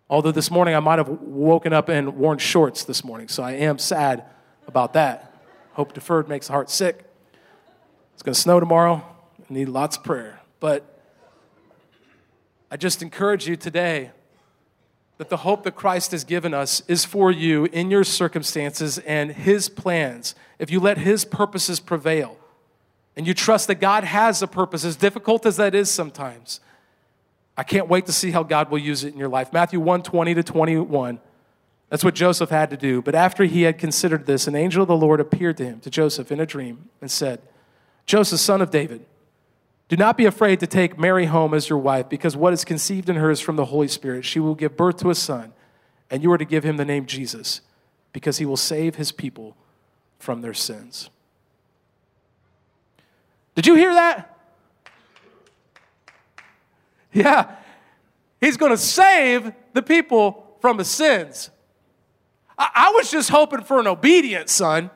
Although 0.10 0.32
this 0.32 0.52
morning 0.52 0.76
I 0.76 0.80
might 0.80 1.00
have 1.00 1.10
woken 1.10 1.74
up 1.74 1.90
and 1.90 2.16
worn 2.18 2.38
shorts 2.38 2.84
this 2.84 3.04
morning, 3.04 3.28
so 3.28 3.44
I 3.44 3.54
am 3.54 3.78
sad 3.78 4.24
about 4.68 4.94
that. 4.94 5.34
Hope 5.74 5.94
deferred 5.94 6.28
makes 6.28 6.48
the 6.48 6.54
heart 6.54 6.70
sick. 6.70 7.04
It's 8.14 8.22
going 8.22 8.34
to 8.34 8.40
snow 8.40 8.60
tomorrow. 8.60 9.04
I 9.40 9.54
need 9.54 9.70
lots 9.70 9.98
of 9.98 10.04
prayer. 10.04 10.40
But 10.60 11.00
I 12.70 12.78
just 12.78 13.02
encourage 13.02 13.48
you 13.48 13.56
today 13.56 14.12
that 15.18 15.30
the 15.30 15.38
hope 15.38 15.64
that 15.64 15.76
Christ 15.76 16.12
has 16.12 16.24
given 16.24 16.54
us 16.54 16.82
is 16.88 17.06
for 17.06 17.32
you 17.32 17.66
in 17.66 17.92
your 17.92 18.04
circumstances 18.04 18.98
and 19.00 19.32
His 19.32 19.70
plans. 19.70 20.36
If 20.60 20.72
you 20.72 20.80
let 20.80 20.98
His 20.98 21.26
purposes 21.26 21.80
prevail 21.80 22.38
and 23.16 23.28
you 23.28 23.34
trust 23.34 23.68
that 23.68 23.76
God 23.76 24.04
has 24.04 24.42
a 24.42 24.48
purpose, 24.48 24.84
as 24.84 24.96
difficult 24.96 25.46
as 25.46 25.58
that 25.58 25.76
is 25.76 25.90
sometimes, 25.90 26.60
I 27.56 27.64
can't 27.64 27.88
wait 27.88 28.08
to 28.08 28.12
see 28.12 28.32
how 28.32 28.44
God 28.44 28.72
will 28.72 28.80
use 28.80 29.04
it 29.04 29.14
in 29.14 29.20
your 29.20 29.30
life. 29.30 29.54
Matthew 29.54 29.80
1 29.80 30.04
20 30.04 30.34
to 30.34 30.44
21. 30.44 31.20
That's 31.90 32.04
what 32.04 32.16
Joseph 32.16 32.50
had 32.50 32.72
to 32.72 32.78
do. 32.78 33.04
But 33.04 33.14
after 33.14 33.44
he 33.44 33.64
had 33.64 33.78
considered 33.78 34.26
this, 34.26 34.48
an 34.48 34.56
angel 34.56 34.82
of 34.82 34.88
the 34.88 34.98
Lord 34.98 35.20
appeared 35.20 35.58
to 35.58 35.66
him, 35.66 35.80
to 35.82 35.92
Joseph, 35.92 36.32
in 36.32 36.40
a 36.40 36.46
dream 36.46 36.90
and 37.02 37.12
said, 37.12 37.40
Joseph, 38.08 38.40
son 38.40 38.62
of 38.62 38.72
David, 38.72 39.06
do 39.90 39.96
not 39.96 40.18
be 40.18 40.26
afraid 40.26 40.60
to 40.62 40.66
take 40.66 40.98
Mary 40.98 41.26
home 41.26 41.54
as 41.54 41.70
your 41.70 41.78
wife, 41.78 42.10
because 42.10 42.36
what 42.36 42.52
is 42.52 42.66
conceived 42.66 43.10
in 43.10 43.16
her 43.18 43.30
is 43.30 43.40
from 43.40 43.58
the 43.58 43.66
Holy 43.66 43.88
Spirit. 43.88 44.26
She 44.26 44.40
will 44.40 44.56
give 44.56 44.76
birth 44.76 44.98
to 44.98 45.12
a 45.12 45.16
son, 45.16 45.54
and 46.10 46.24
you 46.24 46.32
are 46.32 46.38
to 46.40 46.46
give 46.46 46.64
him 46.64 46.78
the 46.78 46.86
name 46.86 47.06
Jesus, 47.06 47.62
because 48.12 48.40
he 48.40 48.46
will 48.46 48.58
save 48.58 48.96
his 48.96 49.12
people 49.12 49.56
from 50.18 50.42
their 50.42 50.54
sins. 50.54 51.12
Did 53.56 53.68
you 53.68 53.76
hear 53.76 53.94
that? 53.94 54.38
Yeah. 57.12 57.56
He's 58.42 58.58
going 58.58 58.72
to 58.72 58.78
save 58.78 59.54
the 59.74 59.82
people 59.82 60.58
from 60.60 60.78
the 60.78 60.86
sins. 60.86 61.50
I, 62.58 62.70
I 62.76 62.92
was 62.96 63.10
just 63.12 63.30
hoping 63.30 63.62
for 63.62 63.80
an 63.80 63.88
obedient 63.88 64.50
son. 64.50 64.90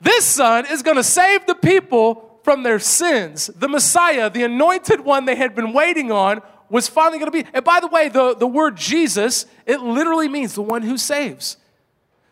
This 0.00 0.24
son 0.24 0.66
is 0.70 0.82
going 0.82 0.96
to 0.96 1.04
save 1.04 1.46
the 1.46 1.54
people 1.54 2.38
from 2.42 2.62
their 2.62 2.78
sins. 2.78 3.46
The 3.46 3.68
Messiah, 3.68 4.28
the 4.28 4.42
anointed 4.42 5.00
one 5.00 5.24
they 5.24 5.36
had 5.36 5.54
been 5.54 5.72
waiting 5.72 6.12
on, 6.12 6.42
was 6.68 6.88
finally 6.88 7.18
going 7.18 7.30
to 7.30 7.44
be. 7.44 7.48
And 7.54 7.64
by 7.64 7.80
the 7.80 7.86
way, 7.86 8.08
the, 8.08 8.34
the 8.34 8.46
word 8.46 8.76
Jesus, 8.76 9.46
it 9.64 9.80
literally 9.80 10.28
means 10.28 10.54
the 10.54 10.62
one 10.62 10.82
who 10.82 10.98
saves. 10.98 11.56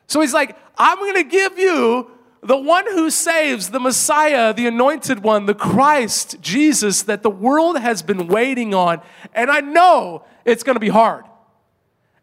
So 0.07 0.21
he's 0.21 0.35
like, 0.35 0.57
I'm 0.77 0.99
going 0.99 1.15
to 1.15 1.25
give 1.25 1.59
you 1.59 2.11
the 2.43 2.57
one 2.57 2.85
who 2.87 3.09
saves, 3.09 3.71
the 3.71 3.79
Messiah, 3.79 4.53
the 4.53 4.67
anointed 4.67 5.23
one, 5.23 5.47
the 5.47 5.55
Christ, 5.55 6.41
Jesus, 6.41 7.03
that 7.03 7.23
the 7.23 7.31
world 7.31 7.79
has 7.79 8.03
been 8.03 8.27
waiting 8.27 8.75
on. 8.75 9.01
And 9.33 9.51
I 9.51 9.61
know 9.61 10.25
it's 10.45 10.65
going 10.65 10.75
to 10.75 10.81
be 10.81 10.89
hard. 10.89 11.25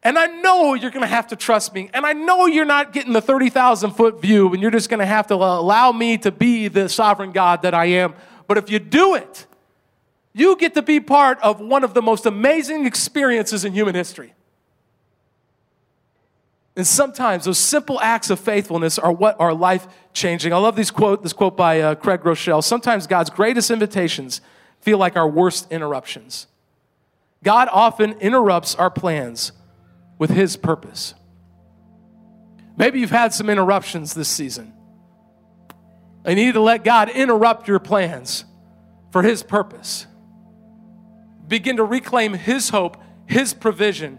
And 0.04 0.18
I 0.18 0.28
know 0.28 0.74
you're 0.74 0.92
going 0.92 1.04
to 1.04 1.08
have 1.08 1.28
to 1.28 1.36
trust 1.38 1.74
me. 1.74 1.90
And 1.94 2.06
I 2.06 2.14
know 2.14 2.48
you're 2.48 2.66
not 2.66 2.92
getting 2.92 3.14
the 3.14 3.22
30,000 3.22 3.92
foot 3.92 4.22
view 4.22 4.52
and 4.54 4.62
you're 4.62 4.72
just 4.72 4.90
going 4.90 5.00
to 5.00 5.06
have 5.06 5.28
to 5.28 5.36
allow 5.36 5.92
me 5.92 6.18
to 6.20 6.32
be 6.32 6.68
the 6.68 6.90
sovereign 6.90 7.32
God 7.32 7.62
that 7.62 7.74
I 7.74 7.86
am. 7.86 8.14
But 8.48 8.58
if 8.58 8.70
you 8.70 8.80
do 8.80 9.16
it, 9.16 9.46
you 10.34 10.58
get 10.58 10.74
to 10.76 10.82
be 10.82 11.00
part 11.00 11.40
of 11.42 11.62
one 11.62 11.84
of 11.84 11.94
the 11.94 12.02
most 12.02 12.26
amazing 12.26 12.86
experiences 12.86 13.64
in 13.64 13.74
human 13.74 13.96
history. 13.96 14.34
And 16.80 16.88
sometimes 16.88 17.44
those 17.44 17.58
simple 17.58 18.00
acts 18.00 18.30
of 18.30 18.40
faithfulness 18.40 18.98
are 18.98 19.12
what 19.12 19.36
are 19.38 19.54
life 19.54 19.86
changing. 20.14 20.54
I 20.54 20.58
love 20.60 20.78
this 20.78 20.92
quote, 20.92 21.22
this 21.22 21.34
quote 21.34 21.58
by 21.58 21.82
uh, 21.82 21.96
Craig 21.96 22.22
Groeschel. 22.22 22.64
Sometimes 22.64 23.06
God's 23.06 23.30
greatest 23.30 23.70
invitations 23.70 24.40
feel 24.80 24.98
like 24.98 25.18
our 25.18 25.28
worst 25.28 25.70
interruptions. 25.74 26.48
God 27.44 27.68
often 27.70 28.14
interrupts 28.22 28.76
our 28.76 28.90
plans 28.90 29.52
with 30.18 30.30
His 30.30 30.56
purpose. 30.56 31.16
Maybe 32.78 33.02
you've 33.02 33.10
had 33.10 33.34
some 33.34 33.50
interruptions 33.50 34.14
this 34.14 34.30
season. 34.30 34.72
You 36.26 36.36
need 36.36 36.54
to 36.54 36.62
let 36.62 36.86
God 36.86 37.10
interrupt 37.10 37.68
your 37.68 37.80
plans 37.80 38.46
for 39.12 39.22
His 39.22 39.44
purpose. 39.44 40.08
Begin 41.46 41.76
to 41.76 41.84
reclaim 41.84 42.36
His 42.36 42.70
hope, 42.70 42.96
His 43.26 43.54
provision, 43.54 44.18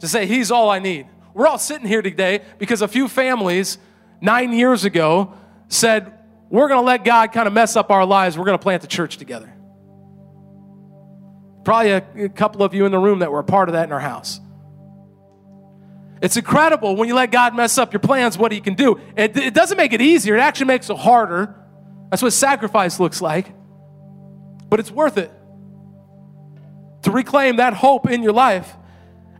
to 0.00 0.08
say, 0.08 0.26
He's 0.26 0.50
all 0.50 0.68
I 0.68 0.80
need. 0.80 1.06
We're 1.34 1.46
all 1.46 1.58
sitting 1.58 1.86
here 1.86 2.02
today 2.02 2.42
because 2.58 2.82
a 2.82 2.88
few 2.88 3.08
families 3.08 3.78
nine 4.20 4.52
years 4.52 4.84
ago 4.84 5.34
said, 5.68 6.12
We're 6.50 6.68
going 6.68 6.80
to 6.80 6.86
let 6.86 7.04
God 7.04 7.32
kind 7.32 7.46
of 7.46 7.52
mess 7.52 7.76
up 7.76 7.90
our 7.90 8.04
lives. 8.04 8.36
We're 8.36 8.44
going 8.44 8.58
to 8.58 8.62
plant 8.62 8.82
the 8.82 8.88
church 8.88 9.16
together. 9.16 9.52
Probably 11.64 11.92
a, 11.92 12.04
a 12.24 12.28
couple 12.28 12.62
of 12.62 12.74
you 12.74 12.86
in 12.86 12.92
the 12.92 12.98
room 12.98 13.20
that 13.20 13.30
were 13.30 13.38
a 13.38 13.44
part 13.44 13.68
of 13.68 13.74
that 13.74 13.84
in 13.84 13.92
our 13.92 14.00
house. 14.00 14.40
It's 16.20 16.36
incredible 16.36 16.94
when 16.96 17.08
you 17.08 17.14
let 17.14 17.32
God 17.32 17.54
mess 17.54 17.78
up 17.78 17.92
your 17.92 18.00
plans, 18.00 18.38
what 18.38 18.52
He 18.52 18.60
can 18.60 18.74
do. 18.74 19.00
It, 19.16 19.36
it 19.36 19.54
doesn't 19.54 19.76
make 19.76 19.92
it 19.92 20.00
easier, 20.00 20.36
it 20.36 20.40
actually 20.40 20.66
makes 20.66 20.90
it 20.90 20.96
harder. 20.96 21.54
That's 22.10 22.22
what 22.22 22.32
sacrifice 22.32 23.00
looks 23.00 23.22
like. 23.22 23.52
But 24.68 24.80
it's 24.80 24.90
worth 24.90 25.18
it 25.18 25.30
to 27.02 27.10
reclaim 27.10 27.56
that 27.56 27.74
hope 27.74 28.08
in 28.08 28.22
your 28.22 28.32
life. 28.32 28.76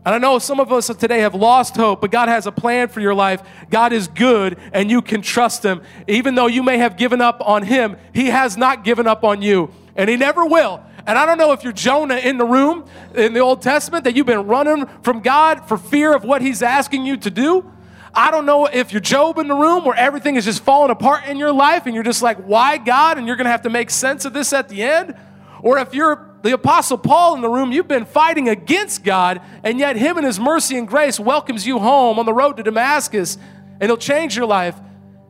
And 0.04 0.14
I 0.14 0.18
know 0.18 0.40
some 0.40 0.58
of 0.58 0.72
us 0.72 0.88
today 0.88 1.20
have 1.20 1.34
lost 1.34 1.76
hope, 1.76 2.00
but 2.00 2.10
God 2.10 2.28
has 2.28 2.46
a 2.46 2.52
plan 2.52 2.88
for 2.88 3.00
your 3.00 3.14
life. 3.14 3.42
God 3.70 3.92
is 3.92 4.08
good 4.08 4.58
and 4.72 4.90
you 4.90 5.00
can 5.00 5.22
trust 5.22 5.64
Him. 5.64 5.80
Even 6.08 6.34
though 6.34 6.48
you 6.48 6.62
may 6.62 6.78
have 6.78 6.96
given 6.96 7.20
up 7.20 7.40
on 7.40 7.62
Him, 7.62 7.96
He 8.12 8.26
has 8.26 8.56
not 8.56 8.82
given 8.82 9.06
up 9.06 9.22
on 9.22 9.42
you 9.42 9.70
and 9.94 10.10
He 10.10 10.16
never 10.16 10.44
will. 10.44 10.82
And 11.06 11.18
I 11.18 11.26
don't 11.26 11.38
know 11.38 11.52
if 11.52 11.62
you're 11.62 11.72
Jonah 11.72 12.16
in 12.16 12.36
the 12.36 12.44
room 12.44 12.84
in 13.14 13.32
the 13.32 13.40
Old 13.40 13.62
Testament 13.62 14.04
that 14.04 14.16
you've 14.16 14.26
been 14.26 14.46
running 14.46 14.86
from 15.02 15.20
God 15.20 15.68
for 15.68 15.76
fear 15.76 16.14
of 16.14 16.24
what 16.24 16.42
He's 16.42 16.62
asking 16.62 17.06
you 17.06 17.16
to 17.18 17.30
do. 17.30 17.70
I 18.14 18.30
don't 18.30 18.44
know 18.44 18.66
if 18.66 18.92
you're 18.92 19.00
Job 19.00 19.38
in 19.38 19.48
the 19.48 19.54
room 19.54 19.84
where 19.84 19.96
everything 19.96 20.36
is 20.36 20.44
just 20.44 20.62
falling 20.62 20.90
apart 20.90 21.26
in 21.26 21.38
your 21.38 21.52
life 21.52 21.86
and 21.86 21.94
you're 21.94 22.04
just 22.04 22.22
like, 22.22 22.38
why 22.38 22.76
God? 22.76 23.18
And 23.18 23.26
you're 23.26 23.36
going 23.36 23.46
to 23.46 23.50
have 23.50 23.62
to 23.62 23.70
make 23.70 23.88
sense 23.88 24.24
of 24.24 24.32
this 24.32 24.52
at 24.52 24.68
the 24.68 24.82
end. 24.82 25.16
Or 25.62 25.78
if 25.78 25.94
you're 25.94 26.31
the 26.42 26.52
Apostle 26.52 26.98
Paul 26.98 27.36
in 27.36 27.40
the 27.40 27.48
room, 27.48 27.70
you've 27.72 27.88
been 27.88 28.04
fighting 28.04 28.48
against 28.48 29.04
God, 29.04 29.40
and 29.62 29.78
yet 29.78 29.96
Him 29.96 30.16
and 30.16 30.26
His 30.26 30.40
mercy 30.40 30.76
and 30.76 30.86
grace 30.86 31.18
welcomes 31.20 31.66
you 31.66 31.78
home 31.78 32.18
on 32.18 32.26
the 32.26 32.32
road 32.32 32.56
to 32.56 32.62
Damascus, 32.62 33.38
and 33.80 33.88
He'll 33.88 33.96
change 33.96 34.36
your 34.36 34.46
life 34.46 34.78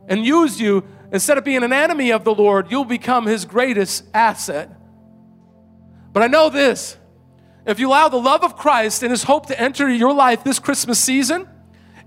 and 0.07 0.25
use 0.25 0.59
you. 0.59 0.83
Instead 1.11 1.37
of 1.37 1.43
being 1.43 1.63
an 1.63 1.71
enemy 1.71 2.11
of 2.11 2.23
the 2.23 2.33
Lord, 2.33 2.71
you'll 2.71 2.85
become 2.85 3.27
His 3.27 3.45
greatest 3.45 4.03
asset. 4.13 4.75
But 6.11 6.23
I 6.23 6.27
know 6.27 6.49
this 6.49 6.97
if 7.65 7.79
you 7.79 7.89
allow 7.89 8.09
the 8.09 8.17
love 8.17 8.43
of 8.43 8.57
Christ 8.57 9.03
and 9.03 9.11
His 9.11 9.23
hope 9.23 9.45
to 9.47 9.59
enter 9.59 9.89
your 9.89 10.13
life 10.13 10.43
this 10.43 10.57
Christmas 10.57 10.99
season, 10.99 11.47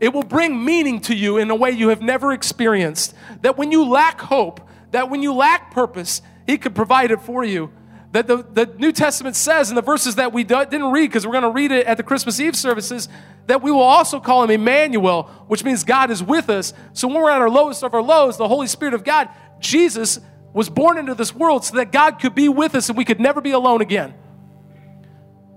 it 0.00 0.12
will 0.12 0.24
bring 0.24 0.64
meaning 0.64 1.00
to 1.02 1.14
you 1.14 1.38
in 1.38 1.48
a 1.50 1.54
way 1.54 1.70
you 1.70 1.90
have 1.90 2.02
never 2.02 2.32
experienced. 2.32 3.14
That 3.42 3.56
when 3.56 3.70
you 3.70 3.88
lack 3.88 4.20
hope, 4.20 4.60
that 4.90 5.10
when 5.10 5.22
you 5.22 5.32
lack 5.32 5.70
purpose, 5.70 6.22
He 6.44 6.58
could 6.58 6.74
provide 6.74 7.12
it 7.12 7.20
for 7.20 7.44
you 7.44 7.70
that 8.16 8.26
the, 8.26 8.38
the 8.38 8.64
New 8.78 8.92
Testament 8.92 9.36
says 9.36 9.68
in 9.68 9.76
the 9.76 9.82
verses 9.82 10.14
that 10.14 10.32
we 10.32 10.42
didn't 10.42 10.90
read 10.90 11.08
because 11.08 11.26
we're 11.26 11.32
going 11.32 11.42
to 11.42 11.50
read 11.50 11.70
it 11.70 11.86
at 11.86 11.98
the 11.98 12.02
Christmas 12.02 12.40
Eve 12.40 12.56
services 12.56 13.10
that 13.46 13.62
we 13.62 13.70
will 13.70 13.82
also 13.82 14.20
call 14.20 14.42
him 14.42 14.50
Emmanuel, 14.50 15.24
which 15.48 15.62
means 15.62 15.84
God 15.84 16.10
is 16.10 16.22
with 16.22 16.48
us. 16.48 16.72
So 16.94 17.08
when 17.08 17.18
we're 17.18 17.30
at 17.30 17.42
our 17.42 17.50
lowest 17.50 17.84
of 17.84 17.92
our 17.92 18.00
lows, 18.00 18.38
the 18.38 18.48
Holy 18.48 18.68
Spirit 18.68 18.94
of 18.94 19.04
God, 19.04 19.28
Jesus 19.60 20.18
was 20.54 20.70
born 20.70 20.96
into 20.96 21.14
this 21.14 21.34
world 21.34 21.66
so 21.66 21.76
that 21.76 21.92
God 21.92 22.12
could 22.18 22.34
be 22.34 22.48
with 22.48 22.74
us 22.74 22.88
and 22.88 22.96
we 22.96 23.04
could 23.04 23.20
never 23.20 23.42
be 23.42 23.50
alone 23.50 23.82
again. 23.82 24.14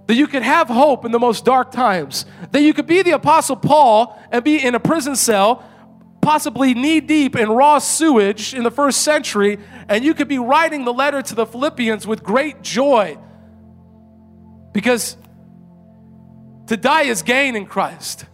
That 0.08 0.16
you 0.16 0.28
could 0.28 0.44
have 0.44 0.68
hope 0.68 1.06
in 1.06 1.14
the 1.14 1.20
most 1.20 1.46
dark 1.46 1.72
times. 1.72 2.26
That 2.52 2.62
you 2.62 2.74
could 2.74 2.88
be 2.88 3.04
the 3.04 3.12
Apostle 3.12 3.56
Paul 3.56 4.22
and 4.34 4.44
be 4.44 4.62
in 4.62 4.76
a 4.76 4.82
prison 4.82 5.16
cell 5.16 5.64
possibly 6.22 6.74
knee 6.74 7.00
deep 7.00 7.36
in 7.36 7.50
raw 7.50 7.80
sewage 7.80 8.54
in 8.54 8.64
the 8.64 8.72
first 8.72 9.02
century, 9.02 9.58
and 9.88 10.04
you 10.04 10.14
could 10.14 10.28
be 10.28 10.40
writing 10.40 10.86
the 10.86 10.94
letter 10.94 11.22
to 11.22 11.36
the 11.36 11.46
Philippians 11.46 12.06
with 12.06 12.24
great 12.24 12.62
joy. 12.62 13.18
Because 14.72 15.18
to 16.68 16.78
die 16.78 17.04
is 17.04 17.24
gain 17.24 17.56
in 17.56 17.66
Christ. 17.66 18.26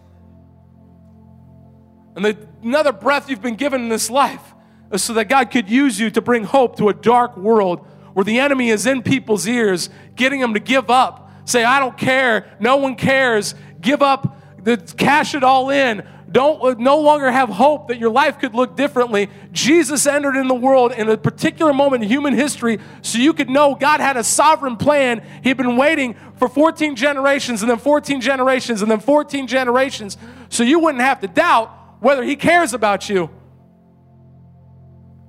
And 2.14 2.24
the, 2.24 2.36
another 2.62 2.92
breath 2.92 3.30
you've 3.30 3.42
been 3.42 3.56
given 3.56 3.82
in 3.82 3.88
this 3.88 4.10
life 4.10 4.54
is 4.92 5.02
so 5.02 5.14
that 5.14 5.28
God 5.28 5.50
could 5.50 5.68
use 5.68 5.98
you 5.98 6.10
to 6.10 6.20
bring 6.20 6.44
hope 6.44 6.76
to 6.76 6.88
a 6.88 6.94
dark 6.94 7.36
world 7.36 7.86
where 8.14 8.24
the 8.24 8.38
enemy 8.38 8.70
is 8.70 8.86
in 8.86 9.02
people's 9.02 9.46
ears, 9.46 9.90
getting 10.14 10.40
them 10.40 10.54
to 10.54 10.60
give 10.60 10.90
up. 10.90 11.30
Say, 11.44 11.64
I 11.64 11.78
don't 11.78 11.96
care. 11.96 12.56
No 12.58 12.76
one 12.76 12.96
cares. 12.96 13.54
Give 13.80 14.02
up, 14.02 14.64
the, 14.64 14.78
cash 14.78 15.34
it 15.34 15.44
all 15.44 15.70
in 15.70 16.06
don't 16.36 16.78
no 16.78 17.00
longer 17.00 17.30
have 17.30 17.48
hope 17.48 17.88
that 17.88 17.98
your 17.98 18.10
life 18.10 18.38
could 18.38 18.54
look 18.54 18.76
differently. 18.76 19.30
Jesus 19.52 20.06
entered 20.06 20.36
in 20.36 20.48
the 20.48 20.54
world 20.54 20.92
in 20.92 21.08
a 21.08 21.16
particular 21.16 21.72
moment 21.72 22.02
in 22.02 22.10
human 22.10 22.34
history 22.34 22.78
so 23.00 23.16
you 23.16 23.32
could 23.32 23.48
know 23.48 23.74
God 23.74 24.00
had 24.00 24.18
a 24.18 24.22
sovereign 24.22 24.76
plan. 24.76 25.24
He'd 25.42 25.56
been 25.56 25.78
waiting 25.78 26.14
for 26.36 26.46
14 26.46 26.94
generations 26.94 27.62
and 27.62 27.70
then 27.70 27.78
14 27.78 28.20
generations 28.20 28.82
and 28.82 28.90
then 28.90 29.00
14 29.00 29.46
generations 29.46 30.18
so 30.50 30.62
you 30.62 30.78
wouldn't 30.78 31.02
have 31.02 31.20
to 31.20 31.26
doubt 31.26 31.70
whether 32.00 32.22
he 32.22 32.36
cares 32.36 32.74
about 32.74 33.08
you 33.08 33.30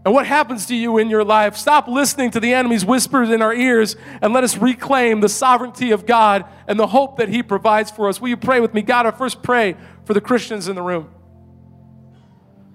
and 0.04 0.14
what 0.14 0.26
happens 0.26 0.66
to 0.66 0.76
you 0.76 0.98
in 0.98 1.10
your 1.10 1.24
life. 1.24 1.56
Stop 1.56 1.88
listening 1.88 2.32
to 2.32 2.42
the 2.42 2.54
enemy's 2.54 2.84
whispers 2.84 3.30
in 3.30 3.42
our 3.42 3.54
ears 3.54 3.96
and 4.22 4.34
let 4.34 4.44
us 4.44 4.58
reclaim 4.58 5.22
the 5.22 5.30
sovereignty 5.30 5.92
of 5.92 6.06
God 6.06 6.44
and 6.68 6.78
the 6.78 6.88
hope 6.88 7.18
that 7.18 7.30
He 7.30 7.44
provides 7.44 7.92
for 7.92 8.10
us. 8.10 8.20
Will 8.20 8.28
you 8.28 8.36
pray 8.36 8.60
with 8.60 8.74
me? 8.74 8.82
God, 8.82 9.06
I 9.06 9.12
first 9.12 9.42
pray 9.42 9.78
for 10.08 10.14
the 10.14 10.22
Christians 10.22 10.70
in 10.70 10.76
the 10.76 10.82
room. 10.82 11.10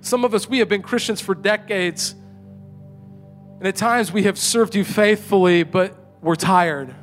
Some 0.02 0.24
of 0.26 0.34
us, 0.34 0.46
we 0.46 0.58
have 0.58 0.68
been 0.68 0.82
Christians 0.82 1.22
for 1.22 1.34
decades. 1.34 2.14
And 3.58 3.66
at 3.66 3.74
times 3.74 4.12
we 4.12 4.24
have 4.24 4.38
served 4.38 4.74
you 4.74 4.84
faithfully, 4.84 5.62
but 5.62 5.96
we're 6.20 6.34
tired, 6.34 6.94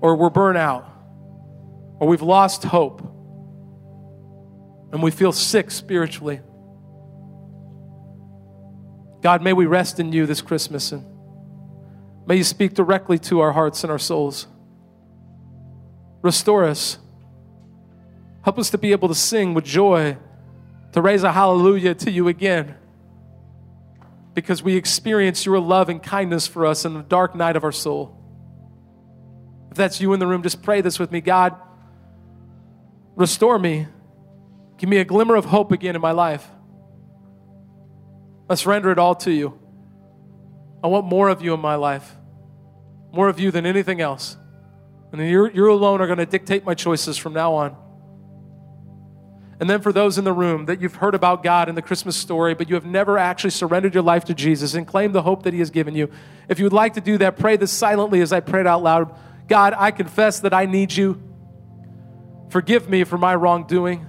or 0.00 0.16
we're 0.16 0.30
burnt 0.30 0.58
out, 0.58 0.90
or 2.00 2.08
we've 2.08 2.22
lost 2.22 2.64
hope, 2.64 3.02
and 4.90 5.00
we 5.02 5.10
feel 5.10 5.30
sick 5.32 5.70
spiritually. 5.70 6.40
God, 9.22 9.42
may 9.42 9.52
we 9.52 9.66
rest 9.66 10.00
in 10.00 10.12
you 10.12 10.26
this 10.26 10.40
Christmas, 10.40 10.90
and 10.90 11.04
may 12.26 12.36
you 12.36 12.44
speak 12.44 12.74
directly 12.74 13.18
to 13.20 13.40
our 13.40 13.52
hearts 13.52 13.84
and 13.84 13.92
our 13.92 13.98
souls. 13.98 14.48
Restore 16.22 16.64
us. 16.64 16.98
Help 18.42 18.58
us 18.58 18.70
to 18.70 18.78
be 18.78 18.92
able 18.92 19.08
to 19.08 19.14
sing 19.14 19.54
with 19.54 19.64
joy, 19.64 20.16
to 20.92 21.00
raise 21.00 21.22
a 21.22 21.32
hallelujah 21.32 21.94
to 21.94 22.10
you 22.10 22.28
again. 22.28 22.74
Because 24.34 24.62
we 24.62 24.76
experience 24.76 25.46
your 25.46 25.60
love 25.60 25.88
and 25.88 26.02
kindness 26.02 26.46
for 26.46 26.66
us 26.66 26.84
in 26.84 26.94
the 26.94 27.02
dark 27.02 27.34
night 27.34 27.54
of 27.56 27.64
our 27.64 27.72
soul. 27.72 28.18
If 29.70 29.76
that's 29.76 30.00
you 30.00 30.12
in 30.12 30.20
the 30.20 30.26
room, 30.26 30.42
just 30.42 30.62
pray 30.62 30.80
this 30.80 30.98
with 30.98 31.12
me 31.12 31.20
God, 31.20 31.54
restore 33.14 33.58
me. 33.58 33.86
Give 34.78 34.88
me 34.88 34.98
a 34.98 35.04
glimmer 35.04 35.36
of 35.36 35.44
hope 35.44 35.70
again 35.70 35.94
in 35.94 36.02
my 36.02 36.10
life. 36.10 36.46
I 38.50 38.54
surrender 38.56 38.90
it 38.90 38.98
all 38.98 39.14
to 39.16 39.30
you. 39.30 39.58
I 40.82 40.88
want 40.88 41.06
more 41.06 41.28
of 41.28 41.40
you 41.40 41.54
in 41.54 41.60
my 41.60 41.76
life, 41.76 42.16
more 43.12 43.28
of 43.28 43.38
you 43.38 43.52
than 43.52 43.64
anything 43.64 44.00
else. 44.00 44.36
And 45.12 45.20
you 45.20 45.48
you 45.48 45.70
alone 45.70 46.00
are 46.00 46.06
going 46.06 46.18
to 46.18 46.26
dictate 46.26 46.64
my 46.64 46.74
choices 46.74 47.16
from 47.16 47.34
now 47.34 47.54
on. 47.54 47.76
And 49.62 49.70
then 49.70 49.80
for 49.80 49.92
those 49.92 50.18
in 50.18 50.24
the 50.24 50.32
room 50.32 50.64
that 50.64 50.80
you've 50.80 50.96
heard 50.96 51.14
about 51.14 51.44
God 51.44 51.68
in 51.68 51.76
the 51.76 51.82
Christmas 51.82 52.16
story, 52.16 52.52
but 52.52 52.68
you 52.68 52.74
have 52.74 52.84
never 52.84 53.16
actually 53.16 53.50
surrendered 53.50 53.94
your 53.94 54.02
life 54.02 54.24
to 54.24 54.34
Jesus 54.34 54.74
and 54.74 54.84
claimed 54.84 55.14
the 55.14 55.22
hope 55.22 55.44
that 55.44 55.52
He 55.52 55.60
has 55.60 55.70
given 55.70 55.94
you, 55.94 56.10
if 56.48 56.58
you 56.58 56.64
would 56.64 56.72
like 56.72 56.94
to 56.94 57.00
do 57.00 57.16
that, 57.18 57.38
pray 57.38 57.56
this 57.56 57.70
silently 57.70 58.20
as 58.22 58.32
I 58.32 58.40
pray 58.40 58.62
it 58.62 58.66
out 58.66 58.82
loud. 58.82 59.16
God, 59.46 59.72
I 59.78 59.92
confess 59.92 60.40
that 60.40 60.52
I 60.52 60.66
need 60.66 60.96
you. 60.96 61.22
Forgive 62.48 62.90
me 62.90 63.04
for 63.04 63.16
my 63.16 63.36
wrongdoing. 63.36 64.04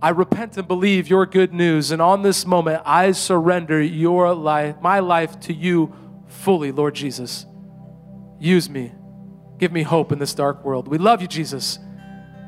I 0.00 0.08
repent 0.08 0.56
and 0.56 0.66
believe 0.66 1.10
your 1.10 1.26
good 1.26 1.52
news. 1.52 1.90
And 1.90 2.00
on 2.00 2.22
this 2.22 2.46
moment, 2.46 2.84
I 2.86 3.12
surrender 3.12 3.82
your 3.82 4.34
life, 4.34 4.76
my 4.80 5.00
life 5.00 5.38
to 5.40 5.52
you 5.52 5.94
fully, 6.26 6.72
Lord 6.72 6.94
Jesus. 6.94 7.44
Use 8.40 8.70
me. 8.70 8.92
Give 9.58 9.72
me 9.72 9.82
hope 9.82 10.10
in 10.10 10.18
this 10.18 10.32
dark 10.32 10.64
world. 10.64 10.88
We 10.88 10.96
love 10.96 11.20
you, 11.20 11.28
Jesus. 11.28 11.78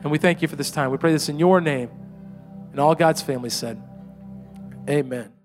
And 0.03 0.11
we 0.11 0.19
thank 0.19 0.43
you 0.43 0.49
for 0.49 0.57
this 0.57 0.71
time. 0.71 0.91
We 0.91 0.99
pray 0.99 1.13
this 1.13 1.29
in 1.29 1.39
your 1.39 1.61
name. 1.61 1.91
And 2.71 2.81
all 2.81 2.95
God's 2.95 3.23
family 3.23 3.51
said, 3.51 3.83
Amen. 4.89 5.38